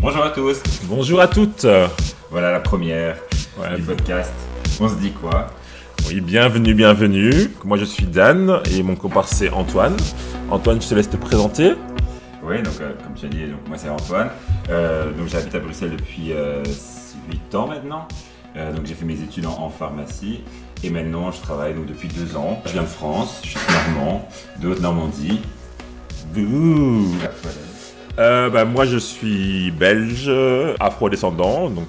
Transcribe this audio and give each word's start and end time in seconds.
Bonjour 0.00 0.22
à 0.24 0.30
tous. 0.30 0.62
Bonjour 0.84 1.20
à 1.20 1.28
toutes. 1.28 1.66
Voilà 2.30 2.52
la 2.52 2.60
première 2.60 3.16
Ouais, 3.58 3.74
du 3.76 3.82
podcast. 3.82 4.32
On 4.80 4.88
se 4.88 4.96
dit 4.96 5.12
quoi? 5.12 5.46
Oui, 6.08 6.20
bienvenue, 6.20 6.74
bienvenue. 6.74 7.32
Moi 7.64 7.78
je 7.78 7.84
suis 7.84 8.04
Dan 8.06 8.60
et 8.70 8.82
mon 8.82 8.94
comparse 8.96 9.30
c'est 9.32 9.50
Antoine. 9.50 9.96
Antoine, 10.50 10.80
je 10.80 10.88
te 10.88 10.94
laisse 10.94 11.08
te 11.08 11.16
présenter. 11.16 11.72
Oui, 12.42 12.62
donc 12.62 12.74
euh, 12.80 12.92
comme 13.02 13.14
tu 13.14 13.26
as 13.26 13.28
dit, 13.28 13.46
donc, 13.46 13.66
moi 13.66 13.78
c'est 13.78 13.88
Antoine. 13.88 14.28
Euh, 14.70 15.10
donc 15.12 15.28
j'habite 15.28 15.54
à 15.54 15.58
Bruxelles 15.58 15.92
depuis 15.96 16.32
8 17.30 17.54
ans 17.54 17.66
maintenant. 17.68 18.06
Euh, 18.56 18.72
donc 18.72 18.86
j'ai 18.86 18.94
fait 18.94 19.04
mes 19.04 19.20
études 19.20 19.46
en, 19.46 19.58
en 19.58 19.68
pharmacie 19.70 20.40
et 20.84 20.90
maintenant 20.90 21.30
je 21.30 21.40
travaille 21.40 21.74
donc, 21.74 21.86
depuis 21.86 22.08
2 22.08 22.36
ans. 22.36 22.62
Je 22.66 22.72
viens 22.72 22.82
de 22.82 22.86
France, 22.86 23.40
je 23.42 23.50
suis 23.50 23.58
normand, 23.94 24.28
de 24.60 24.68
Haute-Normandie. 24.68 25.40
Bouh. 26.34 27.06
Euh, 28.18 28.48
bah, 28.48 28.64
moi 28.64 28.86
je 28.86 28.96
suis 28.96 29.70
belge, 29.70 30.30
afro-descendant, 30.80 31.70
donc 31.70 31.88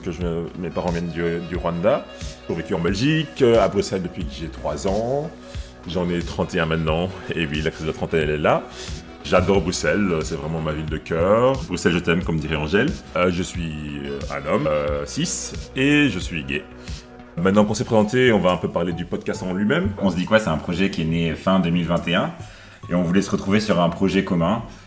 mes 0.59 0.69
parents 0.69 0.91
viennent 0.91 1.09
du, 1.09 1.55
Rwanda. 1.55 2.05
J'ai 2.49 2.55
vécu 2.55 2.73
en 2.73 2.79
Belgique, 2.79 3.41
à 3.41 3.67
Bruxelles 3.67 4.03
depuis 4.03 4.25
que 4.25 4.31
j'ai 4.33 4.47
3 4.47 4.87
ans. 4.87 5.29
J'en 5.87 6.09
ai 6.09 6.19
31 6.19 6.65
maintenant, 6.65 7.09
et 7.33 7.45
oui, 7.45 7.61
la 7.61 7.71
crise 7.71 7.83
de 7.83 7.91
la 7.91 7.93
trentaine 7.93 8.23
elle 8.23 8.29
est 8.31 8.37
là. 8.37 8.63
J'adore 9.29 9.59
Bruxelles, 9.59 10.19
c'est 10.23 10.35
vraiment 10.35 10.61
ma 10.61 10.71
ville 10.71 10.85
de 10.85 10.95
cœur. 10.95 11.53
Bruxelles, 11.67 11.91
je 11.91 11.99
t'aime, 11.99 12.23
comme 12.23 12.39
dirait 12.39 12.55
Angèle. 12.55 12.89
Euh, 13.17 13.29
je 13.29 13.43
suis 13.43 13.99
euh, 14.05 14.19
un 14.33 14.49
homme, 14.49 14.67
euh, 14.67 15.05
cis, 15.05 15.51
et 15.75 16.07
je 16.07 16.17
suis 16.17 16.45
gay. 16.45 16.63
Maintenant 17.35 17.65
qu'on 17.65 17.73
s'est 17.73 17.83
présenté, 17.83 18.31
on 18.31 18.39
va 18.39 18.51
un 18.51 18.57
peu 18.57 18.69
parler 18.69 18.93
du 18.93 19.03
podcast 19.03 19.43
en 19.43 19.53
lui-même. 19.53 19.89
On 20.01 20.09
se 20.09 20.15
dit 20.15 20.23
quoi? 20.23 20.39
C'est 20.39 20.49
un 20.49 20.57
projet 20.57 20.89
qui 20.89 21.01
est 21.01 21.05
né 21.05 21.35
fin 21.35 21.59
2021 21.59 22.31
et 22.89 22.95
on 22.95 23.03
voulait 23.03 23.21
se 23.21 23.29
retrouver 23.29 23.59
sur 23.59 23.81
un 23.81 23.89
projet 23.89 24.23
commun 24.23 24.63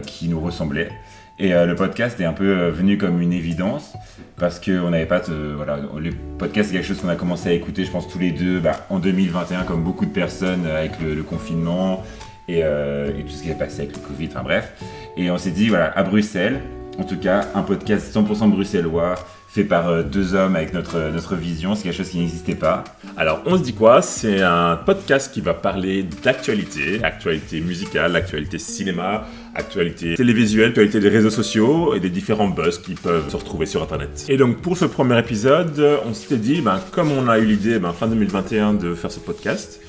qui 0.00 0.28
nous 0.28 0.40
ressemblait. 0.40 0.90
Et 1.38 1.52
euh, 1.54 1.66
le 1.66 1.74
podcast 1.74 2.18
est 2.18 2.24
un 2.24 2.32
peu 2.32 2.48
euh, 2.48 2.70
venu 2.70 2.96
comme 2.96 3.20
une 3.20 3.32
évidence 3.32 3.92
parce 4.38 4.58
qu'on 4.58 4.90
n'avait 4.90 5.04
pas. 5.06 5.20
de- 5.20 5.52
voilà, 5.54 5.78
le 5.98 6.10
podcast 6.38 6.70
c'est 6.70 6.76
quelque 6.76 6.86
chose 6.86 7.00
qu'on 7.00 7.10
a 7.10 7.14
commencé 7.16 7.50
à 7.50 7.52
écouter, 7.52 7.84
je 7.84 7.90
pense, 7.90 8.08
tous 8.08 8.18
les 8.18 8.30
deux 8.30 8.58
bah, 8.58 8.86
en 8.88 8.98
2021, 8.98 9.64
comme 9.64 9.82
beaucoup 9.82 10.06
de 10.06 10.10
personnes 10.12 10.64
euh, 10.66 10.78
avec 10.78 10.92
le, 11.00 11.22
confinement 11.22 12.02
et, 12.48 12.60
euh, 12.64 13.10
et 13.18 13.22
tout 13.22 13.28
ce 13.32 13.42
qui 13.42 13.50
est 13.50 13.58
passé 13.58 13.82
avec 13.82 13.96
le 13.96 14.00
Covid, 14.00 14.28
enfin 14.30 14.42
bref. 14.42 14.72
Et 15.18 15.30
on 15.30 15.36
s'est 15.36 15.50
dit, 15.50 15.68
voilà, 15.68 15.92
à 15.96 16.02
Bruxelles, 16.02 16.60
en 16.98 17.04
tout 17.04 17.18
cas, 17.18 17.48
un 17.54 17.62
podcast 17.62 18.14
100% 18.14 18.48
bruxellois 18.50 19.16
fait 19.48 19.64
par 19.64 19.88
euh, 19.88 20.02
deux 20.02 20.34
hommes 20.34 20.56
avec 20.56 20.74
notre, 20.74 21.10
notre 21.10 21.34
vision, 21.34 21.74
c'est 21.74 21.84
quelque 21.84 21.96
chose 21.96 22.10
qui 22.10 22.18
n'existait 22.18 22.54
pas. 22.54 22.84
Alors, 23.16 23.42
on 23.46 23.56
se 23.56 23.62
dit 23.62 23.72
quoi? 23.72 24.02
C'est 24.02 24.42
un 24.42 24.76
podcast 24.76 25.32
qui 25.32 25.40
va 25.40 25.54
parler 25.54 26.04
d'actualité, 26.22 27.00
actualité 27.02 27.60
musicale, 27.60 28.14
actualité 28.16 28.58
cinéma, 28.58 29.26
actualité 29.54 30.14
télévisuelle, 30.14 30.70
actualité 30.70 31.00
des 31.00 31.08
réseaux 31.08 31.30
sociaux 31.30 31.94
et 31.94 32.00
des 32.00 32.10
différents 32.10 32.48
buzz 32.48 32.78
qui 32.78 32.94
peuvent 32.94 33.30
se 33.30 33.36
retrouver 33.36 33.66
sur 33.66 33.82
Internet. 33.82 34.26
Et 34.28 34.36
donc, 34.36 34.58
pour 34.60 34.76
ce 34.76 34.84
premier 34.84 35.18
épisode, 35.18 36.00
on 36.04 36.12
s'était 36.12 36.36
dit, 36.36 36.60
ben, 36.60 36.80
comme 36.90 37.10
on 37.10 37.28
a 37.28 37.38
eu 37.38 37.46
l'idée 37.46 37.78
ben, 37.78 37.92
fin 37.92 38.08
2021 38.08 38.74
de 38.74 38.94
faire 38.94 39.10
ce 39.10 39.20
podcast, 39.20 39.80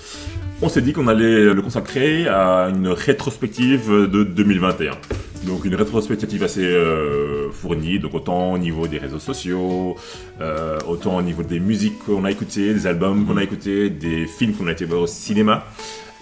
on 0.62 0.70
s'est 0.70 0.82
dit 0.82 0.94
qu'on 0.94 1.08
allait 1.08 1.54
le 1.54 1.62
consacrer 1.62 2.28
à 2.28 2.70
une 2.74 2.88
rétrospective 2.88 3.92
de 3.92 4.24
2021. 4.24 4.92
Donc 5.48 5.64
une 5.66 5.76
rétrospective 5.76 6.44
assez 6.44 6.66
euh, 6.66 7.50
fournie, 7.52 8.00
donc 8.00 8.14
autant 8.14 8.52
au 8.54 8.58
niveau 8.58 8.88
des 8.88 8.98
réseaux 8.98 9.20
sociaux, 9.20 9.96
euh, 10.42 10.78
autant 10.88 11.16
au 11.18 11.22
niveau 11.22 11.42
des 11.44 11.60
musiques 11.60 12.00
qu'on 12.06 12.26
a 12.26 12.32
écoutées, 12.32 12.74
des 12.74 12.86
albums 12.86 13.26
qu'on 13.26 13.38
a 13.38 13.44
écoutés, 13.44 13.90
des 13.90 14.28
films 14.28 14.54
qu'on 14.54 14.68
a 14.68 14.74
été 14.74 14.84
voir 14.86 15.02
au 15.02 15.08
cinéma, 15.08 15.66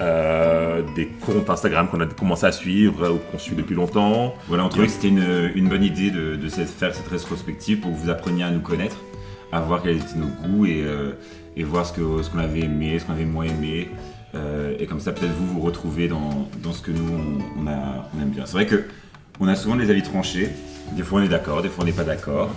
euh, 0.02 0.84
des 0.96 1.08
comptes 1.08 1.50
Instagram 1.50 1.88
qu'on 1.90 2.02
a 2.02 2.06
commencé 2.06 2.46
à 2.46 2.52
suivre 2.52 3.09
ou 3.09 3.18
qu'on 3.31 3.40
suit 3.40 3.56
depuis 3.56 3.73
longtemps. 3.76 4.36
Voilà, 4.48 4.66
on 4.66 4.70
trouvait 4.70 4.86
que 4.88 4.94
c'était 4.94 5.08
une, 5.09 5.52
une 5.56 5.70
bonne 5.70 5.84
idée 5.84 6.12
de, 6.12 6.36
de 6.36 6.48
faire 6.50 6.94
cette 6.94 7.08
rétrospective 7.08 7.80
pour 7.80 7.92
que 7.92 7.98
vous 7.98 8.09
appreniez 8.12 8.44
à 8.44 8.52
nous 8.52 8.59
connaître, 8.62 8.98
à 9.52 9.59
voir 9.59 9.81
quels 9.81 9.98
étaient 9.98 10.18
nos 10.20 10.28
goûts 10.28 10.66
et, 10.68 10.84
et 11.58 11.64
voir 11.64 11.86
ce 11.86 11.94
que- 11.94 12.22
ce 12.22 12.30
qu'on 12.30 12.40
avait 12.40 12.59
aimé, 12.62 13.00
ce 13.00 13.06
qu'on 13.06 13.14
avait 13.14 13.25
moins 13.25 13.46
aimé. 13.46 13.90
Euh, 14.36 14.75
et 14.80 14.86
comme 14.86 15.00
ça, 15.00 15.13
peut-être 15.13 15.31
vous 15.34 15.47
vous 15.47 15.62
retrouvez 15.62 16.09
dans, 16.09 16.50
dans 16.62 16.74
ce 16.74 16.81
que 16.81 16.92
nous, 16.92 17.07
on, 17.57 17.63
on 17.63 17.68
a- 17.68 18.09
on 18.16 18.22
aime 18.22 18.30
bien. 18.30 18.46
C'est 18.46 18.52
vrai 18.53 18.66
que 18.66 18.84
on 19.40 19.47
a 19.47 19.56
souvent 19.56 19.75
des 19.75 19.90
avis 19.90 20.03
tranchés. 20.03 20.50
Des 20.91 21.03
fois, 21.03 21.19
on 21.19 21.23
est 21.23 21.29
d'accord, 21.29 21.62
des 21.62 21.69
fois, 21.69 21.84
on 21.84 21.88
n'est 21.88 21.94
pas 21.94 22.03
d'accord. 22.03 22.50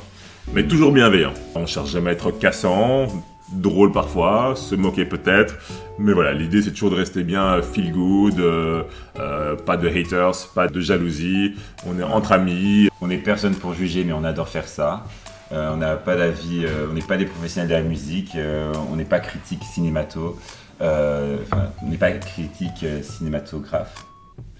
Mais 0.53 0.67
toujours 0.67 0.93
bienveillant. 0.93 1.33
On 1.55 1.67
cherche 1.67 1.91
jamais 1.91 2.11
à 2.11 2.13
être 2.15 2.31
cassant, 2.31 3.07
drôle 3.53 3.93
parfois, 3.93 4.55
se 4.57 4.75
moquer 4.75 5.05
peut-être. 5.05 5.57
Mais 5.99 6.13
voilà, 6.13 6.33
l'idée 6.33 6.63
c'est 6.63 6.71
toujours 6.71 6.91
de 6.91 6.97
rester 6.97 7.23
bien 7.23 7.61
feel 7.63 7.93
good, 7.93 8.39
euh, 8.39 8.83
euh, 9.19 9.57
pas 9.57 9.77
de 9.77 9.89
haters, 9.89 10.49
pas 10.55 10.69
de 10.69 10.81
jalousie. 10.81 11.55
On 11.87 11.99
est 11.99 12.03
entre 12.03 12.33
amis. 12.33 12.89
On 13.01 13.09
n'est 13.09 13.19
personne 13.19 13.55
pour 13.55 13.75
juger, 13.75 14.05
mais 14.05 14.13
on 14.13 14.25
adore 14.25 14.49
faire 14.49 14.69
ça. 14.69 15.05
Euh, 15.53 15.73
on 15.73 15.79
n'a 15.79 15.97
pas 15.97 16.17
d'avis, 16.17 16.65
euh, 16.65 16.89
on 16.91 16.95
n'est 16.95 17.01
pas 17.01 17.17
des 17.17 17.25
professionnels 17.25 17.69
de 17.71 17.75
la 17.75 17.83
musique, 17.83 18.33
euh, 18.37 18.73
on 18.91 18.97
n'est 18.97 19.07
pas 19.07 19.19
critique 19.19 19.65
cinémato, 19.65 20.39
euh, 20.83 21.39
on 21.83 21.89
n'est 21.89 21.97
pas 21.97 22.11
critique 22.13 22.85
euh, 22.85 23.03
cinématographe. 23.03 24.08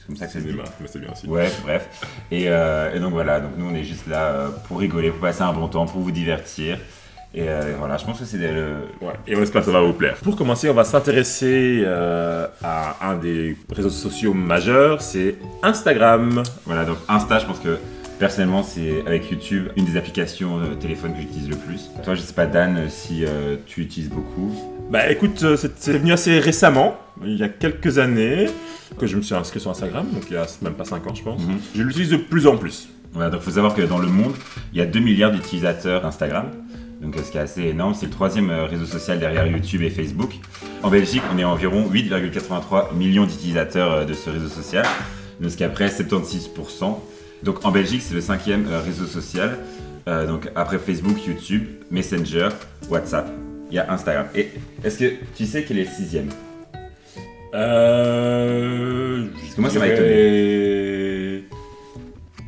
C'est 0.09 0.15
comme 0.15 0.17
ça 0.17 0.27
que 0.27 0.33
ça 0.33 0.41
se 0.41 0.45
dit. 0.45 0.57
Mais 0.81 0.87
c'est 0.87 0.99
bien 1.01 1.13
aussi. 1.13 1.27
Ouais, 1.27 1.51
bref. 1.63 1.89
Et, 2.31 2.45
euh, 2.47 2.95
et 2.95 2.99
donc 2.99 3.13
voilà, 3.13 3.41
donc 3.41 3.51
nous 3.59 3.67
on 3.69 3.75
est 3.75 3.85
juste 3.85 4.07
là 4.07 4.25
euh, 4.25 4.49
pour 4.67 4.79
rigoler, 4.79 5.11
pour 5.11 5.21
passer 5.21 5.43
un 5.43 5.53
bon 5.53 5.69
temps, 5.69 5.85
pour 5.85 6.01
vous 6.01 6.11
divertir. 6.11 6.79
Et 7.35 7.43
euh, 7.47 7.75
voilà, 7.79 7.99
je 7.99 8.07
pense 8.07 8.19
que 8.19 8.25
c'est 8.25 8.39
le. 8.39 8.77
Ouais, 9.03 9.13
et 9.27 9.37
on 9.37 9.43
espère 9.43 9.61
que 9.61 9.67
ça 9.67 9.73
va 9.73 9.83
vous 9.83 9.93
plaire. 9.93 10.17
Pour 10.17 10.35
commencer, 10.35 10.71
on 10.71 10.75
va 10.75 10.85
s'intéresser 10.85 11.83
euh, 11.85 12.47
à 12.65 12.97
un 13.07 13.17
des 13.17 13.55
réseaux 13.71 13.91
sociaux 13.91 14.33
majeurs, 14.33 15.03
c'est 15.03 15.37
Instagram. 15.63 16.43
Voilà, 16.65 16.87
donc 16.87 16.97
Insta, 17.07 17.39
je 17.39 17.45
pense 17.45 17.59
que 17.59 17.79
personnellement, 18.19 18.63
c'est 18.63 19.07
avec 19.07 19.31
YouTube 19.31 19.69
une 19.77 19.85
des 19.85 19.99
applications 19.99 20.59
euh, 20.59 20.75
téléphone 20.75 21.13
que 21.13 21.21
j'utilise 21.21 21.51
le 21.51 21.57
plus. 21.57 21.91
Toi, 22.03 22.15
je 22.15 22.23
sais 22.23 22.33
pas, 22.33 22.47
Dan, 22.47 22.89
si 22.89 23.27
tu 23.67 23.83
utilises 23.83 24.09
beaucoup. 24.09 24.78
Bah 24.91 25.11
écoute, 25.11 25.43
euh, 25.43 25.57
c'est 25.57 25.99
venu 25.99 26.13
assez 26.13 26.39
récemment, 26.39 26.97
il 27.23 27.37
y 27.37 27.43
a 27.43 27.49
quelques 27.49 27.99
années, 27.99 28.47
que 28.99 29.07
je 29.07 29.17
me 29.17 29.23
suis 29.23 29.35
inscrit 29.35 29.61
sur 29.61 29.71
Instagram, 29.71 30.07
donc 30.13 30.25
il 30.31 30.35
y 30.35 30.37
a 30.37 30.47
même 30.63 30.75
pas 30.75 30.85
5 30.85 31.07
ans 31.07 31.15
je 31.15 31.23
pense. 31.23 31.43
Mhm. 31.43 31.59
Je 31.75 31.83
l'utilise 31.83 32.11
de 32.11 32.17
plus 32.17 32.47
en 32.47 32.57
plus. 32.57 32.89
Voilà, 33.13 33.31
donc 33.31 33.41
il 33.43 33.45
faut 33.45 33.51
savoir 33.51 33.75
que 33.75 33.83
dans 33.83 33.99
le 33.99 34.09
monde, 34.09 34.33
il 34.73 34.79
y 34.79 34.81
a 34.81 34.87
2 34.87 34.99
milliards 35.01 35.31
d'utilisateurs 35.33 36.07
Instagram. 36.07 36.47
Donc 37.03 37.17
euh, 37.17 37.23
ce 37.23 37.31
qui 37.31 37.37
est 37.37 37.41
assez 37.41 37.65
énorme, 37.65 37.95
c'est 37.95 38.07
le 38.07 38.13
troisième 38.13 38.51
euh, 38.51 38.65
réseau 38.65 38.87
social 38.87 39.19
derrière 39.19 39.47
YouTube 39.47 39.83
et 39.83 39.91
Facebook. 39.91 40.35
En 40.83 40.91
Belgique, 40.91 41.23
on 41.35 41.39
est 41.39 41.45
environ 41.45 41.87
8,83 41.89 42.95
millions 42.97 43.27
d'utilisateurs 43.27 44.07
de 44.07 44.15
ce 44.15 44.31
réseau 44.31 44.49
social, 44.49 44.87
donc 45.41 45.51
ce 45.51 45.57
qui 45.57 45.65
est 45.65 45.67
après 45.67 45.89
76%. 45.89 46.97
Donc 47.43 47.65
en 47.65 47.71
Belgique, 47.71 48.03
c'est 48.03 48.15
le 48.15 48.21
cinquième 48.21 48.67
réseau 48.85 49.05
social. 49.05 49.59
Euh, 50.09 50.27
donc 50.27 50.51
après 50.57 50.79
Facebook, 50.79 51.27
YouTube, 51.27 51.65
Messenger, 51.91 52.49
WhatsApp, 52.89 53.31
il 53.71 53.75
y 53.77 53.79
a 53.79 53.91
Instagram. 53.93 54.27
Et 54.35 54.51
est-ce 54.85 54.99
que 54.99 55.13
tu 55.37 55.47
sais 55.47 55.65
quel 55.65 55.79
est 55.79 55.85
le 55.85 55.91
sixième? 55.91 56.29
Euh... 57.55 59.27
Parce 59.41 59.55
que 59.55 59.61
moi, 59.61 59.71
ça 59.71 59.79
m'a 59.79 59.87
dirais- 59.89 61.43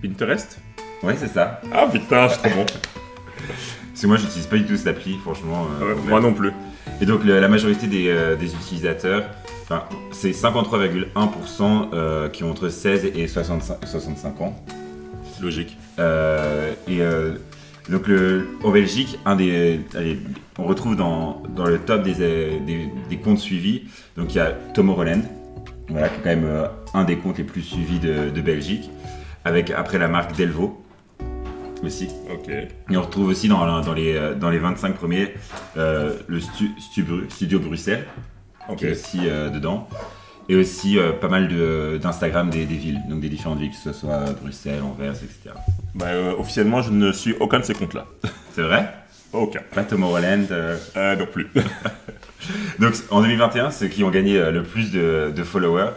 Pinterest 0.03 0.59
Ouais, 1.03 1.15
c'est 1.19 1.29
ça. 1.29 1.61
Ah 1.73 1.87
putain, 1.91 2.29
je 2.29 2.33
suis 2.35 2.43
trop 2.43 2.51
bon. 2.61 2.67
Parce 3.91 4.03
que 4.03 4.07
moi, 4.07 4.17
j'utilise 4.17 4.47
pas 4.47 4.57
du 4.57 4.65
tout 4.65 4.77
cette 4.77 4.87
appli, 4.89 5.17
franchement. 5.23 5.67
euh, 5.83 5.95
Ouais, 5.95 6.01
moi 6.09 6.21
non 6.21 6.33
plus. 6.35 6.53
Et 7.01 7.07
donc 7.07 7.25
le- 7.25 7.41
la 7.41 7.49
majorité 7.49 7.87
des, 7.87 8.09
euh, 8.09 8.37
des 8.37 8.53
utilisateurs, 8.55 9.25
enfin, 9.63 9.85
c'est 10.13 10.33
53,1% 10.33 11.89
euh, 11.95 12.29
qui 12.29 12.45
ont 12.45 12.51
entre 12.51 12.69
16 12.69 13.07
et 13.15 13.27
65, 13.29 13.79
65 13.87 14.41
ans. 14.43 14.55
Logique. 15.41 15.79
Et 15.99 17.01
donc 17.89 18.07
le- 18.09 18.47
en 18.63 18.71
Belgique, 18.71 19.19
un 19.25 19.37
des, 19.37 19.81
allez, 19.95 20.19
on 20.59 20.65
retrouve 20.65 20.97
dans, 20.97 21.43
dans 21.57 21.65
le 21.67 21.79
top 21.79 22.03
des, 22.03 22.17
euh, 22.21 22.59
des, 22.67 22.89
des 23.09 23.17
comptes 23.17 23.39
suivis, 23.39 23.85
donc 24.17 24.35
il 24.35 24.37
y 24.37 24.41
a 24.41 24.53
Tomorrowland, 24.75 25.23
voilà, 25.89 26.09
qui 26.09 26.17
est 26.17 26.23
quand 26.23 26.31
même 26.31 26.45
euh, 26.45 26.67
un 26.95 27.05
des 27.05 27.17
comptes 27.17 27.39
les 27.39 27.45
plus 27.45 27.63
suivis 27.63 27.99
de, 27.99 28.31
de 28.31 28.41
Belgique, 28.41 28.91
avec 29.45 29.71
après 29.71 29.99
la 29.99 30.09
marque 30.09 30.37
Delvaux 30.37 30.83
aussi. 31.83 32.09
Ok. 32.33 32.49
Et 32.51 32.97
on 32.97 33.01
retrouve 33.03 33.29
aussi 33.29 33.49
dans, 33.49 33.81
dans, 33.81 33.95
les, 33.95 34.15
euh, 34.15 34.35
dans 34.35 34.51
les 34.51 34.59
25 34.59 34.95
premiers 34.95 35.35
euh, 35.77 36.15
le 36.29 36.39
stu- 36.41 36.73
Studio 37.31 37.59
Bruxelles, 37.59 38.05
qui 38.77 38.87
est 38.87 38.91
aussi 38.93 39.21
euh, 39.25 39.49
dedans. 39.49 39.89
Et 40.51 40.57
aussi 40.57 40.99
euh, 40.99 41.13
pas 41.13 41.29
mal 41.29 41.47
de- 41.47 41.99
d'Instagram 42.03 42.51
des, 42.51 42.65
des 42.65 42.75
villes, 42.75 43.01
donc 43.09 43.21
des 43.21 43.29
différentes 43.29 43.61
villes, 43.61 43.71
que 43.71 43.77
ce 43.77 43.93
soit 43.93 44.33
Bruxelles, 44.43 44.83
Anvers, 44.83 45.13
etc. 45.13 45.55
Bah, 45.95 46.07
euh, 46.09 46.35
officiellement, 46.37 46.83
je 46.83 46.91
ne 46.91 47.13
suis 47.13 47.35
aucun 47.39 47.61
de 47.61 47.65
ces 47.65 47.73
comptes-là. 47.75 48.07
C'est 48.55 48.63
vrai? 48.63 48.89
Aucun. 49.33 49.61
Pas 49.73 49.85
Tomorrowland. 49.85 50.47
euh. 50.51 50.77
Euh, 50.97 51.15
non 51.15 51.27
plus. 51.27 51.49
Donc 52.81 52.95
en 53.11 53.21
2021, 53.23 53.71
ceux 53.71 53.87
qui 53.87 54.03
ont 54.03 54.11
gagné 54.11 54.51
le 54.51 54.65
plus 54.65 54.91
de, 54.91 55.33
de 55.35 55.43
followers, 55.45 55.91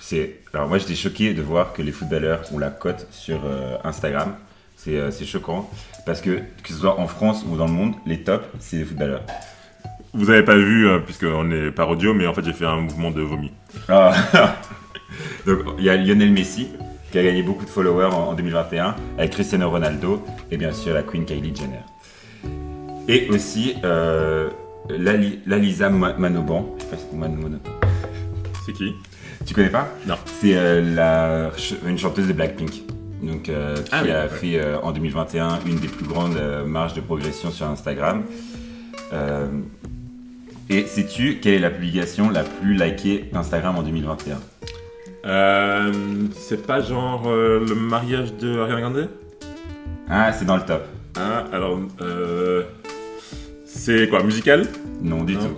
c'est. 0.00 0.40
Alors 0.54 0.66
moi 0.68 0.78
j'étais 0.78 0.94
choqué 0.96 1.34
de 1.34 1.42
voir 1.42 1.72
que 1.72 1.82
les 1.82 1.92
footballeurs 1.92 2.42
ont 2.52 2.58
la 2.58 2.70
cote 2.70 3.06
sur 3.12 3.38
Instagram. 3.84 4.34
C'est 4.76 4.98
c'est 5.12 5.26
choquant 5.26 5.70
parce 6.06 6.20
que 6.20 6.38
que 6.62 6.68
ce 6.70 6.74
soit 6.74 6.98
en 6.98 7.06
France 7.06 7.44
ou 7.48 7.56
dans 7.56 7.66
le 7.66 7.72
monde, 7.72 7.94
les 8.06 8.22
tops 8.22 8.44
c'est 8.58 8.78
les 8.78 8.84
footballeurs. 8.84 9.22
Vous 10.16 10.30
avez 10.30 10.42
pas 10.42 10.56
vu, 10.56 10.88
euh, 10.88 10.98
puisqu'on 10.98 11.44
n'est 11.44 11.70
pas 11.70 11.86
audio, 11.86 12.14
mais 12.14 12.26
en 12.26 12.32
fait, 12.34 12.44
j'ai 12.44 12.52
fait 12.52 12.64
un 12.64 12.80
mouvement 12.80 13.10
de 13.10 13.20
vomi. 13.22 13.50
Ah. 13.88 14.12
Donc 15.46 15.58
il 15.78 15.84
y 15.84 15.90
a 15.90 15.96
Lionel 15.96 16.32
Messi 16.32 16.68
qui 17.12 17.18
a 17.18 17.22
gagné 17.22 17.42
beaucoup 17.42 17.64
de 17.64 17.70
followers 17.70 18.06
en, 18.12 18.30
en 18.30 18.34
2021, 18.34 18.96
avec 19.18 19.30
Cristiano 19.30 19.70
Ronaldo 19.70 20.22
et 20.50 20.56
bien 20.56 20.72
sûr 20.72 20.92
la 20.94 21.02
Queen 21.02 21.24
Kylie 21.24 21.54
Jenner. 21.54 21.82
Et 23.08 23.28
aussi 23.30 23.74
euh, 23.84 24.50
Lali- 24.90 25.38
Lalisa 25.46 25.88
Ma- 25.90 26.14
Manoban. 26.14 26.74
Je 26.78 26.82
sais 26.84 26.90
pas 26.90 26.96
si 26.96 27.04
c'est 27.10 27.16
Manoban. 27.16 27.58
C'est 28.64 28.72
qui? 28.72 28.92
Tu 29.44 29.54
connais 29.54 29.68
pas? 29.70 29.86
Non. 30.08 30.16
C'est 30.40 30.56
euh, 30.56 31.48
une 31.86 31.98
chanteuse 31.98 32.26
de 32.26 32.32
Blackpink. 32.32 32.72
Donc, 33.22 33.48
euh, 33.48 33.76
qui 33.76 33.90
Ah 33.92 34.00
oui, 34.02 34.10
a 34.10 34.22
ouais. 34.24 34.28
fait 34.28 34.58
euh, 34.58 34.78
en 34.82 34.90
2021 34.92 35.60
une 35.66 35.76
des 35.76 35.88
plus 35.88 36.06
grandes 36.06 36.38
marges 36.66 36.94
de 36.94 37.00
progression 37.00 37.50
sur 37.52 37.66
Instagram. 37.66 38.24
Et 40.68 40.84
sais-tu 40.86 41.38
quelle 41.40 41.54
est 41.54 41.58
la 41.60 41.70
publication 41.70 42.28
la 42.30 42.42
plus 42.42 42.74
likée 42.74 43.28
d'Instagram 43.32 43.76
en 43.78 43.82
2021 43.82 44.38
euh, 45.26 45.92
C'est 46.34 46.66
pas 46.66 46.80
genre 46.80 47.24
euh, 47.28 47.64
le 47.66 47.74
mariage 47.74 48.34
de 48.34 48.58
Ariana 48.58 48.80
Grande? 48.80 49.08
Ah, 50.08 50.32
c'est 50.32 50.44
dans 50.44 50.56
le 50.56 50.64
top. 50.64 50.84
Ah, 51.16 51.44
alors, 51.52 51.78
euh, 52.00 52.64
c'est 53.64 54.08
quoi, 54.08 54.22
musical? 54.22 54.66
Non, 55.00 55.22
du 55.24 55.34
Non. 55.34 55.40
tout. 55.40 55.56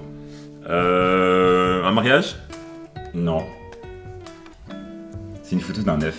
Euh, 0.70 1.84
Un 1.84 1.92
mariage? 1.92 2.36
Non. 3.14 3.42
C'est 5.42 5.52
une 5.52 5.60
photo 5.62 5.80
d'un 5.82 6.00
œuf. 6.02 6.18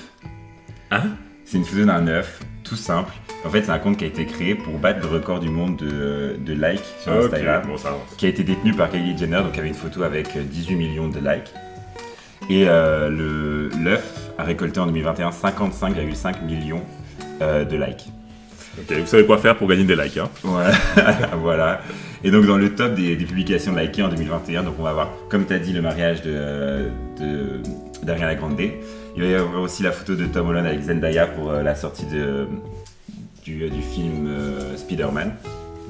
Hein? 0.92 1.04
C'est 1.46 1.58
une 1.58 1.66
photo 1.66 1.86
d'un 1.86 2.08
œuf, 2.08 2.40
tout 2.64 2.76
simple. 2.76 3.14
En 3.46 3.50
fait, 3.50 3.64
c'est 3.64 3.72
un 3.72 3.80
compte 3.80 3.98
qui 3.98 4.04
a 4.04 4.08
été 4.08 4.26
créé 4.26 4.54
pour 4.54 4.78
battre 4.80 5.00
le 5.02 5.08
record 5.08 5.40
du 5.40 5.50
monde 5.50 5.78
de, 5.78 6.36
de 6.46 6.54
likes 6.54 6.84
sur 7.02 7.14
Instagram. 7.14 7.64
bon, 7.68 7.78
ça 7.78 7.96
qui 8.18 8.26
a 8.26 8.30
été 8.30 8.44
détenu 8.44 8.74
par 8.74 8.90
Kylie 8.90 9.18
Jenner, 9.18 9.38
donc 9.38 9.52
il 9.54 9.58
y 9.58 9.60
avait 9.60 9.70
une 9.70 9.74
photo 9.76 10.04
avec 10.04 10.36
euh, 10.36 10.42
18 10.44 10.76
millions 10.76 11.08
de 11.08 11.20
likes. 11.20 11.54
Et 12.50 12.66
euh, 12.68 13.08
le- 13.10 13.70
l'œuf 13.82 14.30
a 14.38 14.44
récolté 14.44 14.80
en 14.80 14.88
2021 14.88 15.30
55,5 15.30 16.44
millions 16.46 16.82
euh, 17.42 17.64
de 17.64 17.78
likes. 17.78 18.10
Ok, 18.78 18.98
vous 18.98 19.06
savez 19.08 19.26
quoi 19.26 19.38
faire 19.38 19.56
pour 19.58 19.68
gagner 19.68 19.84
des 19.86 19.96
likes, 19.96 20.18
hein 20.18 20.30
Voilà. 20.44 20.72
voilà. 21.42 21.82
Et 22.24 22.32
donc 22.32 22.46
dans 22.46 22.58
le 22.58 22.76
top 22.76 22.94
des, 22.96 23.16
des 23.16 23.26
publications 23.26 23.74
likées 23.74 24.04
en 24.04 24.10
2021, 24.10 24.64
donc 24.64 24.76
on 24.80 24.84
va 24.84 24.92
voir, 24.94 25.10
comme 25.30 25.46
tu 25.46 25.54
as 25.54 25.60
dit, 25.60 25.72
le 25.72 25.82
mariage 25.82 26.22
de, 26.24 26.90
de- 27.20 27.62
d'Ariana 28.04 28.36
Grande. 28.36 28.60
Il 29.16 29.24
va 29.24 29.30
y 29.30 29.34
avoir 29.36 29.62
aussi 29.62 29.84
la 29.84 29.92
photo 29.92 30.16
de 30.16 30.26
Tom 30.26 30.48
Holland 30.50 30.66
avec 30.66 30.82
Zendaya 30.82 31.26
pour 31.28 31.52
euh, 31.52 31.62
la 31.64 31.76
sortie 31.76 32.06
de, 32.06 32.48
du, 33.50 33.70
du 33.70 33.82
film 33.82 34.28
euh, 34.28 34.78
Spider-Man. 34.78 35.34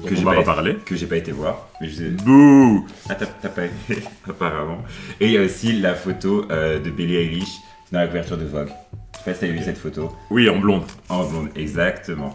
Que 0.06 0.14
j'ai 0.14 0.24
pas. 0.24 0.42
Que 0.86 0.96
j'ai 0.96 1.06
pas 1.06 1.16
été 1.16 1.30
voir. 1.30 1.68
Mais 1.80 1.88
je 1.88 1.94
sais- 1.96 2.10
Bouh 2.10 2.86
ah, 3.10 3.14
t'as 3.14 3.48
pas 3.50 3.64
été, 3.66 4.02
apparemment. 4.28 4.78
Et 5.20 5.26
il 5.26 5.32
y 5.32 5.38
a 5.38 5.42
aussi 5.42 5.72
la 5.78 5.94
photo 5.94 6.46
euh, 6.50 6.78
de 6.80 6.88
Billie 6.90 7.16
Eilish 7.16 7.58
dans 7.92 7.98
la 7.98 8.06
couverture 8.06 8.38
de 8.38 8.44
Vogue. 8.46 8.68
Je 9.12 9.18
sais 9.18 9.24
pas 9.24 9.34
si 9.34 9.40
t'as 9.40 9.46
vu 9.48 9.58
cette 9.62 9.76
photo. 9.76 10.10
Oui, 10.30 10.48
en 10.48 10.58
blonde. 10.58 10.84
En 11.10 11.24
blonde, 11.24 11.48
exactement. 11.54 12.34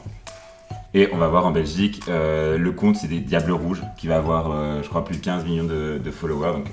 Et 0.94 1.10
on 1.12 1.18
va 1.18 1.28
voir 1.28 1.46
en 1.48 1.52
Belgique, 1.52 2.02
euh, 2.08 2.58
le 2.60 2.72
compte 2.72 2.98
c'est 2.98 3.08
des 3.08 3.20
Diables 3.20 3.52
Rouges, 3.52 3.82
qui 3.98 4.06
va 4.08 4.18
avoir, 4.18 4.52
euh, 4.52 4.82
je 4.84 4.88
crois, 4.88 5.04
plus 5.04 5.18
de 5.18 5.22
15 5.24 5.44
millions 5.46 5.64
de, 5.66 5.98
de 5.98 6.12
followers, 6.12 6.54
donc 6.54 6.68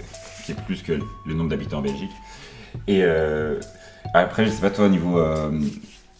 qui 0.44 0.52
est 0.52 0.60
plus 0.66 0.82
que 0.82 0.92
le 1.26 1.34
nombre 1.34 1.48
d'habitants 1.50 1.78
en 1.78 1.82
Belgique. 1.82 2.10
Et 2.86 3.00
euh, 3.02 3.58
après, 4.14 4.44
je 4.44 4.50
sais 4.50 4.60
pas 4.60 4.70
toi, 4.70 4.86
au 4.86 4.90
niveau 4.90 5.18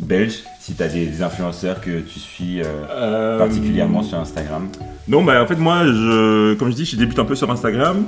belge, 0.02 0.43
si 0.60 0.75
t'as 0.75 0.88
des, 0.88 1.06
des 1.06 1.22
influenceurs 1.22 1.81
que 1.81 2.00
tu 2.00 2.19
suis 2.19 2.60
euh, 2.60 2.64
Euh, 2.90 3.38
particulièrement 3.38 4.02
sur 4.02 4.19
Instagram. 4.19 4.69
Non, 5.08 5.22
bah 5.25 5.43
en 5.43 5.46
fait, 5.46 5.56
moi, 5.56 5.84
je, 5.87 6.54
comme 6.54 6.70
je 6.70 6.76
dis, 6.76 6.84
je 6.84 6.96
débute 6.96 7.19
un 7.19 7.25
peu 7.25 7.34
sur 7.34 7.50
Instagram. 7.50 8.04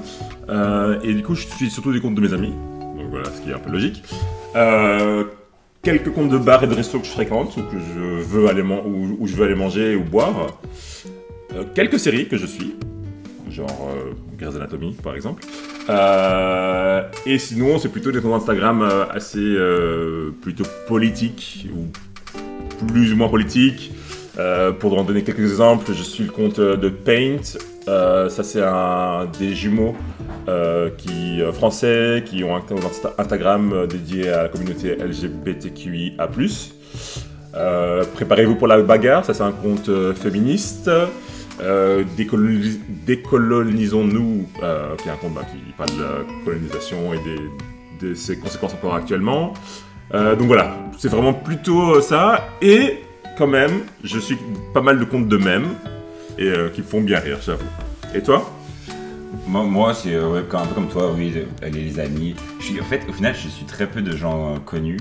euh, 0.49 0.99
et 1.03 1.15
du 1.15 1.23
coup, 1.23 1.35
je 1.35 1.47
suis 1.47 1.71
surtout 1.71 1.93
des 1.93 2.01
comptes 2.01 2.15
de 2.15 2.21
mes 2.21 2.33
amis. 2.33 2.53
Donc 2.81 3.09
voilà, 3.11 3.27
ce 3.35 3.41
qui 3.41 3.51
est 3.51 3.55
un 3.55 3.59
peu 3.59 3.71
logique. 3.71 4.03
Quelques 5.83 6.11
comptes 6.13 6.31
de 6.31 6.39
bars 6.39 6.65
et 6.65 6.67
de 6.67 6.75
restos 6.75 6.99
que 7.01 7.07
je 7.07 7.11
fréquente, 7.11 7.57
ou 7.59 7.61
que 7.63 7.77
je 7.79 8.23
veux 8.23 8.49
aller, 8.49 8.63
où, 8.63 9.17
où 9.21 9.27
je 9.27 9.35
veux 9.35 9.45
aller 9.45 9.55
manger 9.55 9.97
ou 9.97 10.03
boire. 10.03 10.59
Quelques 11.75 11.99
séries 12.01 12.27
que 12.27 12.39
je 12.39 12.47
suis. 12.47 12.75
Genre 13.51 13.89
Grey's 14.45 14.57
Anatomy, 14.57 14.97
par 15.03 15.15
exemple. 15.15 15.43
Euh, 15.89 17.03
et 17.27 17.39
sinon, 17.39 17.79
c'est 17.79 17.89
plutôt 17.89 18.13
des 18.13 18.21
comptes 18.21 18.35
Instagram 18.43 18.83
euh, 18.83 19.05
assez 19.11 19.39
euh, 19.39 20.31
plutôt 20.41 20.65
politiques, 20.87 21.67
ou 21.75 21.87
plus 22.87 23.13
ou 23.13 23.17
moins 23.17 23.29
politiques. 23.29 23.93
Pour 24.81 24.99
en 24.99 25.05
donner 25.05 25.23
quelques 25.23 25.39
exemples, 25.49 25.93
je 25.95 26.03
suis 26.03 26.25
le 26.25 26.31
compte 26.33 26.59
de 26.59 26.89
Paint. 26.89 27.59
Ça, 27.87 28.43
c'est 28.43 28.63
un 28.63 29.27
des 29.39 29.55
jumeaux 29.55 29.95
qui, 30.99 31.41
français 31.53 32.25
qui 32.27 32.43
ont 32.43 32.57
un 32.57 32.61
compte 32.61 32.83
Insta- 32.83 33.13
Instagram 33.17 33.87
dédié 33.89 34.31
à 34.31 34.43
la 34.43 34.49
communauté 34.49 34.97
LGBTQIA. 34.97 36.29
Préparez-vous 38.15 38.57
pour 38.57 38.67
la 38.67 38.83
bagarre, 38.83 39.25
ça, 39.25 39.35
c'est 39.35 39.45
un 39.45 39.53
compte 39.53 39.89
féministe. 40.17 40.91
Euh, 41.61 42.03
décoloni- 42.17 42.81
Décolonisons-nous, 43.07 44.47
euh, 44.63 44.97
qui 44.97 45.09
est 45.09 45.13
un 45.13 45.17
compte 45.17 45.35
bah, 45.35 45.47
qui 45.51 45.59
parle 45.79 45.91
de 45.97 46.03
la 46.03 46.45
colonisation 46.45 47.15
et 47.15 47.19
de 48.01 48.15
ses 48.15 48.37
conséquences 48.39 48.75
encore 48.75 48.95
actuellement. 48.95 49.53
Euh, 50.13 50.37
donc 50.37 50.49
voilà, 50.49 50.77
c'est 50.99 51.09
vraiment 51.09 51.33
plutôt 51.33 51.95
euh, 51.95 52.01
ça. 52.01 52.49
Et 52.61 52.99
quand 53.39 53.47
même, 53.47 53.83
je 54.03 54.19
suis 54.19 54.37
pas 54.75 54.83
mal 54.83 54.99
de 54.99 55.05
comptes 55.05 55.29
de 55.29 55.37
même 55.37 55.67
et 56.39 56.49
euh, 56.49 56.69
qui 56.69 56.83
font 56.83 57.01
bien 57.01 57.19
rire, 57.21 57.39
j'avoue. 57.41 57.65
Et 58.15 58.21
toi? 58.23 58.51
Moi, 59.47 59.63
moi, 59.65 59.95
c'est 59.95 60.15
euh, 60.15 60.33
ouais, 60.33 60.41
un 60.53 60.67
peu 60.67 60.75
comme 60.75 60.89
toi, 60.89 61.13
oui, 61.17 61.33
euh, 61.37 61.69
les, 61.71 61.85
les 61.85 62.01
amis. 62.01 62.35
Je 62.61 62.81
en 62.81 62.85
fait, 62.85 63.03
au 63.09 63.13
final, 63.13 63.35
je 63.35 63.49
suis 63.49 63.65
très 63.65 63.87
peu 63.87 64.03
de 64.03 64.17
gens 64.17 64.55
euh, 64.55 64.59
connus. 64.59 64.99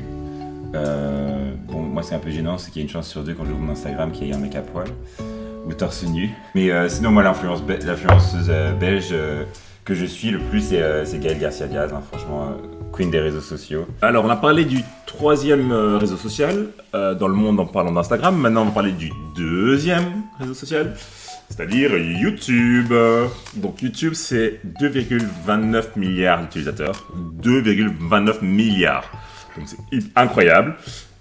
Euh, 0.76 1.52
bon, 1.68 1.82
moi, 1.82 2.02
c'est 2.04 2.16
un 2.16 2.20
peu 2.20 2.32
gênant, 2.32 2.58
c'est 2.58 2.72
qu'il 2.72 2.82
y 2.82 2.86
a 2.86 2.88
une 2.88 2.92
chance 2.92 3.08
sur 3.08 3.24
deux 3.24 3.34
quand 3.34 3.46
j'ouvre 3.46 3.60
mon 3.60 3.74
Instagram 3.74 4.12
qu'il 4.12 4.28
y 4.28 4.32
ait 4.32 4.34
un 4.34 4.40
mec 4.40 4.56
à 4.56 4.62
poil 4.62 4.88
ou 5.66 6.10
nu. 6.10 6.30
Mais 6.56 6.72
euh, 6.72 6.90
sinon, 6.90 7.12
moi, 7.12 7.24
l'influenceuse 7.24 8.48
euh, 8.50 8.74
belge 8.74 9.10
euh, 9.12 9.44
que 9.86 9.94
je 9.94 10.06
suis 10.06 10.32
le 10.32 10.40
plus, 10.40 10.62
c'est 10.62 11.20
Gaël 11.20 11.40
Garcia 11.40 11.68
Diaz, 11.68 11.92
hein, 11.94 12.02
franchement, 12.12 12.54
queen 12.94 13.12
des 13.12 13.20
réseaux 13.20 13.42
sociaux. 13.42 13.86
Alors, 14.02 14.24
on 14.24 14.30
a 14.30 14.36
parlé 14.36 14.66
du 14.66 14.82
troisième 15.06 15.74
réseau 15.74 16.16
social 16.16 16.68
dans 16.94 17.28
le 17.28 17.34
monde 17.34 17.60
en 17.60 17.66
parlant 17.66 17.92
d'Instagram. 17.92 18.38
Maintenant, 18.38 18.62
on 18.62 18.66
va 18.68 18.72
parler 18.72 18.94
du 18.94 19.12
deuxième 19.36 20.24
réseau 20.40 20.54
social, 20.54 20.96
c'est-à-dire 21.50 21.98
YouTube. 21.98 22.94
Donc, 23.58 23.82
YouTube, 23.82 24.14
c'est 24.14 24.62
2,29 24.80 25.98
milliards 25.98 26.44
d'utilisateurs. 26.44 27.06
2,29 27.42 28.42
milliards. 28.42 29.12
Donc, 29.58 29.68
c'est 29.68 30.00
incroyable. 30.16 30.76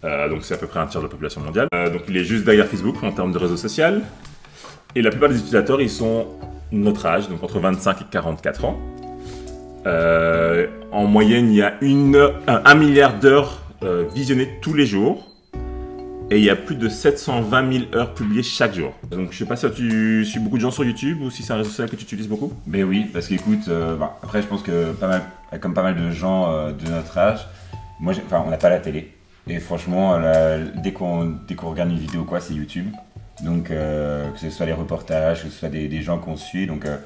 Donc, 0.05 0.45
c'est 0.45 0.55
à 0.55 0.59
peu 0.59 0.69
près 0.69 0.79
un 0.79 0.87
tiers 0.87 1.01
de 1.01 1.07
la 1.07 1.11
population 1.11 1.41
mondiale. 1.41 1.67
Donc, 1.73 2.03
il 2.09 2.17
est 2.17 2.25
juste 2.25 2.45
derrière 2.45 2.69
Facebook 2.69 3.03
en 3.03 3.11
termes 3.11 3.33
de 3.33 3.39
réseau 3.39 3.57
social. 3.57 4.03
Et 4.95 5.03
la 5.03 5.11
plupart 5.11 5.29
des 5.29 5.37
utilisateurs, 5.37 5.81
ils 5.81 5.91
sont 5.91 6.27
notre 6.71 7.07
âge, 7.07 7.29
donc 7.29 7.43
entre 7.43 7.59
25 7.59 8.01
et 8.01 8.05
44 8.11 8.65
ans. 8.65 8.79
Euh, 9.87 10.67
en 10.91 11.07
moyenne, 11.07 11.51
il 11.51 11.57
y 11.57 11.63
a 11.63 11.75
une, 11.81 12.31
un, 12.47 12.75
milliard 12.75 13.19
d'heures 13.19 13.63
euh, 13.83 14.05
visionnées 14.15 14.59
tous 14.61 14.75
les 14.75 14.87
jours. 14.87 15.29
Et 16.31 16.39
il 16.39 16.45
y 16.45 16.51
a 16.51 16.57
plus 16.57 16.77
de 16.77 16.89
720 16.89 17.73
000 17.73 17.85
heures 17.95 18.15
publiées 18.15 18.43
chaque 18.43 18.75
jour. 18.75 18.95
Donc 19.11 19.33
je 19.33 19.39
sais 19.39 19.45
pas 19.45 19.57
si 19.57 19.71
tu 19.73 20.25
suis 20.25 20.41
beaucoup 20.41 20.57
de 20.57 20.63
gens 20.63 20.71
sur 20.71 20.83
YouTube 20.83 21.21
ou 21.21 21.31
si 21.31 21.43
c'est 21.43 21.53
un 21.53 21.57
réseau 21.57 21.69
social 21.69 21.91
que 21.91 21.97
tu 21.97 22.05
utilises 22.05 22.29
beaucoup. 22.29 22.53
Mais 22.67 22.83
oui, 22.85 23.05
parce 23.13 23.29
qu'écoute, 23.29 23.69
euh, 23.69 23.97
bah, 23.97 24.19
après, 24.23 24.41
je 24.41 24.47
pense 24.47 24.63
que 24.63 24.93
pas 24.93 25.09
mal, 25.09 25.23
comme 25.61 25.75
pas 25.75 25.83
mal 25.83 25.95
de 25.95 26.11
gens 26.11 26.71
de 26.71 26.91
notre 26.91 27.19
âge, 27.19 27.47
moi, 28.01 28.15
enfin, 28.25 28.43
on 28.47 28.51
n'a 28.51 28.57
pas 28.57 28.71
la 28.71 28.79
télé. 28.79 29.13
Et 29.47 29.59
franchement, 29.59 30.17
la- 30.17 30.59
dès 30.59 30.93
qu'on 30.93 31.35
dès 31.47 31.55
qu'on 31.55 31.69
regarde 31.71 31.91
une 31.91 31.99
vidéo, 31.99 32.25
quoi, 32.25 32.41
c'est 32.41 32.55
YouTube. 32.55 32.87
Donc, 33.41 33.71
euh, 33.71 34.31
que 34.31 34.39
ce 34.39 34.51
soit 34.51 34.67
les 34.67 34.73
reportages, 34.73 35.43
que 35.43 35.49
ce 35.51 35.59
soit 35.59 35.69
des, 35.69 35.89
des 35.89 36.03
gens 36.03 36.19
qu'on 36.19 36.37
suit. 36.37 36.67
Donc, 36.67 36.85
euh, 36.87 36.97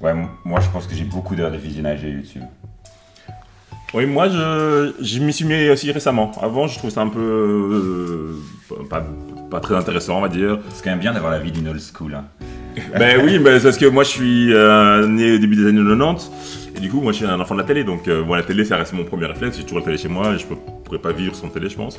ouais, 0.00 0.12
moi, 0.44 0.60
je 0.60 0.68
pense 0.70 0.86
que 0.86 0.94
j'ai 0.94 1.04
beaucoup 1.04 1.34
d'heures 1.36 1.52
de 1.52 1.56
visionnage 1.56 2.04
à 2.04 2.08
YouTube. 2.08 2.42
Oui, 3.92 4.06
moi 4.06 4.28
je, 4.28 4.92
je 5.00 5.20
m'y 5.20 5.32
suis 5.32 5.44
mis 5.44 5.68
aussi 5.68 5.92
récemment. 5.92 6.32
Avant, 6.42 6.66
je 6.66 6.76
trouvais 6.78 6.92
ça 6.92 7.02
un 7.02 7.08
peu 7.08 7.20
euh, 7.20 8.82
pas, 8.90 9.06
pas 9.48 9.60
très 9.60 9.76
intéressant, 9.76 10.18
on 10.18 10.20
va 10.20 10.28
dire. 10.28 10.58
C'est 10.70 10.82
quand 10.82 10.90
même 10.90 10.98
bien 10.98 11.12
d'avoir 11.12 11.30
la 11.30 11.38
vie 11.38 11.52
d'une 11.52 11.68
old 11.68 11.80
school. 11.80 12.14
hein. 12.16 12.24
ben 12.98 13.24
oui, 13.24 13.38
parce 13.38 13.78
que 13.78 13.86
moi 13.86 14.02
je 14.02 14.08
suis 14.08 14.46
né 14.48 15.36
au 15.36 15.38
début 15.38 15.54
des 15.54 15.68
années 15.68 15.80
90 15.80 16.30
et 16.74 16.80
du 16.80 16.90
coup 16.90 17.00
moi 17.00 17.12
je 17.12 17.18
suis 17.18 17.26
un 17.26 17.38
enfant 17.38 17.54
de 17.54 17.60
la 17.60 17.66
télé 17.66 17.84
donc 17.84 18.08
la 18.08 18.42
télé 18.42 18.64
ça 18.64 18.76
reste 18.78 18.94
mon 18.94 19.04
premier 19.04 19.26
réflexe. 19.26 19.58
J'ai 19.58 19.62
toujours 19.62 19.78
la 19.78 19.84
télé 19.84 19.96
chez 19.96 20.08
moi 20.08 20.34
et 20.34 20.38
je 20.40 20.46
ne 20.46 20.56
pourrais 20.82 20.98
pas 20.98 21.12
vivre 21.12 21.36
sans 21.36 21.46
télé 21.48 21.68
je 21.68 21.76
pense. 21.76 21.96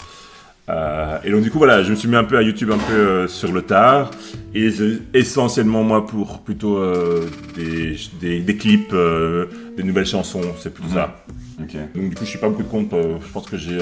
Euh, 0.67 1.17
et 1.23 1.29
donc 1.29 1.43
du 1.43 1.51
coup 1.51 1.59
voilà, 1.59 1.83
je 1.83 1.91
me 1.91 1.95
suis 1.95 2.07
mis 2.07 2.15
un 2.15 2.23
peu 2.23 2.37
à 2.37 2.41
YouTube 2.41 2.71
un 2.71 2.79
peu 2.79 2.93
euh, 2.93 3.27
sur 3.27 3.51
le 3.51 3.61
tard 3.61 4.09
et 4.55 4.71
je- 4.71 4.97
essentiellement 5.13 5.83
moi 5.83 6.07
pour 6.07 6.39
plutôt 6.39 6.77
euh, 6.77 7.27
des, 7.55 7.95
des, 8.19 8.39
des 8.39 8.55
clips, 8.57 8.91
des 9.77 9.83
nouvelles 9.83 10.07
chansons, 10.07 10.41
c'est 10.59 10.73
plutôt 10.73 10.89
ça. 10.93 11.23
Ok. 11.61 11.75
Donc 11.93 12.09
du 12.09 12.15
coup 12.15 12.23
je 12.25 12.29
suis 12.31 12.39
pas 12.39 12.49
beaucoup 12.49 12.63
de 12.63 12.67
comptes, 12.67 12.93
je 12.93 13.31
pense 13.31 13.47
que 13.47 13.57
j'ai 13.57 13.77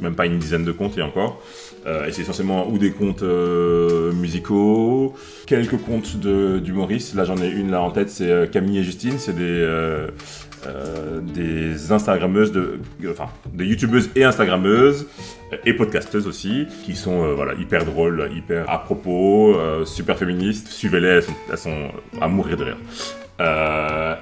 même 0.00 0.14
pas 0.14 0.26
une 0.26 0.38
dizaine 0.38 0.64
de 0.64 0.72
comptes 0.72 0.96
et 0.98 1.02
encore. 1.02 1.42
Et 1.86 2.12
c'est 2.12 2.22
essentiellement 2.22 2.68
ou 2.70 2.78
des 2.78 2.92
comptes 2.92 3.24
musicaux, 4.14 5.14
quelques 5.46 5.76
comptes 5.78 6.16
d'humoristes. 6.18 7.14
Là 7.16 7.24
j'en 7.24 7.36
ai 7.38 7.48
une 7.48 7.72
là 7.72 7.80
en 7.82 7.90
tête, 7.90 8.10
c'est 8.10 8.48
Camille 8.52 8.78
et 8.78 8.84
Justine, 8.84 9.14
c'est 9.18 9.34
des, 9.34 9.66
euh, 10.66 11.20
des 11.20 11.92
Instagrammeuses, 11.92 12.52
de, 12.52 12.78
enfin, 13.10 13.26
des 13.52 13.64
YouTubeuses 13.66 14.10
et 14.16 14.24
Instagrammeuses, 14.24 15.06
euh, 15.52 15.56
et 15.64 15.74
podcasteuses 15.74 16.26
aussi, 16.26 16.66
qui 16.84 16.94
sont 16.96 17.24
euh, 17.24 17.34
voilà, 17.34 17.54
hyper 17.54 17.84
drôles, 17.84 18.30
hyper 18.36 18.68
à 18.70 18.78
propos, 18.82 19.54
euh, 19.56 19.84
super 19.84 20.16
féministes. 20.18 20.68
Suivez-les, 20.68 21.08
elles 21.08 21.22
sont, 21.22 21.34
elles 21.50 21.58
sont 21.58 21.88
à 22.20 22.28
mourir 22.28 22.56
de 22.56 22.64
rire. 22.64 22.76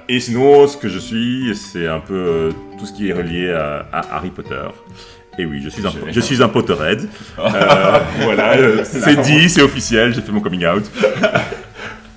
Et 0.09 0.19
sinon, 0.19 0.65
ce 0.67 0.75
que 0.77 0.87
je 0.87 0.97
suis, 0.97 1.55
c'est 1.55 1.85
un 1.87 1.99
peu 1.99 2.49
tout 2.79 2.85
ce 2.87 2.93
qui 2.93 3.09
est 3.09 3.13
relié 3.13 3.51
à, 3.51 3.85
à 3.93 4.15
Harry 4.15 4.31
Potter. 4.31 4.63
Et 5.37 5.45
oui, 5.45 5.61
je 5.63 5.69
suis 5.69 5.85
un, 5.85 5.91
Je- 6.11 6.19
suis 6.19 6.41
un 6.41 6.49
Potterhead. 6.49 7.07
Voilà, 7.37 8.83
c'est 8.83 9.21
dit, 9.21 9.47
c'est 9.49 9.61
officiel, 9.61 10.13
j'ai 10.13 10.21
fait 10.21 10.31
mon 10.31 10.41
coming 10.41 10.65
out. 10.65 10.83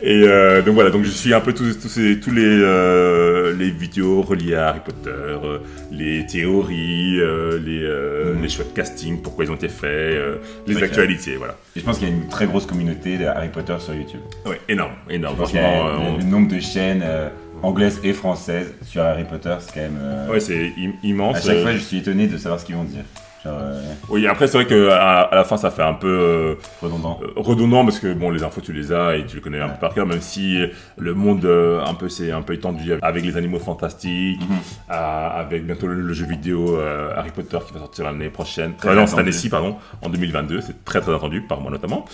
Et 0.06 0.24
euh, 0.28 0.60
donc 0.60 0.74
voilà, 0.74 0.90
donc 0.90 1.04
je 1.04 1.08
suis 1.10 1.32
un 1.32 1.40
peu 1.40 1.54
tous, 1.54 1.80
tous, 1.80 1.88
ces, 1.88 2.20
tous 2.20 2.30
les, 2.30 2.44
euh, 2.44 3.54
les 3.56 3.70
vidéos 3.70 4.20
reliées 4.20 4.54
à 4.54 4.68
Harry 4.68 4.80
Potter, 4.84 5.08
euh, 5.08 5.58
les 5.90 6.26
théories, 6.26 7.16
les, 7.16 7.88
Mhm. 8.34 8.42
les 8.42 8.48
choix 8.50 8.66
de 8.66 8.70
casting, 8.74 9.22
pourquoi 9.22 9.46
ils 9.46 9.50
ont 9.50 9.54
été 9.54 9.68
faits, 9.68 10.20
les 10.66 10.82
actualités, 10.82 11.36
voilà. 11.36 11.56
Et 11.74 11.80
je 11.80 11.84
pense 11.86 11.98
qu'il 11.98 12.08
y 12.08 12.10
a 12.10 12.14
une 12.14 12.28
très 12.28 12.46
grosse 12.46 12.66
communauté 12.66 13.16
de 13.16 13.24
Harry 13.24 13.48
Potter 13.48 13.76
sur 13.78 13.94
YouTube. 13.94 14.20
Ouais, 14.44 14.60
énorme, 14.68 14.92
énorme. 15.08 15.34
A 15.34 15.36
Franchement, 15.38 15.86
euh, 15.88 15.92
le, 15.92 15.98
on- 16.00 16.18
le 16.18 16.24
nombre 16.24 16.54
de 16.54 16.60
chaînes 16.60 17.02
anglaises 17.62 17.98
et 18.04 18.12
françaises 18.12 18.74
sur 18.82 19.00
Harry 19.02 19.24
Potter, 19.24 19.54
c'est 19.60 19.72
quand 19.72 19.80
même. 19.80 19.98
euh, 20.02 20.28
ouais, 20.28 20.40
c'est 20.40 20.72
im- 20.78 20.92
immense. 21.02 21.38
à 21.38 21.40
chaque 21.40 21.56
euh, 21.56 21.62
fois, 21.62 21.72
je 21.72 21.78
suis 21.78 21.96
étonné 21.98 22.26
de 22.26 22.36
savoir 22.36 22.60
ce 22.60 22.66
qu'ils 22.66 22.74
vont 22.76 22.84
dire. 22.84 23.04
Oui, 24.08 24.26
après 24.26 24.46
c'est 24.46 24.58
vrai 24.58 24.66
qu'à 24.66 25.22
à 25.22 25.34
la 25.34 25.44
fin 25.44 25.56
ça 25.56 25.70
fait 25.70 25.82
un 25.82 25.92
peu 25.94 26.06
euh, 26.08 26.54
redondant. 26.82 27.20
euh, 27.22 27.28
redondant 27.36 27.84
parce 27.84 27.98
que 27.98 28.12
bon 28.12 28.30
les 28.30 28.42
infos 28.42 28.60
tu 28.60 28.72
les 28.72 28.92
as 28.92 29.16
et 29.16 29.24
tu 29.26 29.36
les 29.36 29.42
connais 29.42 29.60
un 29.60 29.68
peu 29.68 29.78
par 29.80 29.94
cœur 29.94 30.06
même 30.06 30.20
si 30.20 30.58
le 30.98 31.14
monde 31.14 31.44
euh, 31.44 31.82
un 31.84 31.94
peu 31.94 32.08
c'est 32.08 32.30
un 32.30 32.42
peu 32.42 32.54
étendu 32.54 32.92
avec 33.02 33.24
les 33.24 33.36
animaux 33.36 33.58
fantastiques 33.58 34.40
Mhm. 34.40 34.56
à- 34.88 35.28
avec 35.40 35.64
bientôt 35.66 35.86
le, 35.86 36.00
le 36.00 36.12
jeu 36.14 36.26
vidéo 36.26 36.78
Harry 37.16 37.30
Potter 37.30 37.58
qui 37.66 37.72
va 37.72 37.80
sortir 37.80 38.04
l'année 38.04 38.28
prochaine 38.30 38.74
Très 38.76 38.94
non 38.94 39.06
cette 39.06 39.18
année-ci 39.18 39.48
pardon 39.48 39.76
en 40.02 40.08
2022 40.08 40.60
c'est 40.60 40.84
très 40.84 41.00
très 41.00 41.14
attendu 41.14 41.40
par 41.42 41.60
moi 41.60 41.70
notamment 41.70 42.04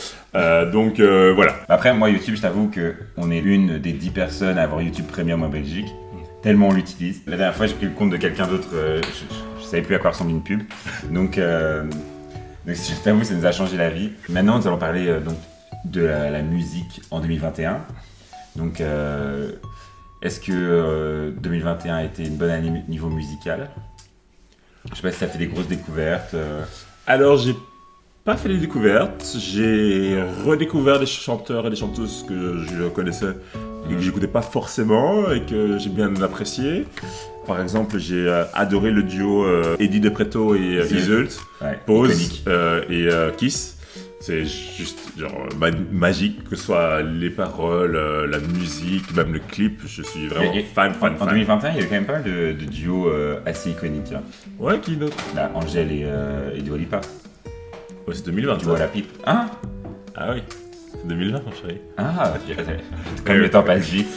donc 0.73 1.01
voilà 1.01 1.55
Après, 1.69 1.95
moi, 1.95 2.11
YouTube, 2.11 2.35
je 2.37 2.43
t'avoue 2.43 2.69
que 2.69 2.95
on 3.17 3.31
est 3.31 3.39
une 3.39 3.79
des 3.79 3.93
10 3.93 4.11
personnes 4.11 4.59
à 4.59 4.63
avoir 4.63 4.83
YouTube 4.83 5.07
Premium 5.07 5.43
en 5.43 5.49
Belgique. 5.49 5.87
Tellement 6.43 6.69
on 6.69 6.73
l'utilise. 6.73 7.23
La 7.27 7.37
dernière 7.37 7.55
fois, 7.55 7.67
j'ai 7.67 7.75
pris 7.75 7.87
le 7.87 7.93
compte 7.93 8.11
de 8.11 8.17
quelqu'un 8.17 8.47
d'autre. 8.47 8.69
euh, 8.73 9.01
je, 9.03 9.61
je 9.61 9.65
savais 9.65 9.83
plus 9.83 9.95
à 9.95 9.99
quoi 9.99 10.11
ressemble 10.11 10.31
une 10.31 10.43
pub. 10.43 10.63
Donc, 11.11 11.37
euh, 11.39 11.85
donc 12.67 12.77
je 12.77 13.03
t'avoue, 13.05 13.25
ça 13.25 13.35
nous 13.35 13.45
a 13.47 13.53
changé 13.53 13.77
la 13.77 13.91
vie. 13.91 14.11
Maintenant, 14.29 14.59
nous 14.59 14.67
allons 14.67 14.79
parler 14.79 15.07
euh, 15.09 15.21
donc, 15.21 15.37
de 15.85 16.03
la, 16.03 16.31
la 16.31 16.43
musique 16.43 17.03
en 17.11 17.21
2021. 17.21 17.81
Donc, 18.57 18.81
est-ce 20.23 20.41
que 20.41 20.53
euh, 20.53 21.31
2021 21.39 21.95
a 21.97 22.05
été 22.05 22.27
une 22.27 22.37
bonne 22.37 22.51
année 22.51 22.83
niveau 22.89 23.09
musical? 23.09 23.71
Je 24.91 24.97
sais 24.97 25.03
pas 25.03 25.13
si 25.13 25.23
as 25.25 25.29
fait 25.29 25.39
des 25.39 25.47
grosses 25.47 25.69
découvertes. 25.69 26.35
alors 27.07 27.37
j'ai 27.39 27.55
pas 28.25 28.37
fait 28.37 28.49
les 28.49 28.59
découvertes 28.59 29.37
j'ai 29.39 30.23
redécouvert 30.45 30.99
des 31.01 31.07
chanteurs 31.07 31.67
et 31.67 31.71
des 31.71 31.77
chanteuses 31.77 32.25
que 32.29 32.59
je 32.65 32.89
connaissais 32.89 33.35
et 33.91 33.95
que 33.95 34.01
j'écoutais 34.01 34.27
pas 34.29 34.43
forcément 34.43 35.31
et 35.33 35.41
que 35.43 35.79
j'ai 35.79 35.89
bien 35.91 36.15
apprécié 36.23 36.85
par 37.47 37.61
exemple 37.63 37.99
j'ai 37.99 38.27
euh, 38.29 38.45
adoré 38.55 38.91
le 38.91 39.03
duo 39.03 39.45
euh, 39.45 39.77
Eddie 39.79 40.01
De 40.01 40.11
Preto 40.11 40.55
et 40.55 40.77
euh. 40.79 40.85
Iseult 40.85 41.41
ouais, 41.63 41.79
euh, 42.47 42.83
et 42.91 43.37
Kiss. 43.37 43.77
C'est 44.23 44.45
juste 44.45 44.99
genre 45.17 45.49
ma- 45.59 45.71
magique, 45.91 46.45
que 46.47 46.55
ce 46.55 46.63
soit 46.65 47.01
les 47.01 47.31
paroles, 47.31 47.97
la 48.31 48.39
musique, 48.39 49.17
même 49.17 49.33
le 49.33 49.39
clip. 49.39 49.81
Je 49.87 50.03
suis 50.03 50.27
vraiment 50.29 50.53
Et- 50.53 50.59
et- 50.59 50.63
fan, 50.63 50.93
fan, 50.93 51.15
En 51.15 51.17
fan. 51.17 51.29
2021, 51.31 51.71
il 51.71 51.77
y 51.77 51.79
avait 51.79 51.87
quand 51.89 51.95
même 51.95 52.05
pas 52.05 52.13
mal 52.13 52.25
de, 52.25 52.53
de 52.53 52.65
duos 52.71 53.09
euh, 53.09 53.41
assez 53.47 53.71
iconiques. 53.71 54.13
hein. 54.15 54.21
Ouais, 54.59 54.79
qui 54.79 54.97
d'autre 54.97 55.17
Angèle 55.55 55.91
et, 55.91 56.03
euh, 56.05 56.55
et 56.55 56.61
Dua 56.61 56.77
Lipa. 56.77 57.01
Ouais, 58.11 58.17
c'est 58.17 58.27
2020. 58.27 58.57
Duo 58.59 58.73
à 58.73 58.77
ça. 58.77 58.83
la 58.83 58.89
pipe. 58.89 59.09
Hein 59.27 59.47
Ah 60.17 60.29
oui, 60.35 60.43
c'est 60.93 61.07
2020, 61.07 61.43
mon 61.45 61.53
chéri. 61.53 61.81
Ah, 61.97 62.35
comme 63.25 63.37
le 63.37 63.49
temps 63.51 63.63
passe 63.63 63.89
vite. 63.89 64.09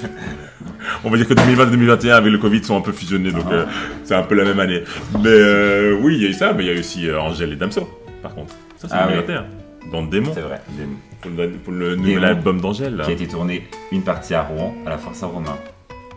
On 1.04 1.10
va 1.10 1.18
dire 1.18 1.28
que 1.28 1.34
2020 1.34 1.68
et 1.68 1.72
2021 1.72 2.16
avec 2.16 2.32
le 2.32 2.38
Covid 2.40 2.64
sont 2.64 2.78
un 2.78 2.82
peu 2.82 2.92
fusionnés, 2.92 3.32
donc 3.32 3.46
Ah. 3.50 3.54
euh, 3.54 3.66
c'est 4.04 4.16
un 4.16 4.24
peu 4.24 4.36
la 4.36 4.44
même 4.46 4.60
année. 4.60 4.84
Mais 5.22 5.30
euh, 5.30 5.98
oui, 6.02 6.16
il 6.18 6.24
y 6.24 6.26
a 6.26 6.30
eu 6.30 6.34
ça, 6.34 6.54
mais 6.54 6.64
il 6.64 6.68
y 6.68 6.70
a 6.72 6.74
eu 6.74 6.80
aussi 6.80 7.08
euh, 7.08 7.20
Angèle 7.22 7.54
et 7.54 7.56
Damso, 7.56 7.88
par 8.22 8.34
contre. 8.36 8.54
Ça, 8.78 8.88
c'est 8.90 8.96
Ah 8.96 9.06
oui. 9.08 9.14
2021. 9.26 9.46
Dans 9.92 10.02
Démon, 10.04 10.32
C'est 10.34 10.42
vrai. 10.42 10.62
Des- 10.70 10.86
pour 11.22 11.32
le, 11.32 11.50
pour 11.52 11.74
le 11.74 11.96
nouvel 11.96 12.14
Démon. 12.16 12.26
album 12.28 12.60
d'Angèle. 12.62 13.02
Qui 13.06 13.12
a 13.12 13.14
été 13.14 13.28
tourné 13.28 13.68
une 13.92 14.02
partie 14.02 14.34
à 14.34 14.42
Rouen, 14.42 14.74
à 14.86 14.90
la 14.90 14.98
Force 14.98 15.22
Romain. 15.24 15.56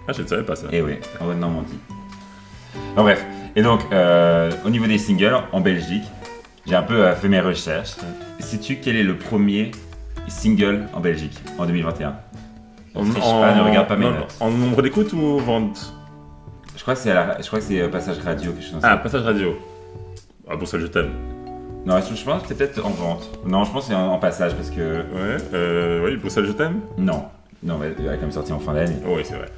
Ah, 0.09 0.13
je 0.17 0.23
ne 0.23 0.27
savais 0.27 0.43
pas 0.45 0.57
ça. 0.57 0.67
Et 0.73 0.81
oui, 0.81 0.95
en 1.21 1.27
Normandie. 1.35 1.79
Bon, 2.97 3.03
bref. 3.03 3.25
Et 3.55 3.63
donc, 3.63 3.83
au 4.65 4.71
niveau 4.71 4.87
des 4.87 4.99
singles, 4.99 5.37
en 5.53 5.61
Belgique, 5.61 6.05
j'ai 6.67 6.75
un 6.75 6.83
peu 6.83 7.05
euh, 7.05 7.15
fait 7.15 7.29
mes 7.29 7.41
recherches. 7.41 7.95
Sais-tu 8.41 8.77
quel 8.77 8.97
est 8.97 9.03
le 9.03 9.17
premier 9.17 9.71
single 10.29 10.87
en 10.93 11.01
Belgique 11.01 11.39
en 11.59 11.67
2021 11.67 12.17
En, 12.95 13.05
triche 13.05 13.15
pas, 13.25 13.55
ne 13.55 13.63
regarde 13.63 13.89
pas 13.89 13.97
mes 13.97 14.07
non, 14.07 14.13
notes. 14.13 14.37
en 14.41 14.51
nombre 14.51 14.83
d'écoutes 14.83 15.13
ou 15.13 15.39
vente? 15.39 15.93
Je 16.77 16.83
crois 16.83 16.95
que 16.95 17.01
c'est 17.01 17.13
je 17.41 17.47
crois 17.47 17.59
que 17.59 17.65
c'est 17.65 17.81
euh, 17.81 17.89
passage 17.89 18.19
radio, 18.19 18.53
quelque 18.53 18.65
chose 18.65 18.81
Ah, 18.83 18.97
passage 18.97 19.23
radio. 19.23 19.57
Ah, 20.49 20.57
pour 20.57 20.69
ça, 20.69 20.79
je 20.79 20.87
t'aime. 20.87 21.11
Non, 21.85 22.01
je 22.01 22.25
pense 22.25 22.43
que 22.43 22.49
c'est 22.49 22.57
peut-être 22.57 22.85
en 22.85 22.91
vente. 22.91 23.29
Non, 23.47 23.65
je 23.65 23.71
pense 23.73 23.83
que 23.85 23.89
c'est 23.91 23.95
en, 23.95 24.13
en 24.13 24.19
passage 24.19 24.55
parce 24.55 24.71
que. 24.71 24.81
Ouais, 25.03 25.37
euh, 25.55 26.05
oui, 26.05 26.17
pour 26.17 26.31
ça, 26.31 26.43
je 26.45 26.51
t'aime? 26.53 26.81
Non. 26.99 27.25
Non, 27.63 27.79
mais 27.79 27.87
elle 27.99 28.05
est 28.07 28.15
quand 28.17 28.23
même 28.23 28.33
sortie 28.33 28.53
en 28.53 28.59
fin 28.59 28.75
d'année. 28.75 28.97
Oh, 29.07 29.15
oui, 29.17 29.23
c'est 29.25 29.35
vrai. 29.37 29.49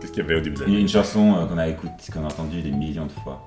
Qu'est-ce 0.00 0.12
qu'il 0.12 0.22
y 0.22 0.26
avait 0.26 0.36
au 0.36 0.40
début 0.40 0.56
de 0.56 0.60
Une, 0.62 0.66
l'année 0.68 0.80
une 0.82 0.88
chanson 0.88 1.34
euh, 1.36 1.46
qu'on 1.46 1.58
a 1.58 1.68
écoutée, 1.68 1.92
qu'on 2.12 2.22
a 2.22 2.26
entendue 2.26 2.62
des 2.62 2.70
millions 2.70 3.06
de 3.06 3.12
fois. 3.12 3.42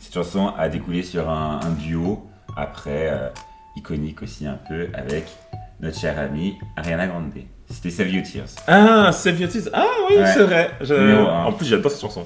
Cette 0.00 0.14
chanson 0.14 0.52
a 0.56 0.68
découlé 0.68 1.02
sur 1.02 1.28
un, 1.28 1.60
un 1.62 1.70
duo, 1.70 2.24
après, 2.56 3.10
euh, 3.10 3.28
iconique 3.76 4.22
aussi 4.22 4.46
un 4.46 4.58
peu, 4.68 4.88
avec 4.94 5.26
notre 5.80 5.98
chère 5.98 6.18
amie 6.18 6.56
Ariana 6.76 7.06
Grande. 7.06 7.30
C'était 7.68 7.90
Save 7.90 8.08
You 8.08 8.22
Tears. 8.22 8.46
Ah, 8.68 9.10
Save 9.12 9.40
Your 9.40 9.50
Tears. 9.50 9.68
Ah, 9.72 9.84
oui, 10.08 10.16
Ouais. 10.18 10.26
c'est 10.32 10.42
vrai. 10.44 10.70
Je-. 10.80 11.24
En 11.26 11.52
plus, 11.52 11.66
j'adore 11.66 11.90
cette 11.90 12.00
chanson. 12.00 12.24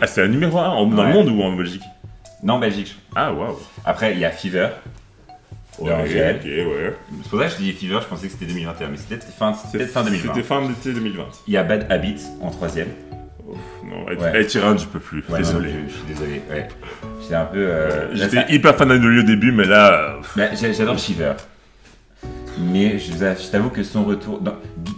Ah, 0.00 0.06
c'est 0.06 0.22
un 0.22 0.28
numéro 0.28 0.58
1 0.58 0.86
dans 0.86 0.96
Ouais. 1.02 1.08
le 1.08 1.12
monde 1.14 1.28
ou 1.28 1.42
en 1.42 1.56
Belgique? 1.56 1.82
Non, 2.42 2.58
Belgique. 2.58 2.94
Ah, 3.16 3.32
waouh. 3.32 3.58
Après, 3.84 4.12
il 4.12 4.18
y 4.18 4.24
a 4.24 4.30
Fever. 4.30 4.68
Ouais, 5.78 5.92
Angèle. 5.92 6.36
ok, 6.36 6.44
ouais. 6.44 6.94
C'est 7.22 7.30
pour 7.30 7.40
ça 7.40 7.46
que 7.46 7.52
je 7.52 7.56
dis 7.56 7.72
Fever, 7.72 7.98
je 8.02 8.06
pensais 8.06 8.26
que 8.26 8.32
c'était 8.32 8.46
2021, 8.46 8.88
mais 8.88 8.96
c'était 8.96 9.16
peut-être 9.16 9.32
fin, 9.32 9.52
fin 9.54 10.04
2020. 10.04 10.32
C'était 10.34 10.46
fin 10.46 10.62
d'été 10.68 10.92
2020. 10.92 11.24
Il 11.48 11.54
y 11.54 11.56
a 11.56 11.64
Bad 11.64 11.90
Habits 11.90 12.22
en 12.42 12.50
troisième. 12.50 12.88
Ouf, 13.46 13.58
non, 13.84 14.04
Ouais. 14.06 14.48
Sheeran, 14.48 14.76
je 14.78 14.86
peux 14.86 14.98
plus. 15.00 15.22
Ouais, 15.28 15.38
désolé. 15.38 15.72
non, 15.72 15.78
je, 15.86 15.92
je 15.92 15.96
suis 15.96 16.06
désolé. 16.06 16.42
Ouais. 16.50 16.68
J'étais 17.22 17.34
un 17.34 17.44
peu. 17.44 17.58
euh, 17.58 18.14
J'étais 18.14 18.36
ça- 18.36 18.46
hyper 18.50 18.74
fan 18.76 18.88
de 18.88 18.94
lui 19.06 19.20
au 19.20 19.22
début, 19.24 19.52
mais 19.52 19.64
là. 19.64 20.16
Bah, 20.36 20.54
j'a- 20.54 20.72
J'adore 20.72 20.98
Shiver. 20.98 21.32
Mais 22.58 22.98
je, 22.98 23.12
t'avoue 23.50 23.68
que 23.70 23.82
son 23.82 24.04
retour, 24.04 24.40
de, 24.40 24.50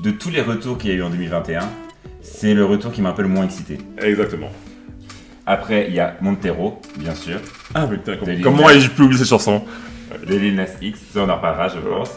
de 0.02 0.10
tous 0.10 0.30
les 0.30 0.42
retours 0.42 0.76
qu'il 0.78 0.90
y 0.90 0.92
a 0.92 0.96
eu 0.96 1.02
en 1.02 1.10
2021, 1.10 1.60
c'est 2.20 2.52
le 2.54 2.64
retour 2.64 2.92
qui 2.92 3.00
m'a 3.00 3.08
un 3.10 3.14
peu 3.14 3.22
le 3.22 3.28
moins 3.28 3.44
excité. 3.44 3.78
Exactement. 4.02 4.50
Après, 5.46 5.86
il 5.88 5.94
y 5.94 6.00
a 6.00 6.16
Montero, 6.20 6.80
bien 6.98 7.14
sûr, 7.14 7.38
Ah, 7.74 7.86
putain, 7.86 8.16
comment, 8.18 8.32
comment 8.42 8.70
ai-je 8.70 8.90
pu 8.90 9.02
oublier 9.02 9.18
cette 9.20 9.28
chanson? 9.28 9.64
De 10.26 10.34
Lil 10.36 10.54
Nas 10.56 10.66
X, 10.82 10.98
ça 11.14 11.20
on 11.24 11.28
en 11.30 11.36
reparlera, 11.36 11.68
je 11.68 11.78
pense. 11.78 12.10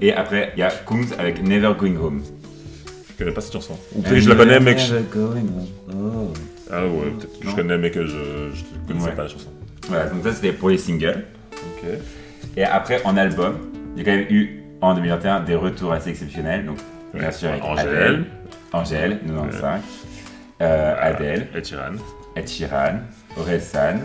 Et 0.00 0.12
après, 0.12 0.52
il 0.56 0.60
y 0.60 0.62
a 0.62 0.70
Kungs 0.70 1.12
avec 1.18 1.42
Never 1.42 1.72
Going 1.78 1.96
Home. 1.96 2.22
Je 3.20 3.24
connais 3.26 3.34
pas 3.34 3.42
cette 3.42 3.52
chanson. 3.52 3.78
Ou 3.94 4.00
peut-être 4.00 4.14
que 4.14 4.20
je 4.20 4.28
la 4.30 4.34
connais, 4.34 4.60
mais 4.60 4.74
que 4.74 4.80
je... 4.80 4.96
Oh. 5.94 6.32
Ah 6.72 6.86
ouais, 6.86 7.10
peut-être 7.18 7.38
que 7.38 7.50
je 7.50 7.54
connais, 7.54 7.76
mais 7.76 7.90
que 7.90 8.06
je, 8.06 8.16
ne 8.16 8.88
connaissais 8.88 9.08
Ouais. 9.08 9.14
pas 9.14 9.24
la 9.24 9.28
chanson. 9.28 9.50
Voilà, 9.88 10.06
donc 10.06 10.22
ça 10.22 10.32
c'était 10.32 10.52
pour 10.52 10.70
les 10.70 10.78
singles. 10.78 11.26
Ok. 11.52 11.90
Et 12.56 12.64
après, 12.64 13.02
en 13.04 13.18
album, 13.18 13.58
il 13.94 13.98
y 13.98 14.00
a 14.00 14.04
quand 14.10 14.18
même 14.18 14.26
eu 14.30 14.62
en 14.80 14.94
2021 14.94 15.40
des 15.40 15.54
retours 15.54 15.92
assez 15.92 16.08
exceptionnels. 16.08 16.64
Donc, 16.64 16.78
bien 17.12 17.30
sûr, 17.30 17.50
avec 17.50 17.62
Angèle, 17.62 17.88
Adèle, 17.88 18.24
Angèle, 18.72 19.20
95, 19.26 19.80
euh, 20.62 20.94
Adèle, 20.98 21.48
Ed 21.54 21.66
Sheeran, 21.66 21.92
Ed 22.36 22.48
Sheeran, 22.48 23.00
Orelsan, 23.36 23.98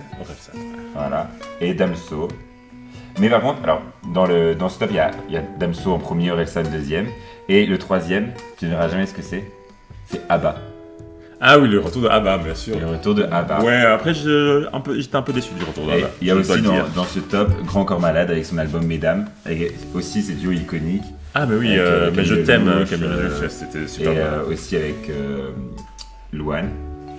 voilà, 0.94 1.30
et 1.62 1.74
Damso. 1.74 2.28
Mais 3.22 3.30
par 3.30 3.40
contre, 3.40 3.64
alors, 3.64 3.82
dans, 4.14 4.26
le, 4.26 4.56
dans 4.56 4.68
ce 4.68 4.78
top, 4.80 4.90
il 4.92 4.98
y 4.98 5.00
a, 5.00 5.12
il 5.30 5.36
y 5.36 5.38
a 5.38 5.42
Damso 5.58 5.94
en 5.94 6.00
premier, 6.00 6.32
Orelsan 6.32 6.64
deuxième, 6.64 7.08
et 7.50 7.66
le 7.66 7.78
troisième, 7.78 8.32
tu 8.58 8.66
ne 8.66 8.72
verras 8.72 8.90
jamais 8.90 9.06
ce 9.06 9.14
que 9.14 9.22
c'est, 9.22 9.44
c'est 10.08 10.22
ABBA, 10.30 10.56
Ah 11.42 11.60
oui, 11.60 11.68
le 11.68 11.80
retour 11.80 12.02
de 12.02 12.08
Abba, 12.08 12.38
bien 12.38 12.56
sûr. 12.56 12.76
et 12.76 12.80
le 12.80 12.88
retour 12.88 13.14
de 13.16 13.24
ABBA. 13.24 13.62
Ouais, 13.62 13.76
après, 13.82 14.14
je- 14.14 14.66
un 14.74 14.80
peu- 14.80 15.00
j'étais 15.00 15.16
un 15.18 15.22
peu 15.22 15.34
déçu 15.34 15.54
du 15.54 15.64
retour 15.64 15.84
Et 15.94 16.02
d'Abba. 16.02 16.14
il 16.22 16.28
y 16.28 16.32
a 16.32 16.36
aussi 16.36 16.62
dans, 16.62 17.04
ce 17.04 17.20
top 17.20 17.50
Grand 17.66 17.86
Corps 17.86 18.00
Malade 18.00 18.32
avec 18.32 18.46
son 18.46 18.58
album 18.58 18.86
Mesdames, 18.86 19.28
avec 19.46 19.74
aussi 19.94 20.22
ses 20.24 20.34
duos 20.34 20.52
iconiques, 20.54 21.04
Ah, 21.34 21.46
mais 21.46 21.56
oui, 21.58 21.68
avec, 21.68 21.80
euh, 21.80 22.08
euh, 22.08 22.12
mais 22.16 22.24
je 22.24 22.36
t'aime, 22.36 22.66
Camille 22.90 23.06
euh, 23.10 23.50
c'était 23.50 23.84
et 23.84 23.88
super 23.88 24.14
bien. 24.14 24.22
euh, 24.24 24.46
aussi 24.52 24.76
avec 24.78 25.10
euh, 25.10 25.50
Luan. 26.32 26.70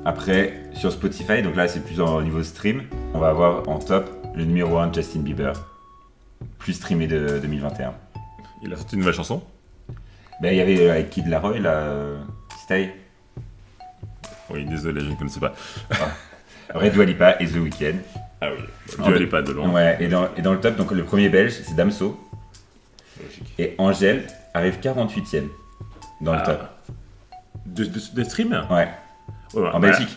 Après, 0.05 0.55
sur 0.73 0.91
Spotify, 0.93 1.43
donc 1.43 1.55
là 1.57 1.67
c'est 1.69 1.85
plus 1.85 2.01
en 2.01 2.23
niveau 2.23 2.43
stream, 2.43 2.83
on 3.13 3.19
va 3.19 3.29
avoir 3.29 3.69
en 3.69 3.79
top 3.79 4.09
le 4.37 4.45
numéro 4.45 4.79
1 4.79 4.87
de 4.89 4.95
Justin 4.95 5.21
Bieber, 5.21 5.53
plus 6.59 6.73
streamé 6.75 7.07
de 7.07 7.39
2021. 7.41 7.93
Il 8.63 8.73
a 8.73 8.77
sorti 8.77 8.95
une 8.95 9.01
nouvelle 9.01 9.15
chanson? 9.15 9.43
Ben, 10.41 10.53
il 10.53 10.57
y 10.59 10.61
avait 10.61 10.81
euh, 10.87 10.93
avec 10.93 11.11
Kid 11.11 11.27
Laroi, 11.29 11.59
là, 11.59 11.71
euh, 11.71 12.19
Stay. 12.65 12.95
Oui, 14.51 14.65
désolé, 14.65 15.01
je 15.01 15.11
ne 15.11 15.15
connaissais 15.17 15.41
pas. 15.41 15.55
Après 16.69 16.91
Dua 16.91 17.05
Lipa 17.05 17.37
et 17.41 17.47
The 17.47 17.57
Weeknd. 17.57 17.97
Ah 18.41 18.49
oui, 18.53 18.65
tu 18.95 19.03
allais 19.15 19.27
pas 19.27 19.43
de 19.43 19.53
loin. 19.53 19.71
Ouais, 19.71 19.97
et 20.01 20.09
dans, 20.09 20.29
et 20.37 20.43
dans 20.43 20.53
le 20.53 20.61
top, 20.61 20.77
donc 20.77 20.91
le 20.93 21.05
premier 21.05 21.29
belge, 21.29 21.53
c'est 21.65 21.75
Damso. 21.75 22.21
Logique. 23.23 23.55
Et 23.59 23.75
Angèle 23.79 24.27
arrive 24.53 24.79
48ème 24.81 25.49
dans 26.21 26.33
le 26.35 26.39
Ah. 26.41 26.47
top. 26.47 26.61
De, 27.65 27.85
de, 27.85 27.99
de 28.15 28.25
stream? 28.25 28.53
Ouais, 28.71 28.89
en 29.55 29.81
bah, 29.81 29.91
Belgique. 29.91 30.17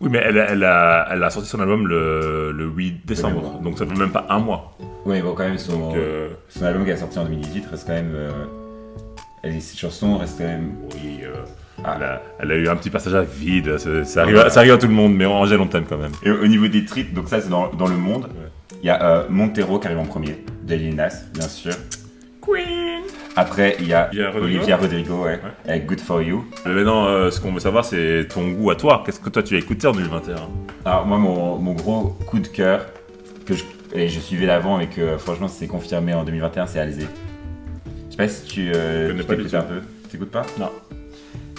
Oui, 0.00 0.08
mais 0.10 0.18
elle, 0.24 0.38
a- 0.38 0.50
elle, 0.50 0.64
a, 0.64 1.08
elle 1.12 1.22
a 1.22 1.28
sorti 1.30 1.48
son 1.48 1.60
album 1.60 1.86
le, 1.86 2.52
le 2.52 2.64
8 2.64 3.04
décembre, 3.06 3.60
donc 3.60 3.78
ça 3.78 3.86
fait 3.86 3.94
même 3.94 4.10
pas 4.10 4.24
un 4.30 4.38
mois. 4.38 4.76
Oui, 5.04 5.20
bon, 5.20 5.34
quand 5.34 5.44
même, 5.44 5.58
son, 5.58 5.78
Donc, 5.90 5.96
euh, 5.96 6.30
son 6.48 6.64
album 6.64 6.84
qu'elle 6.86 6.94
a 6.94 6.98
sorti 6.98 7.18
en 7.18 7.24
2018 7.24 7.66
reste 7.70 7.86
quand 7.86 7.92
même. 7.92 8.12
Euh, 8.14 8.30
et 9.44 9.60
ses 9.60 9.76
chansons 9.76 10.16
restent 10.18 10.38
quand 10.38 10.44
même. 10.44 10.72
oui, 10.94 11.20
euh, 11.24 11.34
Ah. 11.82 11.94
elle, 11.96 12.02
a, 12.04 12.22
elle 12.40 12.52
a 12.52 12.54
eu 12.56 12.68
un 12.68 12.76
petit 12.76 12.90
passage 12.90 13.14
à 13.14 13.22
vide, 13.22 13.78
ça, 13.78 14.04
ça 14.04 14.20
Ah, 14.20 14.22
arrive, 14.24 14.34
à- 14.34 14.38
voilà. 14.40 14.50
ça 14.50 14.60
arrive 14.60 14.72
à 14.72 14.78
tout 14.78 14.86
le 14.88 14.92
monde, 14.92 15.14
mais 15.14 15.24
Angèle, 15.24 15.60
on 15.60 15.66
t'aime 15.66 15.86
quand 15.88 15.96
même. 15.96 16.12
Et 16.22 16.30
au 16.30 16.46
niveau 16.46 16.68
des 16.68 16.84
trips, 16.84 17.14
donc 17.14 17.28
ça, 17.28 17.40
c'est 17.40 17.48
dans, 17.48 17.68
dans 17.72 17.86
le 17.86 17.96
monde. 17.96 18.28
Il 18.82 18.86
y 18.86 18.90
a 18.90 19.02
euh, 19.02 19.24
Montero 19.30 19.78
qui 19.78 19.86
arrive 19.86 19.98
en 19.98 20.04
premier, 20.04 20.44
de 20.64 20.74
Lil 20.74 20.94
Nas, 20.94 21.12
bien 21.34 21.48
sûr. 21.48 21.72
Queen 22.42 23.00
Après, 23.36 23.76
il 23.80 23.88
y 23.88 23.94
a 23.94 24.08
Olivia 24.10 24.30
Rodrigo 24.30 24.44
Olivia 24.58 24.76
Rodrigo, 24.76 25.24
ouais, 25.24 25.40
avec 25.66 25.86
Good 25.86 26.00
For 26.00 26.22
You. 26.22 26.44
Mais 26.66 26.72
maintenant, 26.72 27.06
euh, 27.06 27.30
ce 27.30 27.40
qu'on 27.40 27.52
veut 27.52 27.60
savoir, 27.60 27.84
c'est 27.84 28.26
ton 28.28 28.48
goût 28.48 28.70
à 28.70 28.74
toi. 28.76 29.02
Qu'est-ce 29.04 29.20
que 29.20 29.28
toi 29.30 29.42
tu 29.42 29.54
as 29.56 29.58
écouté 29.58 29.86
en 29.86 29.92
2021 29.92 30.36
Alors, 30.84 31.06
moi, 31.06 31.18
mon, 31.18 31.56
mon 31.56 31.72
gros 31.72 32.16
coup 32.26 32.38
de 32.40 32.48
cœur, 32.48 32.86
que 33.46 33.54
je, 33.54 33.64
et 33.94 34.08
je 34.08 34.20
suivais 34.20 34.46
l'avant 34.46 34.80
et 34.80 34.88
que 34.88 35.16
franchement, 35.18 35.48
c'est 35.48 35.66
confirmé 35.66 36.12
en 36.14 36.24
2021, 36.24 36.66
c'est 36.66 36.78
Alizé. 36.80 37.06
Je 38.10 38.16
sais 38.16 38.16
pas 38.16 38.28
si 38.28 38.44
tu, 38.44 38.72
euh, 38.74 39.16
tu 39.16 39.24
t'écoutes 39.24 39.54
un 39.54 39.62
peu. 39.62 39.80
T'écoutes 40.10 40.30
pas? 40.32 40.44
Non. 40.58 40.70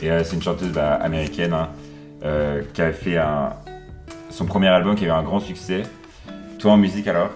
Et 0.03 0.11
euh, 0.11 0.21
c'est 0.25 0.35
une 0.35 0.41
chanteuse 0.41 0.71
bah, 0.73 0.95
américaine 0.95 1.53
hein, 1.53 1.69
euh, 2.25 2.61
qui 2.73 2.81
a 2.81 2.91
fait 2.91 3.17
un, 3.17 3.53
son 4.29 4.45
premier 4.45 4.67
album 4.67 4.95
qui 4.95 5.05
a 5.05 5.07
eu 5.07 5.11
un 5.11 5.23
grand 5.23 5.39
succès. 5.39 5.83
Toi 6.59 6.73
en 6.73 6.77
musique 6.77 7.07
alors? 7.07 7.29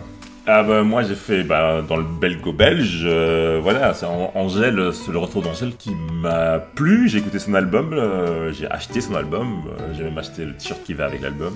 Ah 0.48 0.62
bah 0.62 0.84
moi 0.84 1.02
j'ai 1.02 1.16
fait 1.16 1.42
bah, 1.44 1.82
dans 1.88 1.98
le 1.98 2.04
belgo-belge, 2.04 3.02
euh, 3.06 3.60
voilà, 3.64 3.96
c'est 3.96 4.06
An- 4.06 4.32
Angèle, 4.36 4.92
c'est 4.94 5.12
le 5.12 5.18
retour 5.18 5.42
d'Angèle 5.42 5.76
qui 5.76 5.90
m'a 6.22 6.60
plu, 6.60 7.10
j'ai 7.10 7.18
écouté 7.18 7.40
son 7.40 7.56
album, 7.56 7.94
euh, 7.94 8.52
j'ai 8.54 8.70
acheté 8.70 9.02
son 9.02 9.16
album, 9.16 9.64
euh, 9.68 9.92
j'ai 9.98 10.04
même 10.04 10.16
acheté 10.20 10.46
le 10.46 10.54
t-shirt 10.54 10.84
qui 10.84 10.94
va 10.94 11.06
avec 11.06 11.22
l'album, 11.24 11.52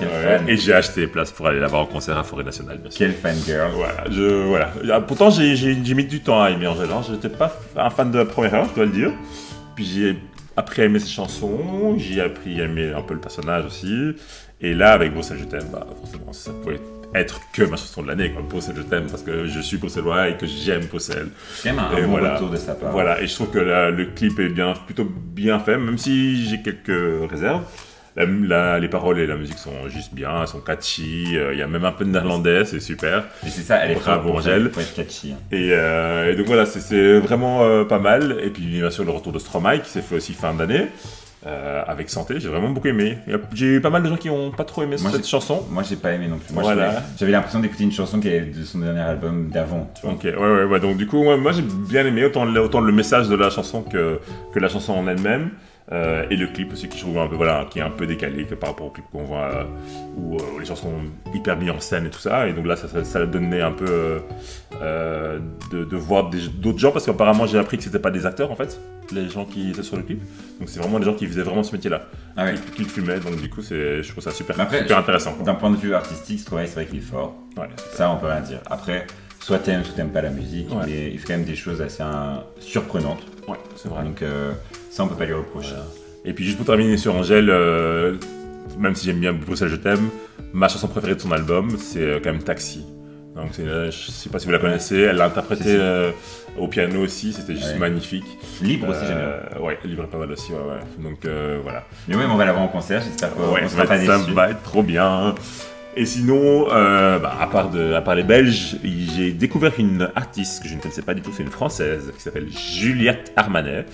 Ouais, 0.00 0.40
et 0.48 0.56
j'ai 0.56 0.72
acheté 0.72 1.02
les 1.02 1.06
places 1.08 1.30
pour 1.30 1.46
aller 1.46 1.60
la 1.60 1.66
voir 1.66 1.82
en 1.82 1.86
concert 1.86 2.16
à 2.16 2.22
Forêt 2.24 2.42
Nationale 2.44 2.78
bien 2.78 2.90
sûr. 2.90 2.98
Quel 3.00 3.12
fan 3.12 3.36
girl 3.44 3.70
Voilà, 3.74 4.04
je, 4.10 4.44
voilà. 4.46 4.72
Ah, 4.90 5.02
Pourtant 5.02 5.28
j'ai 5.28 5.94
mis 5.94 6.04
du 6.06 6.20
temps 6.20 6.40
à 6.42 6.50
aimer 6.50 6.68
Angèle, 6.68 6.88
hein. 6.90 7.02
j'étais 7.06 7.28
pas 7.28 7.54
un 7.76 7.90
fan 7.90 8.10
de 8.10 8.16
la 8.18 8.24
première 8.24 8.54
heure, 8.54 8.66
je 8.70 8.74
dois 8.76 8.86
le 8.86 8.92
dire, 8.92 9.10
puis 9.76 9.84
j'ai 9.84 10.16
appris 10.56 10.80
à 10.80 10.84
aimer 10.86 11.00
ses 11.00 11.10
chansons, 11.10 11.96
j'ai 11.98 12.22
appris 12.22 12.62
à 12.62 12.64
aimer 12.64 12.94
un 12.96 13.02
peu 13.02 13.12
le 13.12 13.20
personnage 13.20 13.66
aussi, 13.66 14.12
et 14.62 14.72
là 14.72 14.92
avec 14.92 15.12
Bruxelles 15.12 15.38
je 15.40 15.44
t'aime, 15.44 15.68
bah 15.70 15.86
forcément 16.00 16.32
ça 16.32 16.50
pouvait 16.62 16.76
être 16.76 16.99
que 17.52 17.62
ma 17.64 17.76
chanson 17.76 18.02
de 18.02 18.08
l'année, 18.08 18.32
Bruxelles 18.48 18.74
je 18.76 18.82
t'aime, 18.82 19.06
parce 19.10 19.22
que 19.22 19.46
je 19.46 19.60
suis 19.60 19.76
bruxellois 19.78 20.28
et 20.28 20.36
que 20.36 20.46
j'aime 20.46 20.84
Bruxelles. 20.86 21.28
C'est 21.54 21.70
un, 21.70 21.96
Et 21.96 22.02
bon 22.02 22.08
voilà. 22.12 22.34
retour 22.34 22.50
de 22.50 22.56
sa 22.56 22.74
part. 22.74 22.92
Voilà, 22.92 23.20
et 23.20 23.26
je 23.26 23.34
trouve 23.34 23.50
que 23.50 23.58
la- 23.58 23.90
le 23.90 24.06
clip 24.06 24.38
est 24.38 24.48
bien, 24.48 24.74
plutôt 24.86 25.04
bien 25.04 25.58
fait, 25.58 25.76
même 25.76 25.98
si 25.98 26.46
j'ai 26.48 26.62
quelques 26.62 27.28
réserves. 27.30 27.62
La- 28.16 28.24
la- 28.26 28.78
les 28.80 28.88
paroles 28.88 29.20
et 29.20 29.26
la 29.26 29.36
musique 29.36 29.58
sont 29.58 29.88
juste 29.88 30.12
bien, 30.14 30.40
elles 30.42 30.48
sont 30.48 30.60
catchy, 30.60 31.36
euh, 31.36 31.52
il 31.52 31.58
y 31.60 31.62
a 31.62 31.68
même 31.68 31.84
un 31.84 31.92
peu 31.92 32.04
de 32.04 32.10
néerlandais, 32.10 32.64
c'est 32.64 32.80
super. 32.80 33.24
Mais 33.44 33.50
c'est 33.50 33.62
ça, 33.62 33.76
elle 33.76 33.92
est 33.92 33.94
Bravo, 33.94 34.30
Angèle. 34.32 34.66
être 34.76 34.94
catchy. 34.94 35.32
hein. 35.32 35.38
Et, 35.52 35.70
euh, 35.72 36.32
et 36.32 36.36
donc 36.36 36.46
voilà, 36.46 36.66
c'est- 36.66 36.80
c'est 36.80 37.18
vraiment 37.20 37.62
euh, 37.62 37.84
pas 37.84 38.00
mal. 38.00 38.36
Et 38.42 38.50
puis 38.50 38.64
bien 38.64 38.90
sûr 38.90 39.04
le 39.04 39.12
retour 39.12 39.32
de 39.32 39.38
Stromae 39.38 39.78
qui 39.78 39.90
s'est 39.90 40.02
fait 40.02 40.16
aussi 40.16 40.32
fin 40.34 40.52
d'année. 40.54 40.88
Euh, 41.46 41.82
avec 41.86 42.10
Santé, 42.10 42.34
j'ai 42.38 42.48
vraiment 42.48 42.68
beaucoup 42.70 42.88
aimé. 42.88 43.16
J'ai 43.54 43.76
eu 43.76 43.80
pas 43.80 43.88
mal 43.90 44.02
de 44.02 44.08
gens 44.08 44.16
qui 44.16 44.28
ont 44.28 44.50
pas 44.50 44.64
trop 44.64 44.82
aimé 44.82 44.96
Moi, 45.00 45.10
cette 45.10 45.26
chanson. 45.26 45.64
Moi 45.70 45.82
j'ai 45.88 45.96
pas 45.96 46.12
aimé 46.12 46.28
non 46.28 46.38
plus. 46.38 46.52
Moi, 46.52 46.62
Voilà. 46.62 47.02
J'avais 47.18 47.32
l'impression 47.32 47.60
d'écouter 47.60 47.84
une 47.84 47.92
chanson 47.92 48.20
qui 48.20 48.28
est 48.28 48.40
de 48.42 48.62
son 48.64 48.78
dernier 48.80 49.00
album 49.00 49.48
d'avant. 49.48 49.90
Ok, 50.04 50.24
ouais, 50.24 50.34
ouais, 50.36 50.64
ouais. 50.64 50.80
Donc 50.80 50.96
du 50.98 51.06
coup, 51.06 51.22
moi, 51.22 51.36
moi, 51.38 51.52
j'ai 51.52 51.62
bien 51.62 52.04
aimé 52.04 52.24
autant, 52.24 52.44
le- 52.44 52.60
autant 52.60 52.80
le 52.80 52.92
message 52.92 53.28
de 53.28 53.36
la 53.36 53.48
chanson 53.50 53.82
que, 53.82 54.20
que 54.52 54.58
la 54.58 54.68
chanson 54.68 54.92
en 54.92 55.06
elle-même. 55.08 55.50
Euh, 55.92 56.24
et 56.30 56.36
le 56.36 56.46
clip 56.46 56.72
aussi, 56.72 56.88
qui 56.88 56.98
je 56.98 57.02
trouve 57.02 57.18
un 57.18 57.26
peu, 57.26 57.34
voilà, 57.34 57.66
qui 57.68 57.80
est 57.80 57.82
un 57.82 57.90
peu 57.90 58.06
décalé 58.06 58.44
que 58.44 58.54
par 58.54 58.70
rapport 58.70 58.86
au 58.86 58.90
clip 58.90 59.04
qu'on 59.10 59.24
voit, 59.24 59.50
euh, 59.52 59.64
où, 60.16 60.36
euh, 60.36 60.40
où 60.54 60.58
les 60.60 60.64
chansons 60.66 60.88
sont 60.88 61.32
hyper 61.34 61.56
mis 61.56 61.68
en 61.68 61.80
scène 61.80 62.06
et 62.06 62.10
tout 62.10 62.20
ça. 62.20 62.46
Et 62.46 62.52
donc 62.52 62.64
là, 62.66 62.76
ça, 62.76 62.86
ça, 62.86 63.02
ça 63.02 63.26
donnait 63.26 63.60
un 63.60 63.72
peu 63.72 64.20
euh, 64.80 65.38
euh, 65.38 65.38
de, 65.70 65.84
de 65.84 65.96
voir 65.96 66.30
d'autres 66.30 66.78
gens, 66.78 66.90
parce 66.92 67.04
qu'apparemment, 67.06 67.46
j'ai 67.46 67.58
appris 67.58 67.76
que 67.76 67.82
c'était 67.84 67.98
pas 67.98 68.10
des 68.10 68.24
acteurs 68.26 68.50
en 68.50 68.56
fait, 68.56 68.80
les 69.12 69.28
gens 69.28 69.44
qui 69.44 69.70
étaient 69.70 69.82
sur 69.82 69.96
le 69.96 70.02
clip. 70.02 70.20
Donc 70.58 70.68
c'est 70.68 70.80
vraiment 70.80 70.98
des 70.98 71.04
gens 71.04 71.14
qui 71.14 71.26
faisaient 71.26 71.42
vraiment 71.42 71.62
ce 71.62 71.72
métier-là, 71.72 72.02
Ah 72.36 72.44
ouais. 72.44 72.54
qui, 72.54 72.72
qui 72.72 72.82
le 72.82 72.88
filmaient. 72.88 73.20
Donc 73.20 73.36
du 73.40 73.48
coup, 73.50 73.62
c'est, 73.62 74.02
je 74.02 74.10
trouve 74.10 74.22
ça 74.24 74.30
super, 74.30 74.56
Mais 74.56 74.62
après, 74.64 74.78
super 74.80 74.98
intéressant. 74.98 75.36
D'un 75.44 75.54
point 75.54 75.70
de 75.70 75.76
vue 75.76 75.94
artistique, 75.94 76.40
Stromae, 76.40 76.66
c'est 76.66 76.74
vrai 76.74 76.86
qu'il 76.86 76.98
est 76.98 77.02
fort. 77.02 77.34
Ouais. 77.56 77.68
Ça, 77.92 78.10
on 78.10 78.16
peut 78.16 78.26
rien 78.26 78.40
dire. 78.40 78.60
Après, 78.70 79.06
soit 79.40 79.58
t'aimes, 79.58 79.84
soit 79.84 79.94
t'aimes 79.96 80.10
pas 80.12 80.22
la 80.22 80.30
musique, 80.30 80.70
Ouais. 80.70 80.82
mais 80.86 81.10
il 81.12 81.18
fait 81.18 81.26
quand 81.28 81.36
même 81.38 81.44
des 81.44 81.56
choses 81.56 81.80
assez 81.82 82.02
hein, 82.02 82.42
surprenantes. 82.58 83.22
Ouais, 83.48 83.58
c'est 83.76 83.88
vrai. 83.88 84.02
Donc, 84.04 84.22
euh, 84.22 84.52
ça, 84.90 85.04
on 85.04 85.08
peut 85.08 85.16
pas 85.16 85.26
lui 85.26 85.34
reprocher. 85.34 85.74
Et 86.24 86.32
puis 86.32 86.44
juste 86.44 86.56
pour 86.56 86.66
terminer 86.66 86.96
sur 86.96 87.14
Angèle, 87.14 87.48
euh, 87.50 88.16
même 88.78 88.94
si 88.94 89.06
j'aime 89.06 89.20
bien 89.20 89.32
Bruxelles 89.32 89.68
Je 89.68 89.76
t'aime, 89.76 90.08
ma 90.52 90.68
chanson 90.68 90.88
préférée 90.88 91.14
de 91.14 91.20
son 91.20 91.32
album, 91.32 91.70
c'est 91.78 92.00
euh, 92.02 92.20
quand 92.22 92.32
même 92.32 92.42
Taxi. 92.42 92.84
Donc 93.40 93.50
c'est, 93.52 93.62
une- 93.62 93.90
je 93.90 94.10
sais 94.10 94.28
pas 94.28 94.38
si 94.38 94.46
vous 94.46 94.52
la 94.52 94.58
connaissez, 94.58 94.98
elle 95.00 95.16
l'a 95.16 95.26
interprété 95.26 95.64
Si, 95.64 95.70
si. 95.70 95.76
euh, 95.78 96.10
au 96.58 96.68
piano 96.68 97.00
aussi, 97.02 97.32
c'était 97.32 97.54
juste 97.54 97.72
Ouais. 97.72 97.78
magnifique. 97.78 98.24
Libre 98.62 98.88
aussi, 98.88 99.00
j'aime 99.06 99.16
bien. 99.18 99.26
Euh, 99.26 99.40
Ouais, 99.60 99.78
libre 99.84 100.04
est 100.04 100.06
pas 100.06 100.18
mal 100.18 100.30
aussi, 100.32 100.52
ouais, 100.52 100.58
ouais. 100.58 101.02
Donc 101.02 101.24
euh, 101.24 101.58
voilà. 101.62 101.84
Mais 102.08 102.16
ouais, 102.16 102.26
mais 102.26 102.32
on 102.32 102.36
va 102.36 102.44
l'avoir 102.44 102.64
en 102.64 102.68
concert, 102.68 103.00
j'espère 103.02 103.34
qu'on 103.34 103.52
Ouais, 103.52 103.62
ça 103.62 103.68
sera 103.68 103.82
va, 103.82 103.88
pas 103.88 103.96
être, 103.96 104.06
ça 104.06 104.18
déçus. 104.18 104.32
va 104.32 104.50
être 104.50 104.62
trop 104.62 104.82
bien. 104.82 105.34
Et 105.96 106.04
sinon, 106.06 106.68
euh, 106.72 107.18
bah, 107.18 107.34
à, 107.40 107.46
part 107.48 107.68
de, 107.70 107.94
à 107.94 108.00
part 108.00 108.14
les 108.14 108.22
Belges, 108.22 108.76
j'ai 108.84 109.32
découvert 109.32 109.72
une 109.78 110.08
artiste 110.14 110.62
que 110.62 110.68
je 110.68 110.74
ne 110.76 110.80
connaissais 110.80 111.02
pas 111.02 111.14
du 111.14 111.20
tout, 111.22 111.32
c'est 111.36 111.42
une 111.42 111.50
Française 111.50 112.12
qui 112.16 112.22
s'appelle 112.22 112.46
Juliette 112.48 113.32
Armanet. 113.36 113.86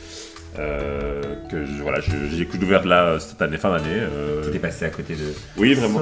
euh, 0.59 1.21
que 1.51 1.67
je, 1.67 1.83
voilà, 1.83 2.01
je- 2.01 2.31
j'ai 2.31 2.39
découvert 2.47 2.87
là 2.87 3.19
cette 3.21 3.41
année, 3.43 3.59
fin 3.59 3.71
d'année. 3.71 3.85
euh, 4.01 4.51
T'es 4.51 4.59
passé 4.59 4.87
à 4.87 4.89
côté 4.89 5.15
de. 5.15 5.35
oui, 5.59 5.75
vraiment. 5.75 6.01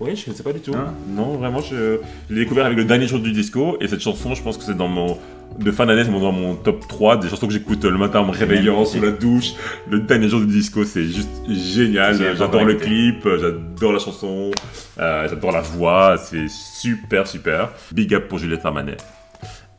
Oui, 0.00 0.16
je 0.16 0.30
ne 0.30 0.34
sais 0.34 0.42
pas 0.42 0.52
du 0.52 0.60
tout. 0.60 0.72
Hein 0.74 0.94
non, 1.08 1.36
vraiment, 1.36 1.60
je, 1.60 1.98
je 2.28 2.34
l'ai 2.34 2.40
découvert 2.40 2.64
avec 2.64 2.78
le 2.78 2.84
dernier 2.84 3.06
jour 3.06 3.18
du 3.20 3.32
disco. 3.32 3.76
Et 3.80 3.88
cette 3.88 4.00
chanson, 4.00 4.34
je 4.34 4.42
pense 4.42 4.56
que 4.56 4.64
c'est 4.64 4.76
dans 4.76 4.88
mon. 4.88 5.18
De 5.58 5.72
fin 5.72 5.84
d'année, 5.84 6.04
c'est 6.04 6.10
dans 6.10 6.32
mon 6.32 6.54
top 6.54 6.86
3 6.86 7.18
des 7.18 7.28
chansons 7.28 7.48
que 7.48 7.52
j'écoute 7.52 7.84
le 7.84 7.98
matin 7.98 8.20
en 8.20 8.24
me 8.26 8.30
réveillant, 8.30 8.84
sous 8.84 9.00
la 9.00 9.10
douche. 9.10 9.52
Le 9.90 9.98
dernier 9.98 10.28
jour 10.28 10.40
du 10.40 10.46
disco, 10.46 10.84
c'est 10.84 11.04
juste 11.04 11.28
génial. 11.48 12.16
J'adore 12.36 12.64
le 12.64 12.74
clip, 12.74 13.28
j'adore 13.38 13.92
la 13.92 13.98
chanson, 13.98 14.52
euh, 14.98 15.26
j'adore 15.28 15.52
la 15.52 15.60
voix. 15.60 16.16
C'est 16.18 16.48
super, 16.48 17.26
super. 17.26 17.70
Big 17.92 18.14
up 18.14 18.28
pour 18.28 18.38
Juliette 18.38 18.64
Armanet. 18.64 18.96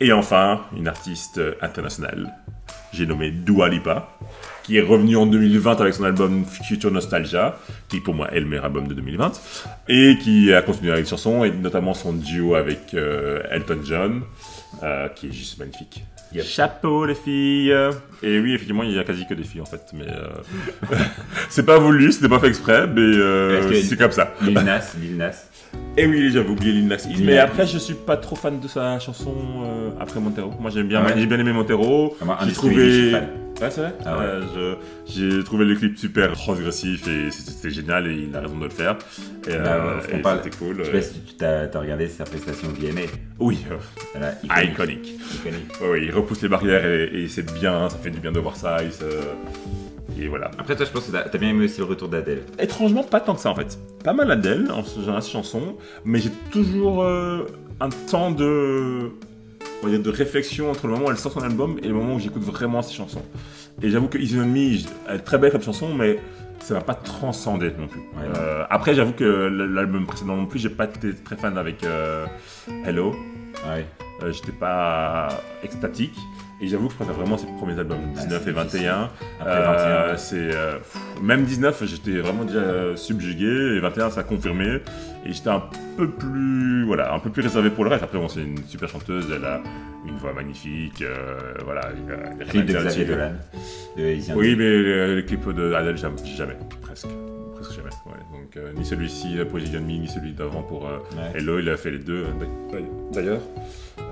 Et 0.02 0.12
enfin, 0.12 0.62
une 0.76 0.88
artiste 0.88 1.40
internationale. 1.60 2.34
J'ai 2.92 3.06
nommé 3.06 3.30
Dua 3.30 3.68
Lipa 3.68 4.08
qui 4.62 4.76
est 4.76 4.82
revenu 4.82 5.16
en 5.16 5.26
2020 5.26 5.80
avec 5.80 5.94
son 5.94 6.04
album 6.04 6.44
Future 6.44 6.90
Nostalgia, 6.90 7.58
qui 7.88 8.00
pour 8.00 8.14
moi 8.14 8.32
est 8.32 8.40
le 8.40 8.46
meilleur 8.46 8.64
album 8.64 8.86
de 8.86 8.94
2020, 8.94 9.32
et 9.88 10.18
qui 10.22 10.52
a 10.52 10.62
continué 10.62 10.92
avec 10.92 11.04
des 11.04 11.10
chansons, 11.10 11.44
et 11.44 11.50
notamment 11.50 11.94
son 11.94 12.12
duo 12.12 12.54
avec 12.54 12.94
euh, 12.94 13.42
Elton 13.50 13.80
John, 13.84 14.22
euh, 14.82 15.08
qui 15.08 15.28
est 15.28 15.32
juste 15.32 15.58
magnifique. 15.58 16.04
Yep. 16.32 16.44
Chapeau 16.44 17.04
les 17.04 17.14
filles 17.14 17.74
Et 18.22 18.40
oui, 18.40 18.54
effectivement, 18.54 18.84
il 18.84 18.92
y 18.92 18.98
a 18.98 19.04
quasi 19.04 19.26
que 19.26 19.34
des 19.34 19.42
filles 19.42 19.60
en 19.60 19.66
fait, 19.66 19.82
mais 19.92 20.06
euh, 20.08 20.96
c'est 21.50 21.66
pas 21.66 21.78
voulu, 21.78 22.10
c'était 22.10 22.28
pas 22.28 22.38
fait 22.38 22.48
exprès, 22.48 22.86
mais 22.86 23.82
c'est 23.82 23.98
comme 23.98 24.12
ça. 24.12 24.32
Lil 24.42 24.54
Nas, 24.54 24.94
Lil 24.98 25.16
Nas. 25.16 25.48
Et 25.96 26.06
oui, 26.06 26.30
j'avais 26.32 26.48
oublié 26.48 26.72
Lil 26.72 26.88
Nas 26.88 26.96
X, 27.06 27.20
mais 27.20 27.36
après 27.38 27.66
je 27.66 27.76
suis 27.76 27.92
pas 27.94 28.16
trop 28.16 28.34
fan 28.34 28.58
de 28.60 28.66
sa 28.68 28.98
chanson 28.98 29.34
euh, 29.62 29.90
après 30.00 30.20
Montero. 30.20 30.50
Moi 30.58 30.70
j'aime 30.70 30.88
bien, 30.88 31.02
Ah 31.04 31.08
ouais 31.08 31.20
j'ai 31.20 31.26
bien 31.26 31.38
aimé 31.38 31.52
Montero. 31.52 32.16
Ah, 32.26 32.38
J'ai 32.46 32.52
trouvé. 32.52 33.12
Ouais, 33.60 33.70
c'est 33.70 33.82
vrai. 33.82 33.94
Ah 34.06 34.16
ouais. 34.18 34.24
Euh, 34.56 34.74
J'ai 35.06 35.44
trouvé 35.44 35.66
le 35.66 35.74
clip 35.76 35.96
super 35.98 36.32
transgressif 36.32 37.06
et 37.06 37.30
c'était 37.30 37.70
génial 37.70 38.06
et 38.10 38.26
il 38.28 38.34
a 38.34 38.40
raison 38.40 38.56
de 38.58 38.64
le 38.64 38.70
faire. 38.70 38.96
Et, 39.46 39.50
Bah, 39.50 39.74
euh, 39.76 40.00
on 40.12 40.18
et 40.18 40.22
parle- 40.22 40.40
c'était 40.42 40.56
cool. 40.56 40.78
Je 40.78 40.84
sais 40.84 40.90
pas 40.90 41.02
si 41.02 41.20
tu 41.20 41.34
t'as 41.34 41.66
t'as 41.66 41.78
regardé 41.80 42.08
sa 42.08 42.24
prestation 42.24 42.68
VMA. 42.68 43.02
Oui, 43.38 43.58
euh, 43.70 43.76
Voilà, 44.14 44.32
iconique. 44.64 45.12
iconique. 45.34 45.72
Ouais, 45.82 46.02
il 46.06 46.10
repousse 46.10 46.40
les 46.42 46.48
barrières 46.48 46.86
et, 46.86 47.10
et 47.24 47.28
c'est 47.28 47.52
bien, 47.54 47.88
ça 47.90 47.98
fait 47.98 48.10
du 48.10 48.18
bien 48.18 48.32
de 48.32 48.40
voir 48.40 48.56
ça. 48.56 48.78
il 48.82 48.90
se- 48.92 49.04
Et 50.18 50.28
voilà. 50.28 50.50
Après, 50.58 50.76
toi, 50.76 50.84
je 50.86 50.90
pense 50.90 51.06
que 51.06 51.12
t'as 51.12 51.38
bien 51.38 51.50
aimé 51.50 51.64
aussi 51.64 51.78
le 51.78 51.84
retour 51.86 52.08
d'Adèle. 52.08 52.42
Étrangement, 52.58 53.02
pas 53.02 53.20
tant 53.20 53.34
que 53.34 53.40
ça 53.40 53.50
en 53.50 53.54
fait. 53.54 53.78
Pas 54.04 54.12
mal 54.12 54.30
Adèle 54.30 54.70
en 54.70 54.84
ce 54.84 55.00
genre 55.00 55.18
de 55.18 55.24
chanson, 55.24 55.76
mais 56.04 56.18
j'ai 56.18 56.30
toujours 56.50 57.02
euh, 57.02 57.46
un 57.80 57.88
temps 58.10 58.30
de, 58.30 59.10
on 59.82 59.86
va 59.86 59.90
dire, 59.90 60.02
de 60.02 60.10
réflexion 60.10 60.70
entre 60.70 60.86
le 60.86 60.92
moment 60.92 61.06
où 61.06 61.10
elle 61.10 61.16
sort 61.16 61.32
son 61.32 61.40
album 61.42 61.78
et 61.82 61.88
le 61.88 61.94
moment 61.94 62.14
où 62.14 62.18
j'écoute 62.18 62.42
vraiment 62.42 62.82
ses 62.82 62.94
chansons. 62.94 63.22
Et 63.82 63.90
j'avoue 63.90 64.08
que 64.08 64.18
Me, 64.18 64.78
elle 65.08 65.16
est 65.16 65.18
très 65.20 65.38
belle 65.38 65.50
comme 65.50 65.62
chanson, 65.62 65.94
mais 65.94 66.18
ça 66.60 66.74
m'a 66.74 66.80
pas 66.80 66.94
transcendé 66.94 67.72
non 67.78 67.88
plus. 67.88 68.00
Ouais. 68.00 68.28
Euh, 68.36 68.64
après, 68.70 68.94
j'avoue 68.94 69.12
que 69.12 69.24
l'album 69.24 70.06
précédent 70.06 70.36
non 70.36 70.46
plus, 70.46 70.60
j'ai 70.60 70.70
pas 70.70 70.84
été 70.84 71.14
très 71.14 71.36
fan 71.36 71.58
avec 71.58 71.82
euh, 71.84 72.26
Hello. 72.84 73.12
Oui. 73.66 73.82
euh, 74.22 74.32
j'étais 74.32 74.52
pas 74.52 75.28
extatique. 75.62 76.14
Et 76.62 76.68
j'avoue 76.68 76.86
que 76.86 76.92
je 76.92 76.96
préfère 76.96 77.14
vraiment 77.16 77.36
ces 77.36 77.46
premiers 77.58 77.76
albums, 77.78 77.98
19 78.14 78.42
c'est 78.44 78.50
et 78.50 78.52
21. 78.52 79.10
Après 79.40 79.50
Euh, 79.52 80.06
21. 80.12 80.16
c'est 80.16 80.36
euh, 80.36 80.78
pff, 80.78 80.96
même 81.20 81.44
19, 81.44 81.84
j'étais 81.86 82.18
vraiment 82.20 82.44
déjà 82.44 82.96
subjugué 82.96 83.76
et 83.76 83.80
21 83.80 84.10
ça 84.10 84.20
a 84.20 84.22
confirmé 84.22 84.78
et 85.26 85.32
j'étais 85.32 85.48
un 85.48 85.64
peu 85.96 86.08
plus 86.08 86.84
voilà, 86.84 87.14
un 87.14 87.18
peu 87.18 87.30
plus 87.30 87.42
réservé 87.42 87.70
pour 87.70 87.82
le 87.82 87.90
reste. 87.90 88.04
Après 88.04 88.16
bon, 88.18 88.28
c'est 88.28 88.42
une 88.42 88.62
super 88.64 88.88
chanteuse, 88.88 89.26
elle 89.34 89.44
a 89.44 89.60
une 90.06 90.16
voix 90.18 90.32
magnifique, 90.32 91.02
euh, 91.02 91.36
voilà, 91.64 91.80
à 91.82 92.44
Clip 92.44 92.64
de 92.64 92.72
Xavier. 92.72 93.04
Dolan. 93.06 93.32
Oui, 93.96 94.54
mais 94.56 94.64
les, 94.82 95.16
les 95.16 95.24
clips 95.24 95.48
de 95.50 95.72
Adele, 95.72 95.96
jamais, 95.96 96.16
jamais, 96.36 96.56
presque. 96.80 97.08
Presque 97.54 97.72
jamais. 97.72 97.90
Donc, 98.32 98.56
euh, 98.56 98.72
ni 98.76 98.84
celui-ci 98.84 99.38
pour 99.48 99.58
on 99.58 99.80
Me, 99.80 99.98
ni 99.98 100.08
celui 100.08 100.32
d'avant 100.32 100.62
pour 100.62 100.86
euh. 100.88 100.98
Hello, 101.34 101.58
il 101.58 101.68
a 101.68 101.76
fait 101.76 101.90
les 101.90 101.98
deux 101.98 102.24
euh, 102.24 102.80
d'ailleurs. 103.12 103.40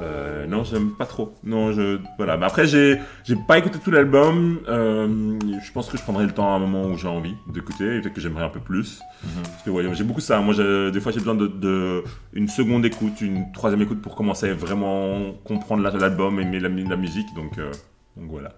Euh, 0.00 0.46
non, 0.46 0.64
j'aime 0.64 0.90
pas 0.92 1.04
trop. 1.06 1.34
Non, 1.44 1.72
je 1.72 1.98
voilà. 2.16 2.36
Mais 2.36 2.46
après, 2.46 2.66
j'ai 2.66 2.98
j'ai 3.24 3.36
pas 3.36 3.58
écouté 3.58 3.78
tout 3.78 3.90
l'album. 3.90 4.60
Euh, 4.68 5.38
je 5.62 5.72
pense 5.72 5.88
que 5.90 5.98
je 5.98 6.02
prendrai 6.02 6.24
le 6.24 6.32
temps 6.32 6.50
à 6.52 6.56
un 6.56 6.58
moment 6.58 6.84
où 6.86 6.96
j'ai 6.96 7.08
envie 7.08 7.34
d'écouter 7.52 7.96
et 7.96 8.00
peut-être 8.00 8.14
que 8.14 8.20
j'aimerais 8.20 8.44
un 8.44 8.48
peu 8.48 8.60
plus. 8.60 9.00
Mhm. 9.24 9.42
Parce 9.42 9.62
que 9.62 9.70
ouais, 9.70 9.84
j'ai 9.94 10.04
beaucoup 10.04 10.20
ça. 10.20 10.40
Moi, 10.40 10.54
des 10.90 11.00
fois, 11.00 11.12
j'ai 11.12 11.18
besoin 11.18 11.34
de, 11.34 11.46
de 11.46 12.02
une 12.32 12.48
seconde 12.48 12.84
écoute, 12.86 13.20
une 13.20 13.52
troisième 13.52 13.82
écoute 13.82 14.00
pour 14.00 14.14
commencer 14.14 14.48
à 14.50 14.54
vraiment 14.54 15.32
comprendre 15.44 15.82
la- 15.82 15.90
l'album, 15.90 16.40
aimer 16.40 16.60
la, 16.60 16.68
la 16.70 16.96
musique. 16.96 17.28
Donc, 17.34 17.58
euh, 17.58 17.70
donc 18.16 18.30
voilà. 18.30 18.52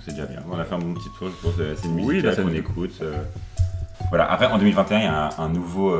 C'est 0.00 0.12
déjà 0.12 0.26
bien. 0.26 0.38
On 0.48 0.56
a 0.58 0.64
fait 0.64 0.76
un 0.76 0.78
bon 0.78 0.94
petit 0.94 1.08
tour, 1.18 1.28
je 1.28 1.42
pense. 1.46 1.54
C'est 1.76 1.88
une 1.88 1.94
musique 1.96 2.24
Oui, 2.24 2.36
qu'on 2.36 2.52
écoute. 2.52 3.02
Voilà. 4.10 4.30
Après, 4.30 4.46
en 4.46 4.58
2021, 4.58 4.98
il 4.98 5.04
y 5.04 5.06
a 5.06 5.24
un, 5.26 5.44
un 5.44 5.48
nouveau, 5.48 5.92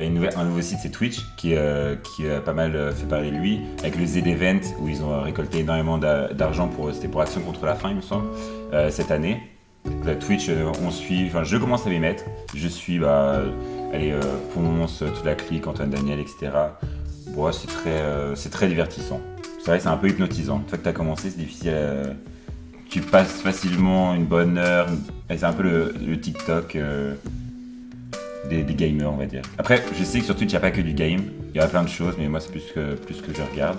un 0.00 0.44
nouveau 0.44 0.60
site, 0.62 0.78
c'est 0.82 0.90
Twitch, 0.90 1.20
qui, 1.36 1.54
euh, 1.56 1.96
qui 1.96 2.28
a 2.28 2.40
pas 2.40 2.52
mal 2.52 2.74
euh, 2.76 2.92
fait 2.92 3.06
parler 3.06 3.30
de 3.30 3.36
lui, 3.36 3.60
avec 3.80 3.96
le 3.98 4.06
Z 4.06 4.18
Event, 4.18 4.60
où 4.80 4.88
ils 4.88 5.02
ont 5.02 5.12
euh, 5.12 5.20
récolté 5.20 5.58
énormément 5.60 5.98
d'a- 5.98 6.32
d'argent 6.32 6.68
pour, 6.68 6.92
c'était 6.92 7.08
pour 7.08 7.20
Action 7.20 7.40
contre 7.40 7.66
la 7.66 7.74
faim, 7.74 7.88
il 7.90 7.96
me 7.96 8.00
semble, 8.02 8.28
euh, 8.72 8.90
cette 8.90 9.10
année. 9.10 9.40
Twitch, 10.20 10.48
euh, 10.48 10.70
on 10.84 10.90
suit, 10.90 11.26
enfin, 11.28 11.44
je 11.44 11.56
commence 11.56 11.86
à 11.86 11.90
m'y 11.90 11.98
mettre. 11.98 12.24
Je 12.54 12.68
suis, 12.68 12.98
bah, 12.98 13.40
allez, 13.92 14.12
euh, 14.12 14.20
Ponce, 14.54 14.98
toute 15.14 15.24
la 15.24 15.34
clique, 15.34 15.66
Antoine 15.66 15.90
Daniel, 15.90 16.18
etc. 16.20 16.50
C'est 17.52 17.68
très, 17.68 17.90
euh, 18.02 18.34
très 18.50 18.68
divertissant. 18.68 19.20
C'est 19.60 19.66
vrai 19.70 19.80
c'est 19.80 19.88
un 19.88 19.96
peu 19.96 20.08
hypnotisant. 20.08 20.58
Une 20.62 20.68
fois 20.68 20.78
que 20.78 20.82
tu 20.82 20.88
as 20.88 20.92
commencé, 20.92 21.30
c'est 21.30 21.38
difficile. 21.38 21.70
à- 21.70 22.12
Tu 22.90 23.00
passes 23.00 23.32
facilement 23.42 24.14
une 24.14 24.24
bonne 24.24 24.56
heure. 24.58 24.86
C'est 25.30 25.44
un 25.44 25.52
peu 25.52 25.62
le, 25.62 25.94
TikTok 26.20 26.74
euh, 26.76 27.14
des, 28.48 28.62
des 28.62 28.74
gamers, 28.74 29.12
on 29.12 29.16
va 29.16 29.26
dire. 29.26 29.42
Après, 29.58 29.82
je 29.98 30.04
sais 30.04 30.18
que 30.20 30.24
sur 30.24 30.36
Twitch, 30.36 30.50
il 30.50 30.54
n'y 30.54 30.56
a 30.56 30.60
pas 30.60 30.70
que 30.70 30.80
du 30.80 30.92
game. 30.92 31.20
Il 31.54 31.60
y 31.60 31.60
a 31.62 31.66
plein 31.66 31.82
de 31.82 31.88
choses, 31.88 32.14
mais 32.18 32.28
moi, 32.28 32.40
c'est 32.40 32.50
plus 32.50 32.64
que, 32.74 32.94
plus 32.94 33.20
que 33.20 33.32
je 33.34 33.42
regarde. 33.52 33.78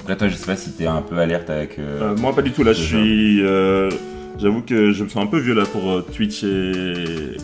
Après, 0.00 0.16
toi, 0.16 0.28
je 0.28 0.34
sais 0.34 0.46
pas 0.46 0.56
si 0.56 0.72
tu 0.76 0.82
es 0.82 0.86
un 0.86 1.02
peu 1.02 1.16
alerte 1.18 1.48
avec. 1.50 1.78
euh, 1.78 2.12
Euh, 2.12 2.16
moi, 2.16 2.34
pas 2.34 2.42
du 2.42 2.50
tout. 2.52 2.64
Là, 2.64 2.72
je 2.72 2.82
suis. 2.82 3.42
euh, 3.44 3.88
J'avoue 4.40 4.62
que 4.62 4.92
je 4.92 5.04
me 5.04 5.08
sens 5.10 5.22
un 5.22 5.26
peu 5.26 5.38
vieux 5.38 5.54
là 5.54 5.64
pour 5.66 6.04
Twitch 6.06 6.42
et, 6.42 6.72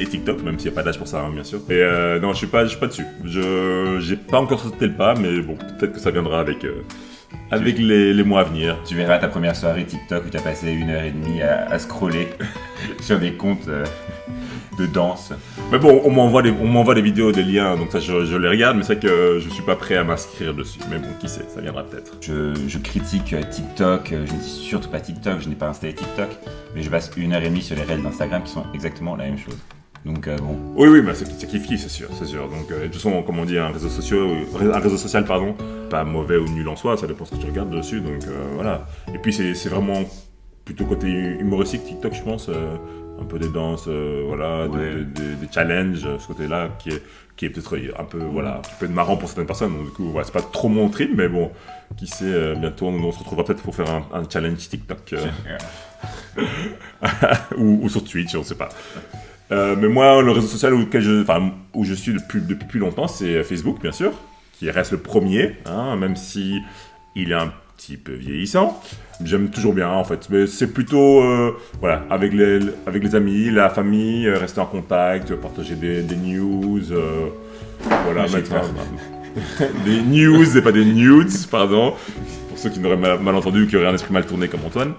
et 0.01 0.07
TikTok, 0.07 0.43
même 0.43 0.59
s'il 0.59 0.71
n'y 0.71 0.75
a 0.75 0.81
pas 0.81 0.83
d'âge 0.83 0.97
pour 0.99 1.07
ça, 1.07 1.21
hein, 1.21 1.31
bien 1.33 1.45
sûr. 1.45 1.61
Et 1.71 1.83
non, 2.21 2.33
je 2.33 2.39
suis 2.39 2.47
pas, 2.47 2.65
je 2.65 2.71
suis 2.71 2.79
pas 2.79 2.87
dessus. 2.87 3.05
Je 3.25 3.99
j'ai 4.01 4.17
pas 4.17 4.41
encore 4.41 4.59
sauté 4.59 4.87
le 4.87 4.95
pas, 4.95 5.15
mais 5.15 5.41
bon, 5.43 5.55
peut-être 5.79 5.93
que 5.93 6.01
ça 6.01 6.11
viendra 6.11 6.41
avec 6.41 6.67
avec 7.51 7.79
les, 7.79 8.15
les 8.15 8.23
mois 8.25 8.41
à 8.41 8.45
venir. 8.45 8.79
Tu 8.87 8.95
verras 8.95 9.19
ta 9.19 9.29
première 9.29 9.55
soirée 9.55 9.85
TikTok 9.85 10.25
où 10.27 10.31
tu 10.31 10.37
as 10.39 10.41
passé 10.41 10.73
une 10.73 10.89
heure 10.89 11.05
et 11.05 11.11
demie 11.11 11.43
à, 11.43 11.71
à 11.71 11.79
scroller 11.79 12.27
sur 13.01 13.19
des 13.21 13.33
comptes 13.33 13.69
de 14.79 14.87
danse. 14.87 15.33
Mais 15.73 15.79
bon, 15.79 16.01
on 16.05 16.11
m'envoie 16.11 16.43
des, 16.43 16.51
on 16.51 16.67
m'envoie 16.67 16.95
des 16.95 17.03
vidéos, 17.03 17.33
des 17.33 17.43
liens, 17.45 17.77
donc 17.77 17.93
ça, 17.93 18.01
je, 18.01 18.25
je 18.25 18.37
les 18.37 18.49
regarde, 18.49 18.77
mais 18.77 18.83
c'est 18.85 18.99
que 18.99 19.39
je 19.41 19.49
suis 19.49 19.63
pas 19.63 19.77
prêt 19.77 19.97
à 19.97 20.05
m'inscrire 20.05 20.55
dessus. 20.55 20.81
Mais 20.91 20.99
bon, 20.99 21.09
qui 21.21 21.29
sait, 21.29 21.47
ça 21.53 21.61
viendra 21.61 21.83
peut-être. 21.85 22.17
Je, 22.21 22.55
je 22.67 22.79
critique 22.79 23.33
euh, 23.33 23.43
TikTok, 23.43 24.13
euh, 24.13 24.27
je 24.27 24.33
ne 24.33 24.39
dis 24.39 24.49
surtout 24.49 24.89
pas 24.89 25.01
TikTok, 25.01 25.41
je 25.41 25.49
n'ai 25.49 25.55
pas 25.57 25.69
installé 25.69 25.95
TikTok, 25.95 26.29
mais 26.75 26.83
je 26.83 26.91
passe 26.91 27.11
une 27.17 27.33
heure 27.33 27.43
et 27.43 27.49
demie 27.49 27.63
sur 27.63 27.77
les 27.77 27.83
réels 27.83 28.03
d'Instagram 28.03 28.43
qui 28.45 28.53
sont 28.53 28.65
exactement 28.75 29.17
la 29.17 29.25
même 29.25 29.39
chose. 29.39 29.57
Donc 30.05 30.27
euh, 30.29 30.37
bon, 30.39 30.57
Oui, 30.77 30.89
oui, 30.89 31.03
bah 31.03 31.13
c'est 31.15 31.27
c'est 31.27 31.49
c'est 31.51 31.89
sûr, 31.89 32.09
c'est 32.19 32.25
sûr. 32.27 32.49
Donc, 32.49 32.71
euh, 32.71 32.83
de 32.83 32.85
toute 32.85 32.95
façon, 32.95 33.23
comme 33.23 33.39
on 33.39 33.45
dit, 33.45 33.59
un 33.59 33.69
réseau, 33.69 33.89
social, 33.89 34.19
un 34.73 34.79
réseau 34.79 34.97
social, 34.97 35.25
pardon, 35.25 35.55
pas 35.91 36.05
mauvais 36.05 36.37
ou 36.37 36.49
nul 36.49 36.69
en 36.69 36.77
soi, 36.77 36.97
ça 36.97 37.07
dépend 37.07 37.25
ce 37.25 37.33
que 37.33 37.41
tu 37.41 37.47
regardes 37.47 37.71
dessus, 37.71 38.01
donc 38.01 38.25
euh, 38.27 38.47
voilà. 38.55 38.87
Et 39.13 39.19
puis, 39.19 39.33
c'est 39.33 39.55
c'est 39.55 39.69
vraiment 39.69 40.05
plutôt 40.65 40.85
côté 40.85 41.09
humoristique, 41.09 41.85
TikTok, 41.85 42.15
je 42.15 42.23
pense. 42.23 42.51
Euh, 43.19 43.23
un 43.23 43.25
peu 43.25 43.39
des 43.39 43.49
danses, 43.49 43.87
euh, 43.89 44.25
voilà, 44.27 44.69
des- 44.69 44.77
Ouais. 44.79 44.95
des, 44.95 45.05
des- 45.23 45.35
des 45.35 45.49
challenges, 45.53 46.05
euh, 46.07 46.19
ce 46.19 46.27
côté-là, 46.27 46.69
qui 46.79 46.91
est, 46.91 47.03
qui 47.37 47.45
est 47.47 47.51
peut-être 47.51 47.75
un 47.99 48.05
peu, 48.05 48.19
voilà, 48.19 48.61
qui 48.65 48.71
peut 48.81 48.87
être 48.87 48.93
marrant 48.95 49.17
pour 49.17 49.29
certaines 49.29 49.47
personnes. 49.47 49.73
Donc, 49.77 49.85
du 49.87 49.91
coup, 49.93 50.11
voilà, 50.11 50.25
c'est 50.27 50.33
pas 50.33 50.43
trop 50.43 50.69
mon 50.69 50.89
trip, 50.89 51.11
mais 51.15 51.29
bon, 51.29 51.51
qui 51.97 52.07
sait, 52.07 52.25
euh, 52.25 52.55
bientôt, 52.55 52.87
on, 52.89 52.95
on 53.03 53.13
se 53.13 53.19
retrouvera 53.21 53.45
peut-être 53.45 53.63
pour 53.63 53.75
faire 53.75 53.91
un, 53.91 54.03
un 54.13 54.23
challenge 54.29 54.59
TikTok. 54.69 55.13
euh, 55.13 55.27
ou, 57.57 57.81
ou 57.83 57.89
sur 57.89 58.05
Twitch, 58.05 58.35
on 58.35 58.43
sait 58.43 58.55
pas. 58.57 58.69
Euh, 59.51 59.77
mais 59.79 59.89
moi, 59.89 60.21
le 60.23 60.31
réseau 60.31 60.47
social 60.47 60.75
auquel 60.75 61.01
je, 61.03 61.23
enfin, 61.23 61.53
où 61.75 61.85
je 61.85 61.95
suis 61.95 62.13
depuis, 62.13 62.41
depuis 62.41 62.67
plus 62.67 62.81
longtemps, 62.81 63.09
c'est 63.09 63.43
Facebook, 63.45 63.81
bien 63.81 63.93
sûr, 63.93 64.13
qui 64.53 64.71
reste 64.71 64.93
le 64.93 64.99
premier, 64.99 65.57
hein, 65.65 65.97
même 65.97 66.17
si 66.17 66.61
il 67.15 67.31
est 67.33 67.35
un 67.37 67.53
petit 67.79 67.97
peu 67.97 68.13
vieillissant. 68.13 68.81
J'aime 69.25 69.51
toujours 69.51 69.73
bien, 69.73 69.89
en 69.89 70.05
fait. 70.05 70.29
Mais 70.31 70.47
c'est 70.47 70.67
plutôt, 70.67 71.23
euh, 71.23 71.57
voilà, 71.81 72.05
avec 72.11 72.33
les, 72.33 72.59
avec 72.87 73.03
les 73.05 73.15
amis, 73.15 73.51
la 73.51 73.71
famille, 73.71 74.27
euh, 74.27 74.37
rester 74.37 74.61
en 74.61 74.67
contact, 74.67 75.35
partager 75.37 75.77
des, 75.77 76.03
des 76.03 76.17
news, 76.17 76.83
euh, 76.91 77.29
voilà, 78.05 78.23
mettre 78.23 78.51
des 79.85 80.03
news 80.03 80.57
et 80.57 80.61
pas 80.61 80.73
des 80.73 80.85
nudes, 80.85 81.31
pardon, 81.51 81.95
pour 82.49 82.59
ceux 82.59 82.71
qui 82.71 82.81
n'auraient 82.81 82.97
mal, 82.97 83.21
mal 83.21 83.37
entendu 83.37 83.63
ou 83.63 83.67
qui 83.69 83.77
auraient 83.77 83.87
un 83.87 83.95
esprit 83.95 84.13
mal 84.13 84.27
tourné 84.27 84.49
comme 84.49 84.65
Antoine. 84.67 84.95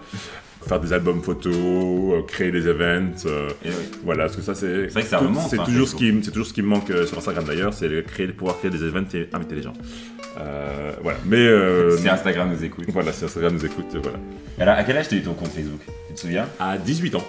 Faire 0.67 0.79
des 0.79 0.91
albums 0.93 1.21
photos, 1.23 1.53
euh, 1.55 2.21
créer 2.27 2.51
des 2.51 2.67
events, 2.67 3.25
euh, 3.25 3.49
et 3.63 3.69
oui. 3.69 3.73
voilà, 4.03 4.25
parce 4.25 4.35
que 4.35 4.41
ça 4.41 4.53
c'est. 4.53 4.87
C'est 4.87 4.91
vrai 4.93 5.01
que 5.03 5.07
ça 5.07 5.17
tout- 5.17 5.23
remonte, 5.25 5.49
C'est 5.49 5.57
hein, 5.59 5.63
toujours, 5.65 5.87
ce 5.87 5.95
qui, 5.95 6.13
c'est 6.21 6.31
toujours 6.31 6.47
ce 6.47 6.53
qui 6.53 6.61
me 6.61 6.67
manque 6.67 6.89
euh, 6.91 7.05
sur 7.05 7.17
Instagram 7.17 7.45
d'ailleurs, 7.45 7.73
c'est 7.73 7.87
créer, 8.05 8.27
pouvoir 8.27 8.57
créer 8.59 8.69
des 8.69 8.83
events 8.83 9.05
et 9.13 9.29
inviter 9.33 9.55
les 9.55 9.61
gens. 9.63 9.73
Euh, 10.39 10.91
voilà, 11.01 11.17
mais. 11.25 11.37
euh, 11.37 11.97
si 11.97 12.07
Instagram 12.09 12.51
nous 12.51 12.63
écoute. 12.63 12.85
voilà, 12.89 13.11
si 13.13 13.23
Instagram 13.25 13.53
nous 13.53 13.65
écoute, 13.65 13.85
voilà. 14.01 14.17
Alors, 14.59 14.75
à 14.75 14.83
quel 14.83 14.97
âge 14.97 15.07
t'as 15.07 15.15
eu 15.15 15.21
ton 15.21 15.33
compte 15.33 15.47
Facebook? 15.49 15.79
Tu 16.09 16.13
te 16.13 16.19
souviens? 16.19 16.45
À 16.59 16.77
18 16.77 17.15
ans, 17.15 17.23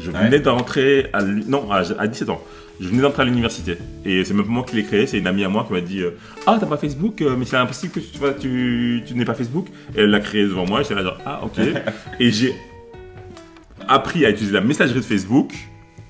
je 0.00 0.10
Ouais. 0.10 0.24
venais 0.24 0.38
d'entrer 0.40 1.06
à. 1.12 1.22
Non, 1.22 1.70
à, 1.70 1.82
à 1.98 2.06
17 2.06 2.28
ans. 2.30 2.40
Je 2.80 2.88
venais 2.88 3.00
d'entrer 3.02 3.22
à 3.22 3.24
l'université. 3.24 3.78
Et 4.04 4.22
c'est 4.24 4.34
même 4.34 4.44
pas 4.44 4.52
moi 4.52 4.64
qui 4.68 4.76
l'ai 4.76 4.84
créé, 4.84 5.06
c'est 5.06 5.18
une 5.18 5.26
amie 5.26 5.42
à 5.44 5.48
moi 5.48 5.64
qui 5.66 5.72
m'a 5.72 5.80
dit 5.80 6.02
euh, 6.02 6.10
Ah, 6.46 6.56
t'as 6.60 6.66
pas 6.66 6.76
Facebook 6.76 7.22
Mais 7.38 7.46
c'est 7.46 7.56
impossible 7.56 7.92
que 7.94 8.00
tu, 8.38 9.02
tu 9.06 9.14
n'aies 9.14 9.24
pas 9.24 9.34
Facebook. 9.34 9.66
Et 9.96 10.00
elle 10.02 10.10
l'a 10.10 10.20
créé 10.20 10.42
devant 10.44 10.66
moi, 10.66 10.82
j'étais 10.82 10.94
là 10.94 11.02
genre 11.02 11.18
Ah, 11.26 11.40
ok. 11.42 11.58
et 12.20 12.30
j'ai 12.30 12.54
appris 13.88 14.24
à 14.26 14.30
utiliser 14.30 14.52
la 14.52 14.60
messagerie 14.60 15.00
de 15.00 15.04
Facebook, 15.04 15.52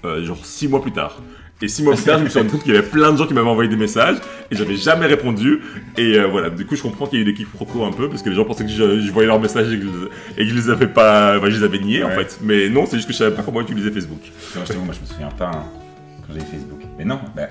euh, 0.05 0.25
genre 0.25 0.45
6 0.45 0.69
mois 0.69 0.83
plus 0.83 0.93
tard. 0.93 1.21
Et 1.63 1.69
6 1.69 1.85
mois 1.85 1.95
plus 1.95 2.05
tard, 2.05 2.19
je 2.19 2.25
me 2.25 2.29
suis 2.29 2.39
rendu 2.39 2.51
compte 2.51 2.63
qu'il 2.65 2.75
y 2.75 2.77
avait 2.77 2.87
plein 2.87 3.13
de 3.13 3.17
gens 3.17 3.27
qui 3.27 3.33
m'avaient 3.33 3.49
envoyé 3.49 3.71
des 3.71 3.77
messages 3.77 4.19
et 4.51 4.57
j'avais 4.57 4.77
jamais 4.77 5.07
répondu. 5.07 5.61
Et 5.97 6.19
euh, 6.19 6.27
voilà, 6.27 6.51
du 6.51 6.67
coup, 6.67 6.77
je 6.77 6.83
comprends 6.83 7.07
qu'il 7.07 7.19
y 7.19 7.23
a 7.23 7.27
eu 7.27 7.33
des 7.33 7.35
quiproquos 7.35 7.85
un 7.85 7.93
peu 7.93 8.11
parce 8.11 8.23
que 8.23 8.29
les 8.29 8.37
gens 8.37 8.45
pensaient 8.45 8.65
que 8.65 8.71
je, 8.71 9.01
je 9.01 9.11
voyais 9.11 9.27
leurs 9.27 9.41
messages 9.41 9.73
et 9.73 9.79
que, 9.79 9.87
je, 9.87 10.41
et 10.41 10.45
que 10.45 10.51
je 10.51 10.55
les 10.55 10.69
avais 10.69 10.87
pas. 10.87 11.39
Enfin, 11.39 11.49
je 11.49 11.57
les 11.57 11.65
avais 11.65 11.79
niés 11.79 12.05
en 12.05 12.11
fait. 12.11 12.39
Mais 12.43 12.69
non, 12.69 12.85
c'est 12.85 12.97
juste 12.97 13.09
que 13.09 13.15
je 13.15 13.19
savais 13.19 13.35
pas 13.35 13.43
comment 13.43 13.63
utiliser 13.63 13.91
Facebook. 13.91 14.21
Moi, 14.55 14.65
je 14.65 14.73
t'avoue, 14.73 14.85
moi, 14.85 14.95
je 14.95 15.01
me 15.01 15.07
souviens 15.07 15.31
pas 15.31 15.47
hein, 15.47 15.65
quand 16.27 16.35
j'avais 16.35 16.45
Facebook. 16.45 16.81
Mais 16.99 17.07
non, 17.07 17.21
bah, 17.35 17.49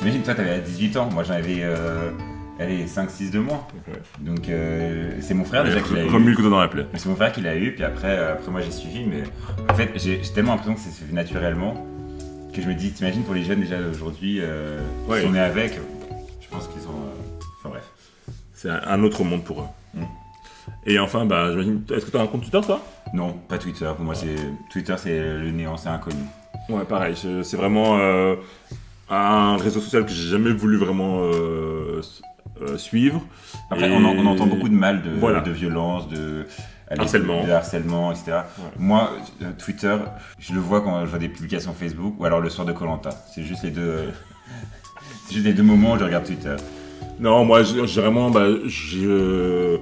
imagine, 0.00 0.22
toi, 0.22 0.34
t'avais 0.34 0.60
18 0.60 0.96
ans, 0.96 1.10
moi, 1.12 1.22
j'en 1.22 1.34
avais, 1.34 1.58
euh, 1.60 2.10
allez, 2.58 2.86
5-6 2.86 3.30
de 3.30 3.38
moins. 3.38 3.66
Ouais. 3.88 3.94
Donc, 4.20 4.48
euh, 4.48 5.10
c'est 5.20 5.34
mon 5.34 5.44
frère 5.44 5.64
déjà 5.64 5.80
qui 5.80 5.94
l'a 5.94 6.04
eu. 6.04 6.08
Remue 6.08 6.30
le 6.30 6.36
couteau 6.36 6.50
dans 6.50 6.60
la 6.60 6.68
plaie. 6.68 6.86
C'est 6.94 7.08
mon 7.08 7.16
frère 7.16 7.32
qui 7.32 7.40
l'a 7.40 7.56
eu, 7.56 7.72
puis 7.74 7.84
après, 7.84 8.08
euh, 8.18 8.32
après 8.34 8.50
moi 8.50 8.60
j'ai 8.60 8.70
suivi, 8.70 9.04
mais 9.04 9.22
en 9.70 9.74
fait 9.74 9.90
j'ai 9.96 10.20
tellement 10.34 10.52
l'impression 10.52 10.74
que 10.74 10.80
c'est 10.80 10.90
fait 11.06 11.12
naturellement 11.12 11.86
que 12.54 12.62
je 12.62 12.68
me 12.68 12.74
dis, 12.74 12.92
t'imagines 12.92 13.24
pour 13.24 13.34
les 13.34 13.42
jeunes 13.44 13.60
déjà 13.60 13.76
aujourd'hui, 13.90 14.38
euh, 14.40 14.78
Ouais. 15.08 15.22
sont 15.22 15.30
nés 15.32 15.40
avec, 15.40 15.72
je 16.40 16.48
pense 16.48 16.68
qu'ils 16.68 16.82
ont. 16.86 16.90
euh, 16.90 17.40
Enfin 17.58 17.70
bref. 17.70 17.84
C'est 18.52 18.68
un, 18.70 19.02
autre 19.02 19.24
monde 19.24 19.42
pour 19.42 19.60
eux. 19.60 19.66
Mm. 19.94 20.04
Et 20.86 20.98
enfin, 20.98 21.26
bah, 21.26 21.50
j'imagine. 21.50 21.82
Est-ce 21.94 22.06
que 22.06 22.10
tu 22.10 22.16
as 22.16 22.20
un 22.20 22.26
compte 22.26 22.42
Twitter 22.42 22.60
toi? 22.64 22.80
Non, 23.12 23.32
pas 23.48 23.58
Twitter, 23.58 23.90
pour 23.96 24.04
moi 24.04 24.14
c'est. 24.14 24.36
Twitter 24.70 24.94
c'est 24.98 25.18
le 25.18 25.50
néant, 25.50 25.76
c'est 25.76 25.88
inconnu. 25.88 26.22
Ouais, 26.68 26.84
pareil. 26.84 27.14
C'est 27.42 27.56
vraiment 27.56 27.98
euh, 27.98 28.36
un 29.10 29.56
réseau 29.56 29.80
social 29.80 30.04
que 30.06 30.12
j'ai 30.12 30.28
jamais 30.30 30.52
voulu 30.52 30.76
vraiment 30.78 31.20
euh, 32.62 32.76
suivre. 32.78 33.22
Après, 33.70 33.88
Et- 33.88 33.92
on, 33.92 34.04
en- 34.04 34.16
on 34.16 34.26
entend 34.26 34.46
beaucoup 34.46 34.68
de 34.68 34.74
mal, 34.74 35.02
de, 35.02 35.10
Voilà. 35.18 35.40
de 35.40 35.50
violence, 35.50 36.08
de. 36.08 36.46
Harcèlement. 36.96 37.44
De 37.44 37.50
harcèlement, 37.50 38.12
etc. 38.12 38.32
Moi, 38.78 39.10
euh, 39.42 39.50
Twitter, 39.58 39.96
je 40.38 40.52
le 40.52 40.60
vois 40.60 40.80
quand 40.82 41.00
je 41.04 41.10
vois 41.10 41.18
des 41.18 41.28
publications 41.30 41.72
Facebook 41.72 42.14
ou 42.20 42.24
alors 42.26 42.40
le 42.40 42.50
soir 42.50 42.66
de 42.66 42.72
Colanta. 42.72 43.10
C'est 43.34 43.42
juste 43.42 43.62
les 43.64 43.70
deux. 43.70 43.80
euh, 43.82 44.10
c'est 45.26 45.34
juste 45.34 45.46
les 45.46 45.54
deux 45.54 45.62
moments 45.62 45.92
où 45.94 45.98
je 45.98 46.04
regarde 46.04 46.24
Twitter. 46.24 46.54
Non, 47.18 47.44
moi, 47.44 47.62
j'ai 47.62 48.00
vraiment, 48.00 48.30
bah, 48.30 48.46
je, 48.66 49.78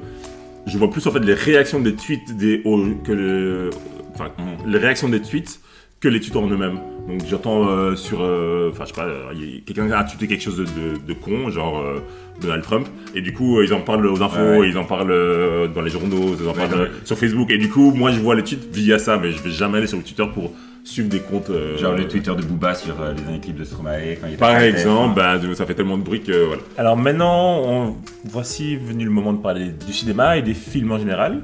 je 0.67 0.79
vois 0.79 0.91
plus 0.91 1.07
en 1.07 1.11
fait 1.11 1.21
les 1.21 1.35
réactions 1.35 1.81
des 1.81 1.95
tweets 1.97 2.37
des, 2.37 2.63
au- 2.65 2.95
que 3.05 3.13
le, 3.13 3.71
enfin, 4.15 4.31
Mhm. 4.39 4.71
les 4.71 4.79
réactions 4.79 5.09
des 5.09 5.21
tweets 5.21 5.61
que 6.03 6.09
les 6.09 6.21
tutos 6.21 6.41
en 6.41 6.49
eux-mêmes. 6.51 6.79
Donc 7.09 7.21
j'entends 7.29 7.67
euh, 7.69 7.97
sur, 7.97 8.19
euh, 8.23 8.71
enfin 8.73 8.85
je 8.85 8.89
sais 8.91 8.95
pas, 9.01 9.07
euh, 9.07 9.33
y 9.35 9.57
a- 9.59 9.61
quelqu'un 9.67 9.91
a 9.91 10.05
tuté 10.05 10.27
quelque 10.29 10.43
chose 10.43 10.57
de, 10.57 10.65
de- 10.65 10.99
de 11.07 11.13
con, 11.15 11.49
genre 11.51 11.79
euh, 11.81 12.01
Donald 12.41 12.63
Trump, 12.63 12.87
et 13.15 13.21
du 13.23 13.33
coup 13.33 13.59
euh, 13.59 13.65
ils 13.65 13.73
en 13.75 13.81
parlent 13.81 14.07
aux 14.07 14.23
infos, 14.23 14.39
Ouais, 14.41 14.59
ouais. 14.59 14.69
ils 14.69 14.79
en 14.79 14.85
parlent 14.85 15.11
euh, 15.11 15.67
dans 15.69 15.81
les 15.81 15.91
journaux, 15.91 16.37
ils 16.41 16.49
en 16.49 16.53
parlent 16.53 16.75
euh, 16.75 16.87
sur 17.05 17.17
Facebook, 17.19 17.51
et 17.51 17.59
du 17.59 17.69
coup 17.69 17.93
moi 17.93 18.11
je 18.13 18.21
vois 18.21 18.35
les 18.37 18.43
tweets 18.45 18.69
via 18.73 18.99
ça, 19.01 19.17
mais 19.21 19.33
je 19.33 19.43
vais 19.43 19.51
jamais 19.51 19.79
aller 19.79 19.87
sur 19.89 19.97
le 19.99 20.05
Twitter 20.05 20.25
pour 20.33 20.53
suivre 20.85 21.09
des 21.09 21.19
comptes. 21.21 21.51
euh, 21.51 21.77
Genre 21.79 21.95
le 21.95 22.07
Twitter 22.07 22.33
de 22.37 22.43
Booba 22.43 22.75
sur 22.75 23.01
euh, 23.01 23.15
les 23.15 23.23
derniers 23.23 23.41
clips 23.41 23.57
de 23.59 23.65
Stromae 23.65 24.17
quand 24.21 24.27
il 24.29 24.35
était 24.35 24.37
Par 24.37 24.51
sur 24.53 24.61
TF1. 24.61 24.71
exemple, 24.71 25.15
bah, 25.17 25.41
ça 25.55 25.67
fait 25.67 25.75
tellement 25.75 25.99
de 25.99 26.03
bruit 26.05 26.21
que 26.21 26.45
voilà. 26.47 26.63
Alors 26.79 26.97
maintenant, 26.97 27.63
on- 27.65 27.97
voici 28.25 28.77
venu 28.77 29.05
le 29.05 29.11
moment 29.11 29.33
de 29.33 29.39
parler 29.43 29.71
du 29.87 29.93
cinéma 29.93 30.37
et 30.37 30.43
des 30.43 30.55
films 30.55 30.93
en 30.93 30.99
général. 30.99 31.41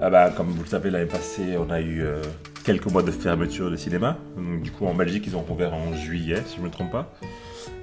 Ah 0.00 0.10
bah, 0.10 0.30
comme 0.34 0.46
vous 0.48 0.62
le 0.62 0.68
savez, 0.68 0.90
l'année 0.90 1.06
passée, 1.06 1.56
on 1.58 1.70
a 1.72 1.80
eu 1.80 2.02
euh, 2.02 2.22
quelques 2.64 2.86
mois 2.86 3.02
de 3.02 3.10
fermeture 3.10 3.70
de 3.70 3.76
cinéma. 3.76 4.18
Donc, 4.36 4.62
du 4.62 4.70
coup, 4.70 4.86
en 4.86 4.94
Belgique, 4.94 5.24
ils 5.26 5.36
ont 5.36 5.42
rouvert 5.42 5.74
en 5.74 5.94
juillet, 5.94 6.42
si 6.46 6.56
je 6.56 6.60
ne 6.60 6.66
me 6.66 6.70
trompe 6.70 6.90
pas. 6.90 7.12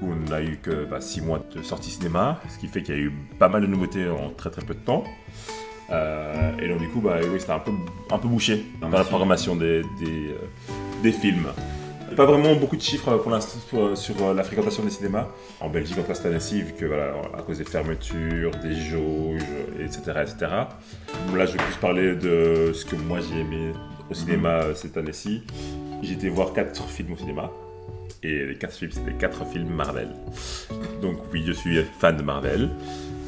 Où 0.02 0.12
on 0.12 0.30
n'a 0.30 0.42
eu 0.42 0.58
que 0.62 0.88
6 1.00 1.22
mois 1.22 1.42
de 1.56 1.62
sortie 1.62 1.90
cinéma, 1.90 2.42
ce 2.50 2.60
qui 2.60 2.68
fait 2.68 2.82
qu'il 2.82 2.96
y 2.96 2.98
a 2.98 3.02
eu 3.02 3.14
pas 3.40 3.50
mal 3.50 3.62
de 3.62 3.68
nouveautés 3.68 4.10
en 4.10 4.30
très 4.30 4.50
très 4.50 4.62
peu 4.62 4.74
de 4.74 4.80
temps. 4.80 5.04
Euh, 5.92 6.58
et 6.60 6.68
donc 6.68 6.80
du 6.80 6.90
coup, 6.90 7.00
bah, 7.00 7.18
oui, 7.22 7.40
c'était 7.40 7.54
un 7.54 7.60
peu, 7.60 7.72
un 8.12 8.18
peu 8.18 8.28
bouché 8.28 8.66
dans 8.82 8.90
la 8.90 9.04
programmation 9.04 9.56
des, 9.56 9.82
des, 10.00 10.30
euh, 10.30 10.38
des 11.04 11.12
films. 11.12 11.48
Pas 12.16 12.26
vraiment 12.26 12.56
beaucoup 12.56 12.78
de 12.78 12.82
chiffres 12.82 13.18
pour 13.18 13.32
l'instant 13.32 13.60
sur, 13.68 13.98
sur, 13.98 14.16
euh, 14.24 14.34
la 14.34 14.44
fréquentation 14.44 14.84
des 14.84 14.90
cinémas. 14.90 15.28
En 15.60 15.70
Belgique, 15.70 15.98
en 15.98 16.02
tout 16.02 16.08
cas 16.08 16.14
cette 16.14 16.28
année-ci, 16.28 16.62
vu 16.62 16.74
que 16.74 16.86
voilà, 16.86 17.14
à 17.38 17.42
cause 17.42 17.58
des 17.58 17.66
fermetures, 17.66 18.52
des 18.64 18.76
jauges, 18.76 19.42
etc. 19.80 20.22
etc. 20.22 20.36
Là, 21.36 21.46
je 21.46 21.52
vais 21.52 21.64
plus 21.64 21.78
parler 21.82 22.16
de 22.16 22.72
ce 22.74 22.86
que 22.86 22.96
moi 22.96 23.20
j'ai 23.20 23.42
aimé 23.42 23.72
au 24.10 24.14
cinéma 24.14 24.50
euh, 24.50 24.76
cette 24.76 24.98
année-ci. 24.98 25.44
Été 26.04 26.30
voir 26.30 26.54
4 26.54 26.84
films 26.88 27.14
au 27.14 27.18
cinéma. 27.18 27.52
Et 28.22 28.46
les 28.46 28.56
4 28.56 28.76
films, 28.76 28.92
c'était 28.92 29.14
4 29.14 29.46
films 29.48 29.70
Marvel. 29.70 30.10
Donc 31.02 31.18
oui, 31.34 31.44
je 31.46 31.52
suis 31.52 31.84
fan 32.00 32.18
de 32.18 32.22
Marvel. 32.22 32.70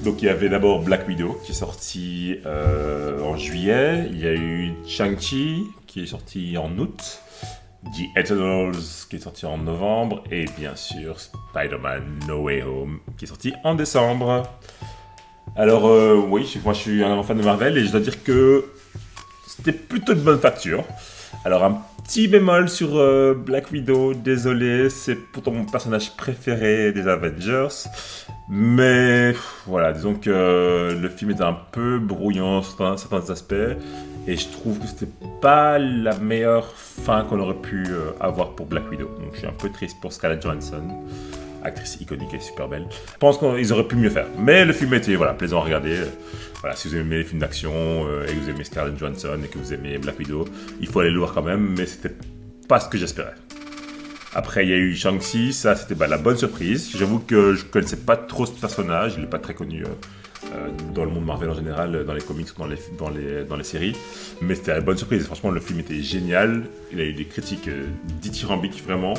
Donc 0.03 0.21
il 0.21 0.25
y 0.25 0.29
avait 0.29 0.49
d'abord 0.49 0.83
Black 0.83 1.07
Widow 1.07 1.39
qui 1.43 1.51
est 1.51 1.55
sorti 1.55 2.37
euh, 2.45 3.19
en 3.21 3.35
juillet. 3.35 4.07
Il 4.11 4.19
y 4.19 4.27
a 4.27 4.33
eu 4.33 4.73
Shang-Chi 4.85 5.63
qui 5.87 6.03
est 6.03 6.07
sorti 6.07 6.57
en 6.57 6.77
août. 6.77 7.21
The 7.85 8.17
Eternals 8.17 9.05
qui 9.09 9.15
est 9.15 9.19
sorti 9.19 9.45
en 9.45 9.57
novembre. 9.57 10.23
Et 10.31 10.45
bien 10.57 10.75
sûr 10.75 11.19
Spider-Man 11.19 12.03
No 12.27 12.43
Way 12.43 12.61
Home 12.63 12.99
qui 13.17 13.25
est 13.25 13.27
sorti 13.27 13.53
en 13.63 13.73
décembre. 13.73 14.43
Alors 15.55 15.87
euh, 15.87 16.15
oui, 16.15 16.59
moi 16.63 16.73
je 16.73 16.79
suis 16.79 17.03
un 17.03 17.23
fan 17.23 17.37
de 17.37 17.43
Marvel 17.43 17.77
et 17.77 17.85
je 17.85 17.91
dois 17.91 17.99
dire 17.99 18.23
que 18.23 18.65
c'était 19.57 19.73
plutôt 19.73 20.13
de 20.13 20.21
bonne 20.21 20.39
facture. 20.39 20.85
Alors 21.43 21.63
un 21.63 21.81
petit 22.03 22.27
bémol 22.27 22.69
sur 22.69 22.97
euh, 22.97 23.33
Black 23.33 23.71
Widow, 23.71 24.13
désolé, 24.13 24.89
c'est 24.89 25.15
pourtant 25.15 25.51
mon 25.51 25.65
personnage 25.65 26.15
préféré 26.15 26.91
des 26.91 27.07
Avengers. 27.07 27.89
Mais 28.49 29.33
voilà, 29.65 29.91
disons 29.91 30.15
que 30.15 30.29
euh, 30.29 30.99
le 30.99 31.09
film 31.09 31.31
est 31.31 31.41
un 31.41 31.57
peu 31.71 31.99
brouillant 31.99 32.61
sur 32.61 32.77
certains, 32.77 32.97
certains 32.97 33.31
aspects. 33.31 33.53
Et 34.27 34.35
je 34.35 34.47
trouve 34.49 34.79
que 34.79 34.87
c'était 34.87 35.11
pas 35.41 35.79
la 35.79 36.17
meilleure 36.17 36.71
fin 36.75 37.23
qu'on 37.23 37.39
aurait 37.39 37.55
pu 37.55 37.85
euh, 37.87 38.11
avoir 38.19 38.51
pour 38.51 38.65
Black 38.65 38.89
Widow. 38.89 39.09
Donc 39.19 39.33
je 39.33 39.39
suis 39.39 39.47
un 39.47 39.53
peu 39.53 39.69
triste 39.69 39.97
pour 40.01 40.13
Scarlett 40.13 40.41
Johansson, 40.41 40.83
actrice 41.63 41.97
iconique 42.01 42.33
et 42.33 42.39
super 42.39 42.67
belle. 42.67 42.87
Je 42.91 43.17
pense 43.19 43.37
qu'ils 43.37 43.73
auraient 43.73 43.87
pu 43.87 43.95
mieux 43.95 44.09
faire. 44.09 44.27
Mais 44.37 44.65
le 44.65 44.73
film 44.73 44.93
était 44.93 45.15
voilà, 45.15 45.33
plaisant 45.33 45.59
à 45.59 45.63
regarder. 45.63 45.97
Voilà, 46.61 46.75
si 46.75 46.87
vous 46.87 46.95
aimez 46.95 47.17
les 47.17 47.23
films 47.23 47.39
d'action 47.39 47.71
euh, 47.73 48.25
et 48.25 48.33
que 48.33 48.39
vous 48.39 48.49
aimez 48.49 48.63
Scarlett 48.63 48.97
Johansson 48.97 49.37
et 49.43 49.47
que 49.47 49.57
vous 49.57 49.73
aimez 49.73 49.97
Black 49.97 50.17
Widow, 50.17 50.45
il 50.79 50.87
faut 50.87 50.99
aller 50.99 51.11
le 51.11 51.19
voir 51.19 51.33
quand 51.33 51.43
même, 51.43 51.75
mais 51.77 51.85
c'était 51.85 52.15
pas 52.67 52.79
ce 52.79 52.89
que 52.89 52.97
j'espérais. 52.97 53.35
Après, 54.33 54.65
il 54.65 54.69
y 54.69 54.73
a 54.73 54.77
eu 54.77 54.95
Shang-Chi, 54.95 55.53
ça 55.53 55.75
c'était 55.75 55.95
bah, 55.95 56.07
la 56.07 56.17
bonne 56.17 56.37
surprise. 56.37 56.91
J'avoue 56.95 57.19
que 57.19 57.53
je 57.53 57.63
connaissais 57.65 57.97
pas 57.97 58.17
trop 58.17 58.45
ce 58.45 58.51
personnage, 58.51 59.13
il 59.15 59.21
n'est 59.21 59.29
pas 59.29 59.39
très 59.39 59.53
connu 59.53 59.83
euh, 59.83 59.87
euh, 59.87 60.26
dans 60.93 61.05
le 61.05 61.11
monde 61.11 61.25
Marvel 61.25 61.49
en 61.49 61.55
général, 61.55 61.95
euh, 61.95 62.03
dans 62.03 62.13
les 62.13 62.21
comics 62.21 62.47
dans 62.57 62.67
les, 62.67 62.77
dans 62.97 63.09
les, 63.09 63.43
dans 63.43 63.55
les 63.55 63.63
séries. 63.63 63.95
Mais 64.41 64.55
c'était 64.55 64.73
la 64.73 64.81
bonne 64.81 64.97
surprise. 64.97 65.25
Franchement, 65.25 65.51
le 65.51 65.59
film 65.59 65.79
était 65.79 66.01
génial. 66.01 66.63
Il 66.91 66.99
a 66.99 67.03
eu 67.03 67.13
des 67.13 67.25
critiques 67.25 67.67
euh, 67.67 67.85
dithyrambiques 68.21 68.83
vraiment. 68.83 69.13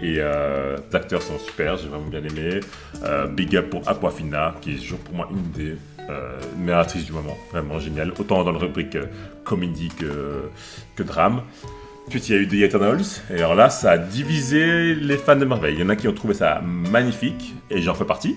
Et 0.00 0.16
euh, 0.18 0.76
les 0.90 0.96
acteurs 0.96 1.22
sont 1.22 1.38
super, 1.38 1.76
j'ai 1.76 1.88
vraiment 1.88 2.06
bien 2.06 2.22
aimé. 2.22 2.60
Euh, 3.04 3.26
big 3.26 3.56
up 3.56 3.70
pour 3.70 3.88
Aquafina, 3.88 4.54
qui 4.60 4.74
est 4.74 4.78
toujours 4.78 5.00
pour 5.00 5.14
moi 5.14 5.28
une 5.30 5.50
des 5.52 5.76
euh, 6.08 6.80
actrices 6.80 7.04
du 7.04 7.12
moment. 7.12 7.36
Vraiment 7.52 7.78
génial. 7.78 8.12
Autant 8.18 8.44
dans 8.44 8.52
le 8.52 8.58
rubrique 8.58 8.96
euh, 8.96 9.06
comédie 9.44 9.88
que, 9.88 10.48
que 10.96 11.02
drame. 11.02 11.42
Ensuite, 12.06 12.30
il 12.30 12.34
y 12.34 12.38
a 12.38 12.40
eu 12.40 12.48
The 12.48 12.54
Eternals, 12.54 13.04
et 13.30 13.34
alors 13.34 13.54
là, 13.54 13.68
ça 13.68 13.90
a 13.90 13.98
divisé 13.98 14.94
les 14.94 15.18
fans 15.18 15.36
de 15.36 15.44
Marvel. 15.44 15.74
Il 15.74 15.80
y 15.80 15.82
en 15.82 15.90
a 15.90 15.96
qui 15.96 16.08
ont 16.08 16.14
trouvé 16.14 16.32
ça 16.32 16.62
magnifique, 16.64 17.54
et 17.70 17.82
j'en 17.82 17.92
fais 17.92 18.06
partie, 18.06 18.34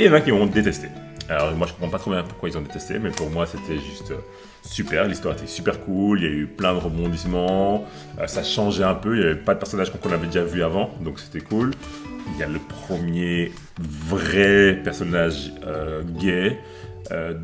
et 0.00 0.04
il 0.04 0.06
y 0.06 0.08
en 0.08 0.14
a 0.14 0.20
qui 0.20 0.32
ont 0.32 0.46
détesté. 0.46 0.88
Alors, 1.28 1.52
moi, 1.52 1.66
je 1.66 1.72
comprends 1.72 1.88
pas 1.88 1.98
trop 1.98 2.10
bien 2.10 2.22
pourquoi 2.22 2.48
ils 2.48 2.58
ont 2.58 2.62
détesté, 2.62 2.98
mais 2.98 3.10
pour 3.10 3.30
moi, 3.30 3.46
c'était 3.46 3.78
juste 3.78 4.10
euh, 4.10 4.18
super. 4.62 5.08
L'histoire 5.08 5.34
était 5.34 5.46
super 5.46 5.80
cool, 5.80 6.20
il 6.20 6.24
y 6.24 6.28
a 6.28 6.30
eu 6.30 6.46
plein 6.46 6.74
de 6.74 6.78
rebondissements, 6.78 7.86
euh, 8.18 8.26
ça 8.26 8.42
changeait 8.42 8.84
un 8.84 8.94
peu, 8.94 9.16
il 9.16 9.20
n'y 9.20 9.26
avait 9.26 9.40
pas 9.40 9.54
de 9.54 9.58
personnage 9.58 9.90
qu'on 9.90 10.12
avait 10.12 10.26
déjà 10.26 10.44
vu 10.44 10.62
avant, 10.62 10.90
donc 11.00 11.18
c'était 11.18 11.40
cool. 11.40 11.72
Il 12.34 12.38
y 12.38 12.42
a 12.42 12.46
le 12.46 12.58
premier 12.58 13.52
vrai 13.78 14.80
personnage 14.82 15.52
euh, 15.66 16.02
gay 16.18 16.58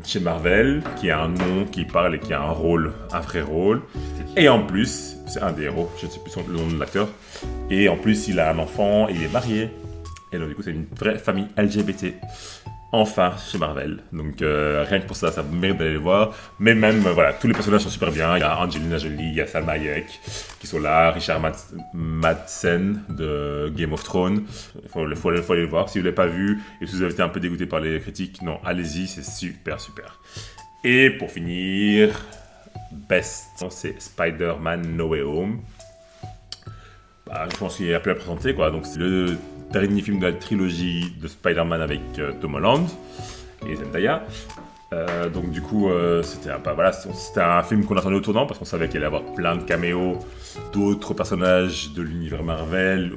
chez 0.03 0.19
Marvel, 0.19 0.81
qui 0.99 1.11
a 1.11 1.21
un 1.21 1.27
nom, 1.27 1.65
qui 1.71 1.85
parle 1.85 2.15
et 2.15 2.19
qui 2.19 2.33
a 2.33 2.41
un 2.41 2.49
rôle, 2.49 2.93
un 3.13 3.19
vrai 3.19 3.41
rôle. 3.41 3.83
Et 4.35 4.49
en 4.49 4.65
plus, 4.65 5.17
c'est 5.27 5.41
un 5.41 5.51
des 5.51 5.63
héros, 5.63 5.87
je 5.99 6.07
ne 6.07 6.11
sais 6.11 6.19
plus 6.19 6.33
le 6.47 6.57
nom 6.57 6.67
de 6.67 6.79
l'acteur. 6.79 7.07
Et 7.69 7.87
en 7.87 7.95
plus, 7.95 8.27
il 8.27 8.39
a 8.39 8.49
un 8.49 8.57
enfant, 8.57 9.07
il 9.07 9.21
est 9.21 9.31
marié. 9.31 9.69
Et 10.33 10.39
donc, 10.39 10.49
du 10.49 10.55
coup, 10.55 10.63
c'est 10.63 10.71
une 10.71 10.87
vraie 10.97 11.19
famille 11.19 11.47
LGBT. 11.57 12.15
Enfin, 12.93 13.33
chez 13.49 13.57
Marvel. 13.57 13.99
Donc, 14.11 14.41
euh, 14.41 14.83
rien 14.85 14.99
que 14.99 15.05
pour 15.07 15.15
ça, 15.15 15.31
ça 15.31 15.43
mérite 15.43 15.77
d'aller 15.77 15.93
le 15.93 15.99
voir. 15.99 16.33
Mais 16.59 16.75
même, 16.75 17.05
euh, 17.07 17.13
voilà, 17.13 17.31
tous 17.31 17.47
les 17.47 17.53
personnages 17.53 17.81
sont 17.83 17.89
super 17.89 18.11
bien. 18.11 18.35
Il 18.35 18.41
y 18.41 18.43
a 18.43 18.59
Angelina 18.59 18.97
Jolie, 18.97 19.29
il 19.29 19.33
y 19.35 19.39
a 19.39 19.47
Salma 19.47 19.73
Hayek 19.73 20.07
qui 20.59 20.67
sont 20.67 20.79
là, 20.79 21.09
Richard 21.11 21.39
Mad- 21.39 21.55
Madsen 21.93 23.01
de 23.07 23.71
Game 23.73 23.93
of 23.93 24.03
Thrones. 24.03 24.43
Il 24.83 24.89
faut, 24.89 25.07
faut 25.15 25.29
aller- 25.29 25.41
faut 25.41 25.53
aller 25.53 25.61
le 25.61 25.69
voir. 25.69 25.87
Si 25.87 25.99
vous 25.99 26.03
ne 26.03 26.09
l'avez 26.09 26.15
pas 26.15 26.27
vu 26.27 26.59
et 26.81 26.85
si 26.85 26.95
vous 26.95 27.01
avez 27.03 27.13
été 27.13 27.21
un 27.21 27.29
peu 27.29 27.39
dégoûté 27.39 27.65
par 27.65 27.79
les 27.79 27.97
critiques, 28.01 28.41
non, 28.41 28.59
allez-y, 28.65 29.07
c'est 29.07 29.23
super, 29.23 29.79
super. 29.79 30.19
Et 30.83 31.11
pour 31.11 31.31
finir, 31.31 32.09
Best, 32.91 33.45
c'est 33.69 34.01
Spider-Man 34.01 34.97
No 34.97 35.07
Way 35.07 35.21
Home. 35.21 35.61
Bah, 37.25 37.47
je 37.49 37.55
pense 37.55 37.77
qu'il 37.77 37.85
n'y 37.85 37.93
a 37.93 37.99
plus 38.01 38.11
à 38.11 38.15
présenter, 38.15 38.53
quoi. 38.53 38.69
Donc, 38.71 38.85
c'est 38.85 38.99
le 38.99 39.37
dernier 39.71 40.01
film 40.01 40.19
de 40.19 40.27
la 40.27 40.33
trilogie 40.33 41.13
de 41.21 41.27
Spider-Man 41.27 41.81
avec 41.81 42.01
euh, 42.19 42.31
Tom 42.41 42.55
Holland 42.55 42.87
et 43.67 43.75
Zendaya. 43.75 44.23
Euh, 44.93 45.29
donc, 45.29 45.51
du 45.51 45.61
coup, 45.61 45.89
euh, 45.89 46.21
c'était 46.21 46.49
un, 46.49 46.57
voilà, 46.57 46.91
un 47.37 47.63
film 47.63 47.85
qu'on 47.85 47.95
attendait 47.95 48.17
au 48.17 48.21
tournant 48.21 48.45
parce 48.45 48.59
qu'on 48.59 48.65
savait 48.65 48.89
qu'il 48.89 48.97
allait 48.97 49.05
y 49.05 49.07
avoir 49.07 49.23
plein 49.33 49.55
de 49.55 49.63
caméos 49.63 50.19
d'autres 50.73 51.13
personnages 51.13 51.93
de 51.93 52.01
l'univers 52.01 52.43
Marvel 52.43 53.13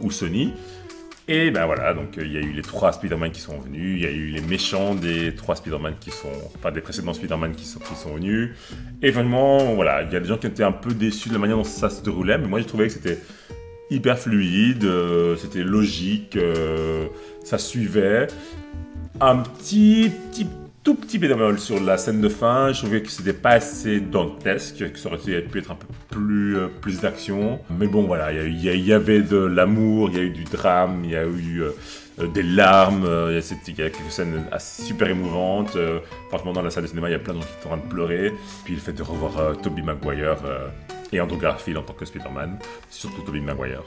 ou, 0.00 0.10
Sony. 0.10 0.54
Et 1.30 1.50
ben 1.50 1.66
voilà, 1.66 1.92
donc 1.92 2.16
il 2.16 2.32
y 2.32 2.38
a 2.38 2.40
eu 2.40 2.52
les 2.52 2.62
trois 2.62 2.90
Spider-Man 2.90 3.30
qui 3.32 3.42
sont 3.42 3.58
venus, 3.58 3.98
il 3.98 4.02
y 4.02 4.06
a 4.06 4.10
eu 4.10 4.28
les 4.28 4.40
méchants 4.40 4.94
des 4.94 5.34
trois 5.34 5.56
Spider-Man 5.56 5.96
qui 6.00 6.10
sont, 6.10 6.32
enfin 6.56 6.72
des 6.72 6.80
précédents 6.80 7.12
Spider-Man 7.12 7.54
qui 7.54 7.66
sont, 7.66 7.80
qui 7.80 7.94
sont 7.96 8.14
venus. 8.14 8.52
Et 9.02 9.10
vraiment, 9.10 9.74
voilà, 9.74 10.04
il 10.04 10.10
y 10.10 10.16
a 10.16 10.20
des 10.20 10.26
gens 10.28 10.38
qui 10.38 10.46
étaient 10.46 10.64
un 10.64 10.72
peu 10.72 10.94
déçus 10.94 11.28
de 11.28 11.34
la 11.34 11.38
manière 11.38 11.58
dont 11.58 11.64
ça 11.64 11.90
se 11.90 12.02
déroulait, 12.02 12.38
mais 12.38 12.46
moi 12.46 12.60
j'ai 12.60 12.66
trouvé 12.66 12.86
que 12.86 12.94
c'était 12.94 13.18
hyper 13.90 14.18
fluide, 14.18 14.84
euh, 14.84 15.36
c'était 15.36 15.62
logique, 15.62 16.36
euh, 16.36 17.06
ça 17.44 17.58
suivait. 17.58 18.26
Un 19.20 19.38
petit, 19.38 20.10
petit, 20.30 20.46
tout 20.84 20.94
petit 20.94 21.18
bémol 21.18 21.58
sur 21.58 21.80
la 21.80 21.98
scène 21.98 22.20
de 22.20 22.28
fin, 22.28 22.72
je 22.72 22.82
trouvais 22.82 23.02
que 23.02 23.10
c'était 23.10 23.32
pas 23.32 23.50
assez 23.50 24.00
dantesque, 24.00 24.92
que 24.92 24.98
ça 24.98 25.08
aurait 25.08 25.40
pu 25.42 25.58
être 25.58 25.70
un 25.70 25.74
peu 25.74 25.86
plus, 26.10 26.56
euh, 26.56 26.68
plus 26.80 27.00
d'action. 27.00 27.60
Mais 27.78 27.86
bon, 27.86 28.04
voilà, 28.04 28.32
il 28.32 28.86
y 28.86 28.92
avait 28.92 29.22
de 29.22 29.38
l'amour, 29.38 30.10
il 30.10 30.16
y 30.16 30.20
a 30.20 30.22
eu 30.22 30.30
du 30.30 30.44
drame, 30.44 31.00
il 31.04 31.10
y 31.10 31.16
a 31.16 31.26
eu 31.26 31.62
des 32.34 32.42
larmes, 32.42 33.06
il 33.28 33.34
y 33.34 33.36
a 33.36 33.38
y 33.38 33.74
quelques 33.74 34.10
scènes 34.10 34.44
super 34.58 35.08
émouvantes. 35.08 35.76
franchement, 36.28 36.52
dans 36.52 36.62
la 36.62 36.70
salle 36.70 36.84
de 36.84 36.88
cinéma, 36.88 37.08
il 37.08 37.12
y 37.12 37.14
a 37.14 37.20
plein 37.20 37.34
de 37.34 37.40
gens 37.40 37.46
qui 37.46 37.62
sont 37.62 37.68
en 37.68 37.76
train 37.76 37.84
de 37.84 37.90
pleurer. 37.90 38.32
Puis 38.64 38.74
le 38.74 38.80
fait 38.80 38.92
de 38.92 39.02
revoir 39.02 39.56
Tobey 39.58 39.82
Maguire 39.82 40.36
et 41.12 41.20
Andrew 41.20 41.38
Garfield 41.38 41.78
en 41.78 41.82
tant 41.82 41.94
que 41.94 42.04
Spider-Man, 42.04 42.58
surtout 42.90 43.22
Tobey 43.22 43.40
Maguire. 43.40 43.82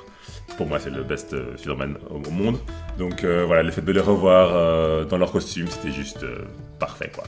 Pour 0.58 0.68
moi, 0.68 0.80
c'est 0.80 0.90
le 0.90 1.04
best 1.04 1.34
euh, 1.34 1.56
Spider-Man 1.58 1.98
au, 2.10 2.16
au 2.16 2.32
monde. 2.32 2.58
Donc 2.98 3.24
euh, 3.24 3.46
voilà, 3.46 3.64
le 3.64 3.72
fait 3.72 3.82
de 3.82 3.92
les 3.92 4.00
revoir 4.00 4.52
euh, 4.54 5.06
dans 5.06 5.18
leur 5.18 5.32
costume, 5.32 5.68
c'était 5.68 5.92
juste 5.92 6.24
euh, 6.24 6.46
parfait, 6.80 7.12
quoi. 7.14 7.26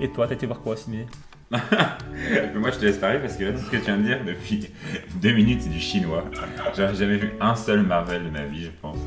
Et 0.00 0.10
toi, 0.10 0.26
t'as 0.26 0.34
été 0.34 0.46
voir 0.46 0.60
quoi 0.60 0.72
au 0.74 0.76
ciné? 0.76 1.06
Moi 1.50 2.70
je 2.72 2.78
te 2.78 2.84
laisse 2.84 2.96
parler 2.98 3.18
parce 3.20 3.36
que 3.36 3.44
là 3.44 3.52
tout 3.52 3.58
ce 3.58 3.70
que 3.70 3.76
tu 3.76 3.82
viens 3.84 3.98
de 3.98 4.02
dire 4.02 4.24
depuis 4.26 4.70
deux 5.22 5.32
minutes 5.32 5.62
c'est 5.62 5.68
du 5.68 5.78
chinois. 5.78 6.24
J'aurais 6.76 6.94
jamais 6.94 7.16
vu 7.16 7.32
un 7.40 7.54
seul 7.54 7.82
Marvel 7.82 8.24
de 8.24 8.30
ma 8.30 8.44
vie 8.44 8.64
je 8.64 8.70
pense. 8.82 8.98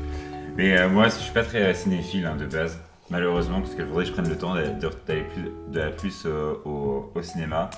Mais 0.56 0.78
euh, 0.78 0.88
moi 0.88 1.04
je 1.06 1.14
suis 1.14 1.32
pas 1.32 1.42
très 1.42 1.74
cinéphile 1.74 2.24
hein, 2.26 2.36
de 2.36 2.46
base 2.46 2.80
malheureusement 3.10 3.60
parce 3.60 3.74
qu'il 3.74 3.84
faudrait 3.84 4.04
que 4.04 4.08
je 4.10 4.14
prenne 4.14 4.28
le 4.28 4.38
temps 4.38 4.54
d'aller 4.54 4.70
plus, 5.24 5.50
d'aller 5.72 5.92
plus 5.92 6.22
euh, 6.26 6.54
au, 6.64 7.12
au 7.14 7.22
cinéma. 7.22 7.68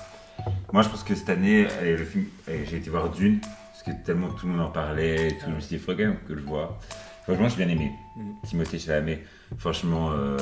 Moi 0.73 0.81
je 0.83 0.89
pense 0.89 1.03
que 1.03 1.15
cette 1.15 1.29
année 1.29 1.67
allez, 1.79 1.97
le 1.97 2.05
film, 2.05 2.25
j'ai 2.47 2.77
été 2.77 2.89
voir 2.89 3.09
Dune 3.09 3.39
parce 3.41 3.83
que 3.83 4.05
tellement 4.05 4.29
tout 4.29 4.45
le 4.47 4.53
monde 4.53 4.67
en 4.67 4.69
parlait, 4.71 5.27
et 5.29 5.37
tout, 5.37 5.45
je 5.47 5.51
me 5.55 5.59
suis 5.59 5.69
dit, 5.69 5.75
il 5.75 5.79
faut 5.81 5.91
quand 5.91 5.97
même 5.99 6.17
que 6.27 6.35
je 6.35 6.41
vois. 6.41 6.79
Franchement, 7.23 7.49
j'ai 7.49 7.57
bien 7.65 7.69
aimé. 7.69 7.91
Mhm. 8.15 8.33
Timothée 8.47 8.79
Chalamet, 8.79 9.23
franchement, 9.57 10.11
euh, 10.11 10.37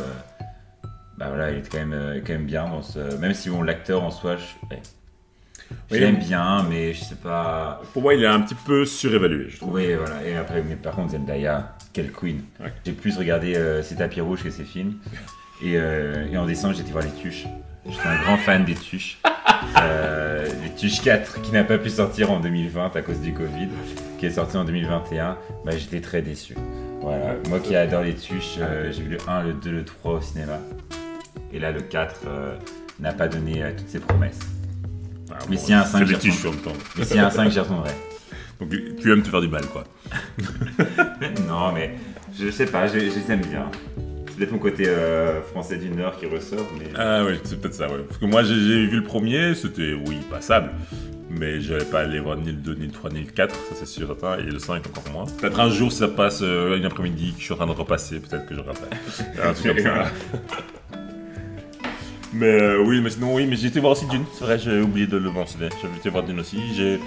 bah 1.17 1.27
voilà, 1.29 1.51
il 1.51 1.57
est 1.59 1.69
quand 1.69 1.77
même, 1.79 1.93
euh, 1.93 2.19
quand 2.25 2.33
même 2.33 2.45
bien 2.45 2.65
dans 2.67 2.81
ce. 2.81 2.99
Même 3.17 3.33
si 3.33 3.49
bon, 3.49 3.61
l'acteur 3.61 4.03
en 4.03 4.11
soi, 4.11 4.37
je, 4.37 4.43
ouais. 4.69 4.81
Je 5.89 5.95
Oui. 5.95 5.99
l'aime 5.99 6.17
bien, 6.17 6.63
mais 6.63 6.93
je 6.93 7.03
sais 7.03 7.15
pas. 7.15 7.81
Pour 7.93 8.01
moi, 8.01 8.13
il 8.15 8.23
est 8.23 8.27
un 8.27 8.41
petit 8.41 8.55
peu 8.55 8.85
surévalué, 8.85 9.49
je 9.49 9.57
trouve. 9.57 9.73
Oui, 9.73 9.93
voilà. 9.93 10.23
Et 10.25 10.35
après, 10.35 10.63
mais 10.63 10.75
par 10.75 10.95
contre, 10.95 11.11
Zendaya, 11.11 11.75
quelle 11.93 12.11
queen. 12.11 12.41
Ouais. 12.59 12.73
J'ai 12.85 12.93
plus 12.93 13.17
regardé 13.17 13.55
euh, 13.55 13.83
ses 13.83 13.95
tapis 13.97 14.19
rouges 14.21 14.43
que 14.43 14.49
ses 14.49 14.63
films. 14.63 14.95
Et, 15.61 15.73
euh, 15.77 16.27
et 16.31 16.37
en 16.37 16.45
décembre, 16.45 16.73
j'étais 16.75 16.91
voir 16.91 17.03
les 17.03 17.11
Tuches. 17.11 17.45
Je 17.89 17.95
suis 17.95 18.07
un 18.07 18.21
grand 18.21 18.37
fan 18.37 18.65
des 18.65 18.75
Tuches. 18.75 19.17
Euh, 19.81 20.47
les 20.63 20.73
Tuches 20.73 21.01
4, 21.01 21.41
qui 21.41 21.51
n'a 21.51 21.63
pas 21.63 21.77
pu 21.77 21.89
sortir 21.89 22.31
en 22.31 22.39
2020 22.39 22.95
à 22.95 23.01
cause 23.01 23.19
du 23.19 23.33
Covid, 23.33 23.67
qui 24.17 24.25
est 24.25 24.31
sorti 24.31 24.55
en 24.57 24.63
2021. 24.63 25.37
Bah, 25.65 25.71
j'étais 25.77 25.99
très 26.01 26.21
déçu. 26.21 26.55
Voilà. 27.01 27.35
Moi 27.49 27.59
qui 27.59 27.75
adore 27.75 28.01
les 28.03 28.15
Tuches, 28.15 28.55
euh, 28.59 28.91
j'ai 28.91 29.03
vu 29.03 29.09
le 29.11 29.17
1, 29.27 29.43
le 29.43 29.53
2, 29.53 29.71
le 29.71 29.85
3 29.85 30.13
au 30.13 30.21
cinéma. 30.21 30.59
Et 31.53 31.59
là, 31.59 31.71
le 31.71 31.81
4 31.81 32.21
euh, 32.25 32.55
n'a 32.99 33.11
pas 33.13 33.27
donné 33.27 33.61
euh, 33.63 33.71
toutes 33.77 33.89
ses 33.89 33.99
promesses. 33.99 34.39
Ah, 35.31 35.35
Mais 35.49 35.57
s'il 35.57 35.71
y 35.71 35.73
a 35.73 35.81
un 35.81 35.85
cinq, 35.85 35.99
c'est 35.99 36.05
j'y 36.07 36.13
des 36.13 36.19
tiges 36.19 36.45
retourne. 36.45 36.53
en 36.53 36.55
même 36.55 36.63
temps. 36.63 36.83
Mais 36.97 37.03
s'il 37.03 37.15
y 37.17 37.19
a 37.19 37.27
un 37.27 37.31
5, 37.31 37.51
j'y 37.51 37.59
retournerai. 37.59 37.91
Donc 38.59 38.69
tu 39.01 39.11
aimes 39.11 39.21
te 39.21 39.29
faire 39.29 39.41
du 39.41 39.49
mal, 39.49 39.65
quoi. 39.67 39.83
Non, 41.47 41.71
mais 41.73 41.95
je 42.37 42.49
sais 42.49 42.65
pas, 42.65 42.87
je, 42.87 42.99
je 42.99 43.05
les 43.05 43.31
aime 43.31 43.41
bien. 43.45 43.69
C'est 44.39 44.45
peut-être 44.45 44.53
mon 44.53 44.69
côté 44.69 44.85
euh, 44.87 45.41
français 45.41 45.75
du 45.75 45.89
Nord 45.89 46.17
qui 46.17 46.25
ressort, 46.25 46.65
mais. 46.79 46.85
Ah 46.95 47.25
oui, 47.25 47.33
c'est 47.43 47.59
peut-être 47.59 47.73
ça, 47.73 47.87
ouais. 47.89 47.97
Parce 48.07 48.19
que 48.19 48.25
moi, 48.25 48.41
j'ai 48.41 48.53
vu 48.85 48.95
le 48.95 49.03
premier, 49.03 49.53
c'était, 49.53 49.91
oui, 49.91 50.19
passable. 50.31 50.69
Mais 51.29 51.59
je 51.59 51.73
n'allais 51.73 51.83
pas 51.83 51.99
aller 51.99 52.21
voir 52.21 52.37
ni 52.37 52.45
le 52.45 52.53
2, 52.53 52.75
ni 52.75 52.85
le 52.85 52.91
3, 52.93 53.09
ni 53.09 53.19
le 53.19 53.31
4, 53.31 53.53
ça 53.53 53.75
c'est 53.75 53.85
sûr, 53.85 54.07
certain, 54.07 54.37
et 54.37 54.43
le 54.43 54.57
5 54.57 54.87
encore 54.87 55.03
moins. 55.11 55.25
Peut-être 55.25 55.59
un 55.59 55.69
jour, 55.69 55.91
si 55.91 55.97
ça 55.97 56.07
passe 56.07 56.39
euh, 56.41 56.77
une 56.77 56.85
après-midi, 56.85 57.33
que 57.33 57.39
je 57.39 57.43
suis 57.43 57.53
en 57.53 57.57
train 57.57 57.65
de 57.65 57.71
repasser, 57.71 58.21
peut-être 58.21 58.45
que 58.45 58.55
je 58.55 58.61
rappelle. 58.61 58.97
Un 59.43 59.51
truc 59.51 59.75
comme 59.75 59.83
ça. 59.83 60.05
Mais 62.31 62.61
euh, 62.61 62.81
oui, 62.85 63.01
mais 63.01 63.09
sinon, 63.09 63.35
oui, 63.35 63.45
mais 63.45 63.57
j'ai 63.57 63.67
été 63.67 63.81
voir 63.81 63.91
aussi 63.91 64.05
Dune, 64.05 64.23
c'est 64.37 64.45
vrai, 64.45 64.57
j'ai 64.57 64.79
oublié 64.79 65.05
de 65.05 65.17
le 65.17 65.31
mentionner. 65.31 65.67
J'ai 65.81 65.99
été 65.99 66.09
voir 66.09 66.23
Dune 66.23 66.39
aussi, 66.39 66.61
j'ai. 66.77 66.97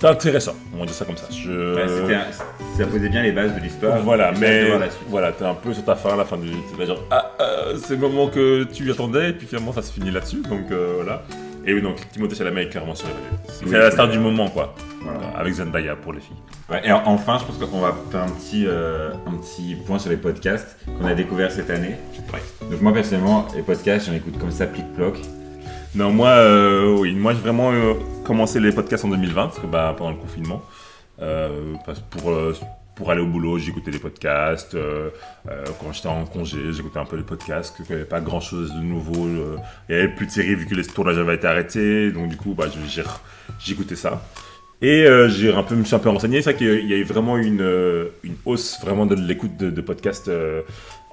C'était 0.00 0.12
intéressant, 0.12 0.54
on 0.74 0.78
va 0.78 0.86
dire 0.86 0.94
ça 0.94 1.04
comme 1.04 1.16
ça. 1.16 1.26
Je... 1.30 1.74
Ouais, 1.74 1.88
c'était 1.88 2.14
un- 2.14 2.30
ça 2.78 2.86
posait 2.86 3.08
bien 3.08 3.20
les 3.22 3.32
bases 3.32 3.52
de 3.52 3.60
l'histoire. 3.60 3.98
Voilà, 3.98 4.26
J'ai 4.26 4.30
hâte 4.30 4.34
de 4.36 4.40
mais 4.46 4.64
voir 4.68 4.78
la 4.78 4.90
suite. 4.90 5.02
voilà, 5.08 5.32
t'es 5.32 5.44
un 5.44 5.54
peu 5.54 5.74
sur 5.74 5.84
ta 5.84 5.96
fin 5.96 6.10
à 6.10 6.16
la 6.16 6.24
fin 6.24 6.36
du. 6.36 6.50
T'es 6.50 6.78
là 6.78 6.86
genre, 6.86 7.02
ah, 7.10 7.32
euh, 7.40 7.76
c'est 7.82 7.94
le 7.94 8.00
moment 8.00 8.28
que 8.28 8.62
tu 8.62 8.88
attendais, 8.92 9.30
et 9.30 9.32
puis 9.32 9.48
finalement 9.48 9.72
ça 9.72 9.82
se 9.82 9.92
finit 9.92 10.12
là-dessus, 10.12 10.42
donc 10.48 10.70
euh, 10.70 10.92
voilà. 10.96 11.22
Et 11.66 11.74
oui, 11.74 11.82
donc 11.82 11.96
Timothée 12.12 12.36
Chalamet 12.36 12.62
est 12.62 12.68
clairement 12.68 12.94
surévalué. 12.94 13.26
C'est 13.48 13.64
Oui, 13.64 13.72
la 13.72 13.90
star 13.90 14.06
oui. 14.06 14.12
du 14.12 14.18
moment, 14.20 14.48
quoi. 14.48 14.74
Voilà. 15.02 15.18
Euh, 15.18 15.40
Avec 15.40 15.52
Zendaya 15.54 15.96
pour 15.96 16.12
les 16.12 16.20
filles. 16.20 16.36
Ouais, 16.70 16.80
et 16.84 16.92
enfin, 16.92 17.38
je 17.40 17.44
pense 17.44 17.56
qu'on 17.68 17.80
va 17.80 17.94
faire 18.12 18.22
un 18.22 18.28
petit, 18.28 18.66
euh, 18.68 19.10
un 19.26 19.32
petit 19.32 19.74
point 19.86 19.98
sur 19.98 20.10
les 20.10 20.16
podcasts 20.16 20.76
qu'on 20.98 21.06
a 21.06 21.14
découverts 21.14 21.50
cette 21.50 21.70
année. 21.70 21.96
Donc, 22.70 22.80
moi 22.82 22.92
personnellement, 22.94 23.48
les 23.56 23.62
podcasts, 23.62 24.06
j'en 24.06 24.14
écoute 24.14 24.38
comme 24.38 24.52
ça, 24.52 24.66
plic-ploc. 24.66 25.16
Non, 25.96 26.10
moi, 26.12 26.28
euh, 26.28 26.96
oui, 26.98 27.14
moi 27.14 27.32
j'ai 27.34 27.40
vraiment 27.40 27.72
euh, 27.72 27.94
commencé 28.28 28.60
les 28.60 28.70
podcasts 28.72 29.04
en 29.04 29.08
2020, 29.08 29.46
parce 29.48 29.58
que 29.58 29.66
bah, 29.66 29.94
pendant 29.96 30.10
le 30.10 30.16
confinement, 30.18 30.62
euh, 31.20 31.74
pour, 32.10 32.30
euh, 32.30 32.54
pour 32.94 33.10
aller 33.10 33.22
au 33.22 33.26
boulot, 33.26 33.58
j'écoutais 33.58 33.90
les 33.90 33.98
podcasts. 33.98 34.74
euh, 34.74 35.10
quand 35.80 35.92
j'étais 35.92 36.08
en 36.08 36.24
congé, 36.26 36.58
j'écoutais 36.72 36.98
un 36.98 37.04
peu 37.06 37.16
les 37.16 37.22
podcasts, 37.24 37.74
qu'il 37.76 37.86
n'y 37.86 37.92
avait 37.94 38.04
pas 38.04 38.20
grand 38.20 38.40
chose 38.40 38.72
de 38.74 38.80
nouveau. 38.80 39.26
il 39.88 39.94
n'y 39.94 40.00
avait 40.00 40.14
plus 40.14 40.26
de 40.26 40.30
séries 40.30 40.54
vu 40.54 40.66
que 40.66 40.74
les 40.76 40.84
tournages 40.84 41.18
avaient 41.18 41.34
été 41.36 41.46
arrêtés, 41.46 42.12
donc 42.12 42.28
du 42.28 42.36
coup, 42.36 42.54
bah, 42.54 42.66
je- 42.72 43.02
j'écoutais 43.64 43.96
ça. 43.96 44.22
Et 44.80 45.06
j'ai 45.28 45.52
un 45.52 45.64
peu, 45.64 45.74
me 45.74 45.84
suis 45.84 45.96
un 45.96 45.98
peu 45.98 46.08
renseigné. 46.08 46.40
C'est 46.40 46.52
vrai 46.52 46.58
qu'il 46.58 46.86
y 46.88 46.94
a 46.94 46.96
eu 46.98 47.02
vraiment 47.02 47.36
une, 47.36 47.66
une 48.22 48.36
hausse 48.44 48.78
vraiment 48.80 49.06
de 49.06 49.16
l'écoute 49.16 49.56
de, 49.56 49.80
podcasts 49.80 50.30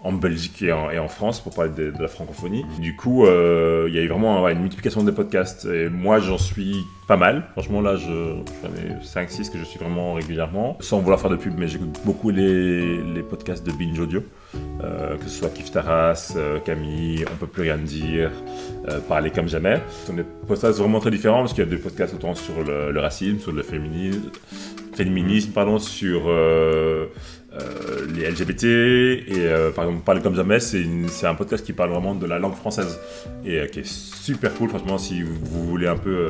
en 0.06 0.14
Belgique 0.14 0.62
et 0.62 0.72
en, 0.72 1.08
France 1.08 1.42
pour 1.42 1.56
parler 1.56 1.72
de, 1.72 1.92
la 2.00 2.08
francophonie. 2.08 2.64
Du 2.80 2.96
coup, 2.96 3.26
euh, 3.26 3.86
il 3.90 3.96
y 3.96 3.98
a 3.98 4.02
eu 4.02 4.08
vraiment 4.08 4.48
une 4.48 4.60
multiplication 4.60 5.04
des 5.04 5.12
podcasts. 5.12 5.66
Et 5.66 5.90
moi, 5.90 6.20
j'en 6.20 6.38
suis 6.38 6.78
pas 7.08 7.18
mal. 7.18 7.44
Franchement, 7.54 7.82
là, 7.82 7.96
je- 7.96 8.36
j'en 8.64 8.70
ai 8.70 9.04
5-6 9.04 9.50
que 9.50 9.58
je 9.58 9.64
suis 9.64 9.80
vraiment 9.80 10.14
régulièrement. 10.14 10.78
Sans 10.80 11.00
vouloir 11.00 11.20
faire 11.20 11.32
de 11.32 11.36
pub, 11.36 11.54
mais 11.58 11.68
j'écoute 11.68 12.00
beaucoup 12.06 12.30
les, 12.30 13.02
podcasts 13.28 13.66
de 13.66 13.72
Binge 13.72 14.00
Audio. 14.00 14.24
Euh, 14.84 15.18
que 15.18 15.24
ce 15.24 15.40
soit 15.40 15.50
Kif 15.50 15.72
Taras, 15.72 16.34
euh, 16.36 16.60
Camille, 16.60 17.26
On 17.34 17.36
peut 17.38 17.48
plus 17.48 17.64
rien 17.64 17.78
dire, 17.78 18.32
Parler 19.10 19.32
comme 19.32 19.48
jamais. 19.48 19.82
Ce 20.02 20.08
sont 20.08 20.14
des 20.14 20.26
podcasts 20.48 20.78
vraiment 20.78 21.00
très 21.00 21.10
différents 21.10 21.40
parce 21.40 21.54
qu'il 21.54 21.64
y 21.64 21.68
a 21.68 21.70
des 21.70 21.78
podcasts 21.78 22.14
autant 22.14 22.36
sur 22.36 22.64
le, 22.64 22.92
le 22.92 23.00
racisme, 23.00 23.40
sur 23.40 23.52
le 23.52 23.64
féminisme, 23.64 24.30
féminisme 24.94 25.52
pardon, 25.52 25.80
sur 25.80 26.30
euh, 27.60 28.06
les 28.16 28.30
LGBT 28.30 28.64
et 28.66 29.24
euh, 29.48 29.72
par 29.72 29.86
exemple 29.86 30.04
Parler 30.04 30.22
comme 30.22 30.36
jamais, 30.36 30.60
c'est 30.60 30.82
une- 30.82 31.08
c'est 31.10 31.28
un 31.28 31.36
podcast 31.36 31.66
qui 31.66 31.74
parle 31.74 31.90
vraiment 31.92 32.14
de 32.16 32.26
la 32.26 32.40
langue 32.40 32.56
française 32.56 33.00
et 33.46 33.60
euh, 33.60 33.68
qui 33.68 33.80
est 33.80 33.86
super 33.88 34.54
cool. 34.56 34.70
Franchement, 34.70 34.98
si 34.98 35.22
vous, 35.24 35.36
vous 35.44 35.66
voulez 35.68 35.88
un 35.88 35.96
peu 35.98 36.10
euh, 36.10 36.28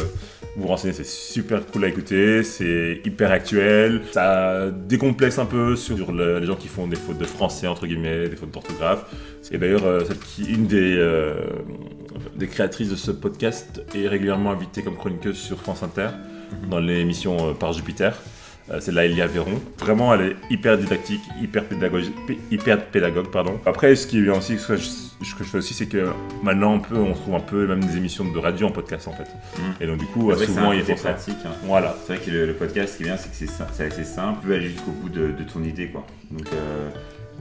vous 0.57 0.67
renseigner, 0.67 0.93
c'est 0.93 1.05
super 1.05 1.65
cool 1.65 1.83
à 1.85 1.87
écouter, 1.89 2.43
c'est 2.43 3.01
hyper 3.03 3.31
actuel, 3.31 4.01
ça 4.11 4.69
décomplexe 4.71 5.37
un 5.39 5.45
peu 5.45 5.75
sur 5.75 6.11
le- 6.11 6.39
les 6.39 6.45
gens 6.45 6.55
qui 6.55 6.67
font 6.67 6.87
des 6.87 6.95
fautes 6.95 7.17
de 7.17 7.25
français 7.25 7.67
entre 7.67 7.87
guillemets, 7.87 8.29
des 8.29 8.35
fautes 8.35 8.51
d'orthographe. 8.51 9.05
Et 9.51 9.57
d'ailleurs, 9.57 9.83
celle 10.07 10.17
qui, 10.19 10.45
une 10.45 10.65
des, 10.65 10.97
des 12.35 12.47
créatrices 12.47 12.89
de 12.89 12.95
ce 12.95 13.11
podcast 13.11 13.81
est 13.95 14.07
régulièrement 14.07 14.51
invitée 14.51 14.81
comme 14.81 14.95
chroniqueuse 14.95 15.37
sur 15.37 15.59
France 15.59 15.83
Inter 15.83 16.07
dans 16.69 16.79
l'émission 16.79 17.53
Par 17.53 17.73
Jupiter. 17.73 18.17
Euh, 18.71 18.79
c'est 18.79 18.91
Laëlia 18.91 19.27
Véron. 19.27 19.61
Vraiment, 19.77 20.13
elle 20.15 20.21
est 20.31 20.35
hyper 20.49 20.77
didactique, 20.77 21.21
hyper 21.41 21.63
hyper 22.51 22.85
pédagogue, 22.87 23.27
pardon. 23.27 23.59
Après, 23.65 23.95
ce 23.95 24.07
qui 24.07 24.17
est 24.17 24.21
bien 24.23 24.33
aussi, 24.37 24.57
ce 24.57 24.67
que 24.69 24.75
je, 24.75 24.83
ce 24.85 25.35
que 25.35 25.43
je 25.43 25.49
fais 25.49 25.59
aussi, 25.59 25.75
c'est 25.75 25.85
que 25.85 26.07
maintenant, 26.41 26.73
on, 26.73 26.79
peut, 26.79 26.97
on 26.97 27.13
trouve 27.13 27.35
un 27.35 27.39
peu 27.41 27.67
même 27.67 27.83
des 27.85 27.97
émissions 27.97 28.25
de 28.25 28.39
radio 28.39 28.65
en 28.67 28.71
podcast, 28.71 29.07
en 29.07 29.11
fait. 29.13 29.27
Mhm. 29.59 29.73
Et 29.81 29.85
donc, 29.87 29.99
du 29.99 30.05
coup, 30.07 30.31
Après, 30.31 30.45
c'est 30.47 30.51
souvent, 30.53 30.71
côté 30.71 30.81
font 30.81 30.97
ça. 30.97 31.13
pratique. 31.13 31.37
hein. 31.45 31.51
Voilà. 31.63 31.95
C'est 32.07 32.15
vrai 32.15 32.25
que 32.25 32.31
le, 32.31 32.45
le 32.47 32.53
podcast, 32.53 32.93
ce 32.93 32.97
qui 32.97 33.03
est 33.03 33.05
bien, 33.05 33.17
c'est 33.17 33.29
que 33.29 33.51
c'est 33.51 33.83
assez 33.85 34.03
simple. 34.03 34.39
Tu 34.41 34.47
peux 34.47 34.55
aller 34.55 34.69
jusqu'au 34.69 34.91
bout 34.91 35.09
de, 35.09 35.27
de 35.27 35.43
ton 35.43 35.63
idée, 35.63 35.87
quoi. 35.89 36.03
Donc, 36.31 36.47
euh, 36.53 36.89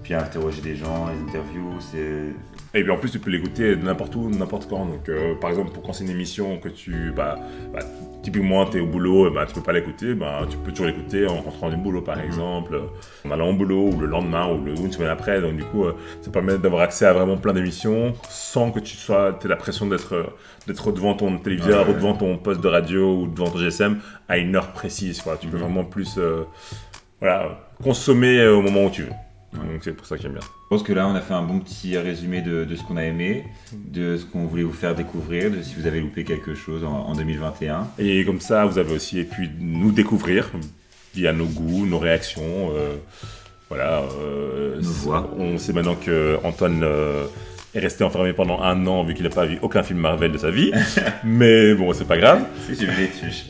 puis 0.04 0.14
interroger 0.14 0.60
des 0.60 0.76
gens, 0.76 1.08
les 1.08 1.20
interviews, 1.28 1.72
c'est. 1.80 2.78
Et 2.78 2.82
puis 2.82 2.90
en 2.90 2.96
plus, 2.96 3.10
tu 3.10 3.18
peux 3.18 3.30
l'écouter 3.30 3.74
n'importe 3.76 4.14
où, 4.16 4.28
n'importe 4.30 4.68
quand. 4.68 4.84
Donc, 4.86 5.08
euh, 5.08 5.34
par 5.40 5.50
exemple, 5.50 5.70
pour 5.72 5.82
quand 5.82 5.92
c'est 5.92 6.04
une 6.04 6.10
émission 6.10 6.58
que 6.58 6.68
tu. 6.68 7.12
Bah, 7.16 7.38
bah, 7.72 7.80
typiquement, 8.22 8.64
tu 8.66 8.78
es 8.78 8.80
au 8.80 8.86
boulot, 8.86 9.30
bah, 9.30 9.44
tu 9.46 9.54
peux 9.54 9.60
pas 9.62 9.72
l'écouter, 9.72 10.14
bah, 10.14 10.40
tu 10.50 10.56
peux 10.56 10.70
toujours 10.72 10.86
l'écouter 10.86 11.26
en 11.26 11.36
rentrant 11.40 11.70
du 11.70 11.76
boulot, 11.76 12.02
par 12.02 12.18
exemple, 12.20 12.80
en 13.24 13.30
allant 13.30 13.50
au 13.50 13.54
boulot, 13.54 13.90
ou 13.92 14.00
le 14.00 14.06
lendemain, 14.06 14.48
ou, 14.52 14.64
le, 14.64 14.72
ou 14.72 14.84
une 14.86 14.92
semaine 14.92 15.08
après. 15.10 15.40
Donc, 15.40 15.56
du 15.56 15.64
coup, 15.64 15.84
euh, 15.84 15.94
ça 16.20 16.30
permet 16.30 16.58
d'avoir 16.58 16.82
accès 16.82 17.06
à 17.06 17.12
vraiment 17.12 17.36
plein 17.36 17.52
d'émissions 17.52 18.12
sans 18.28 18.70
que 18.72 18.80
tu 18.80 18.96
sois. 18.96 19.38
aies 19.44 19.48
la 19.48 19.56
pression 19.56 19.86
d'être 19.86 20.14
euh, 20.14 20.24
d'être 20.66 20.90
devant 20.92 21.14
ton 21.14 21.38
téléviseur, 21.38 21.82
Ouais, 21.82 21.88
ouais. 21.88 21.90
ou 21.92 21.94
devant 21.96 22.14
ton 22.14 22.36
poste 22.38 22.60
de 22.60 22.68
radio, 22.68 23.20
ou 23.22 23.26
devant 23.28 23.50
ton 23.50 23.58
GSM 23.58 23.98
à 24.28 24.36
une 24.38 24.54
heure 24.56 24.72
précise. 24.72 25.22
Quoi. 25.22 25.36
Tu 25.40 25.46
peux 25.48 25.56
Mhm. 25.56 25.62
vraiment 25.62 25.84
plus. 25.84 26.16
euh, 26.18 26.42
voilà, 27.20 27.60
consommer 27.82 28.46
au 28.48 28.60
moment 28.62 28.84
où 28.86 28.90
tu 28.90 29.02
veux. 29.02 29.12
Donc, 29.54 29.80
c'est 29.82 29.92
pour 29.92 30.06
ça 30.06 30.16
que 30.16 30.22
j'aime 30.22 30.32
bien. 30.32 30.40
Je 30.42 30.68
pense 30.68 30.82
que 30.82 30.92
là, 30.92 31.06
on 31.06 31.14
a 31.14 31.20
fait 31.20 31.34
un 31.34 31.42
bon 31.42 31.60
petit 31.60 31.96
résumé 31.96 32.42
de, 32.42 32.64
de 32.64 32.76
ce 32.76 32.82
qu'on 32.82 32.96
a 32.96 33.04
aimé, 33.04 33.44
de 33.72 34.16
ce 34.16 34.24
qu'on 34.24 34.44
voulait 34.46 34.62
vous 34.64 34.72
faire 34.72 34.94
découvrir, 34.94 35.50
de 35.50 35.62
si 35.62 35.74
vous 35.76 35.86
avez 35.86 36.00
loupé 36.00 36.24
quelque 36.24 36.54
chose 36.54 36.84
en, 36.84 36.90
en 37.06 37.14
2021. 37.14 37.88
Et 37.98 38.24
comme 38.24 38.40
ça, 38.40 38.64
vous 38.66 38.78
avez 38.78 38.92
aussi 38.92 39.22
pu 39.24 39.48
nous 39.60 39.92
découvrir 39.92 40.50
via 41.14 41.32
nos 41.32 41.46
goûts, 41.46 41.86
nos 41.86 41.98
réactions. 41.98 42.70
euh, 42.76 42.96
voilà. 43.68 44.02
euh, 44.20 44.76
Nos 44.80 44.90
voix. 44.90 45.30
On 45.38 45.56
sait 45.58 45.72
maintenant 45.72 45.94
que 45.96 46.36
Antoine 46.44 46.82
euh, 46.82 47.24
est 47.74 47.78
resté 47.80 48.02
enfermé 48.04 48.32
pendant 48.32 48.60
un 48.60 48.86
an 48.86 49.04
vu 49.04 49.14
qu'il 49.14 49.24
n'a 49.24 49.30
pas 49.30 49.46
vu 49.46 49.58
aucun 49.62 49.82
film 49.84 50.00
Marvel 50.00 50.32
de 50.32 50.38
sa 50.38 50.50
vie. 50.50 50.72
Mais 51.24 51.74
bon, 51.74 51.92
c'est 51.92 52.06
pas 52.08 52.18
grave. 52.18 52.44
Si 52.66 52.74
j'ai 52.74 52.86
vu 52.86 53.02
les 53.02 53.08
tuches. 53.08 53.46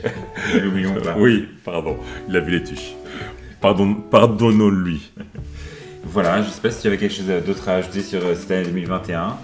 L'oublions 0.62 0.94
pas. 1.02 1.14
Oui, 1.16 1.48
pardon. 1.64 1.96
Il 2.28 2.36
a 2.36 2.40
vu 2.40 2.52
les 2.52 2.62
tuches. 2.62 2.94
Pardon, 3.60 3.94
pardonnons-lui. 3.94 5.10
Voilà, 6.14 6.42
je 6.42 6.48
sais 6.48 6.60
pas 6.60 6.70
si 6.70 6.80
tu 6.80 6.86
avais 6.86 6.96
quelque 6.96 7.12
chose 7.12 7.26
d'autre 7.44 7.68
à 7.68 7.72
ajouter 7.72 8.00
sur 8.00 8.24
euh, 8.24 8.36
cette 8.36 8.48
année 8.52 8.66
2021. 8.66 9.36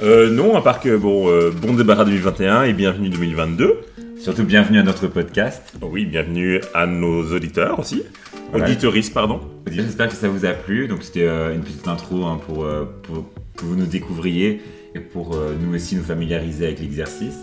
Euh, 0.00 0.30
non, 0.30 0.56
à 0.56 0.62
part 0.62 0.80
que 0.80 0.96
bon, 0.96 1.28
euh, 1.28 1.50
bon 1.50 1.74
débarras 1.74 2.06
2021 2.06 2.62
et 2.62 2.72
bienvenue 2.72 3.10
2022. 3.10 3.80
Surtout, 4.18 4.44
bienvenue 4.44 4.78
à 4.78 4.82
notre 4.82 5.06
podcast. 5.08 5.74
Oui, 5.82 6.06
bienvenue 6.06 6.62
à 6.72 6.86
nos 6.86 7.30
auditeurs 7.30 7.78
aussi. 7.78 8.04
Voilà. 8.52 8.64
Auditeuristes, 8.64 9.12
pardon. 9.12 9.42
J'espère 9.70 10.08
que 10.08 10.14
ça 10.14 10.30
vous 10.30 10.46
a 10.46 10.52
plu. 10.52 10.88
Donc, 10.88 11.02
c'était 11.02 11.28
euh, 11.28 11.54
une 11.54 11.60
petite 11.60 11.86
intro 11.86 12.24
hein, 12.24 12.40
pour, 12.46 12.66
pour 13.02 13.26
que 13.58 13.66
vous 13.66 13.76
nous 13.76 13.84
découvriez 13.84 14.62
et 14.94 15.00
pour 15.00 15.38
nous 15.60 15.74
aussi 15.74 15.94
nous 15.94 16.04
familiariser 16.04 16.64
avec 16.64 16.80
l'exercice. 16.80 17.36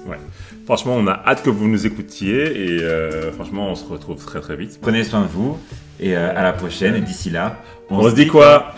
Franchement, 0.65 0.95
on 0.95 1.05
a 1.05 1.21
hâte 1.27 1.43
que 1.43 1.51
vous 1.51 1.67
nous 1.67 1.85
écoutiez 1.85 2.73
et 2.73 2.79
franchement, 3.33 3.69
on 3.69 3.75
se 3.75 3.85
retrouve 3.85 4.25
très 4.25 4.41
très 4.41 4.55
vite. 4.55 4.79
Prenez 4.81 5.03
soin 5.03 5.21
de 5.21 5.27
vous 5.27 5.59
et 5.99 6.15
à 6.15 6.41
la 6.41 6.53
prochaine. 6.53 6.95
Et 6.95 7.01
d'ici 7.01 7.29
là, 7.29 7.61
On, 7.89 8.09
se 8.09 8.15
dit 8.15 8.27
quoi? 8.27 8.73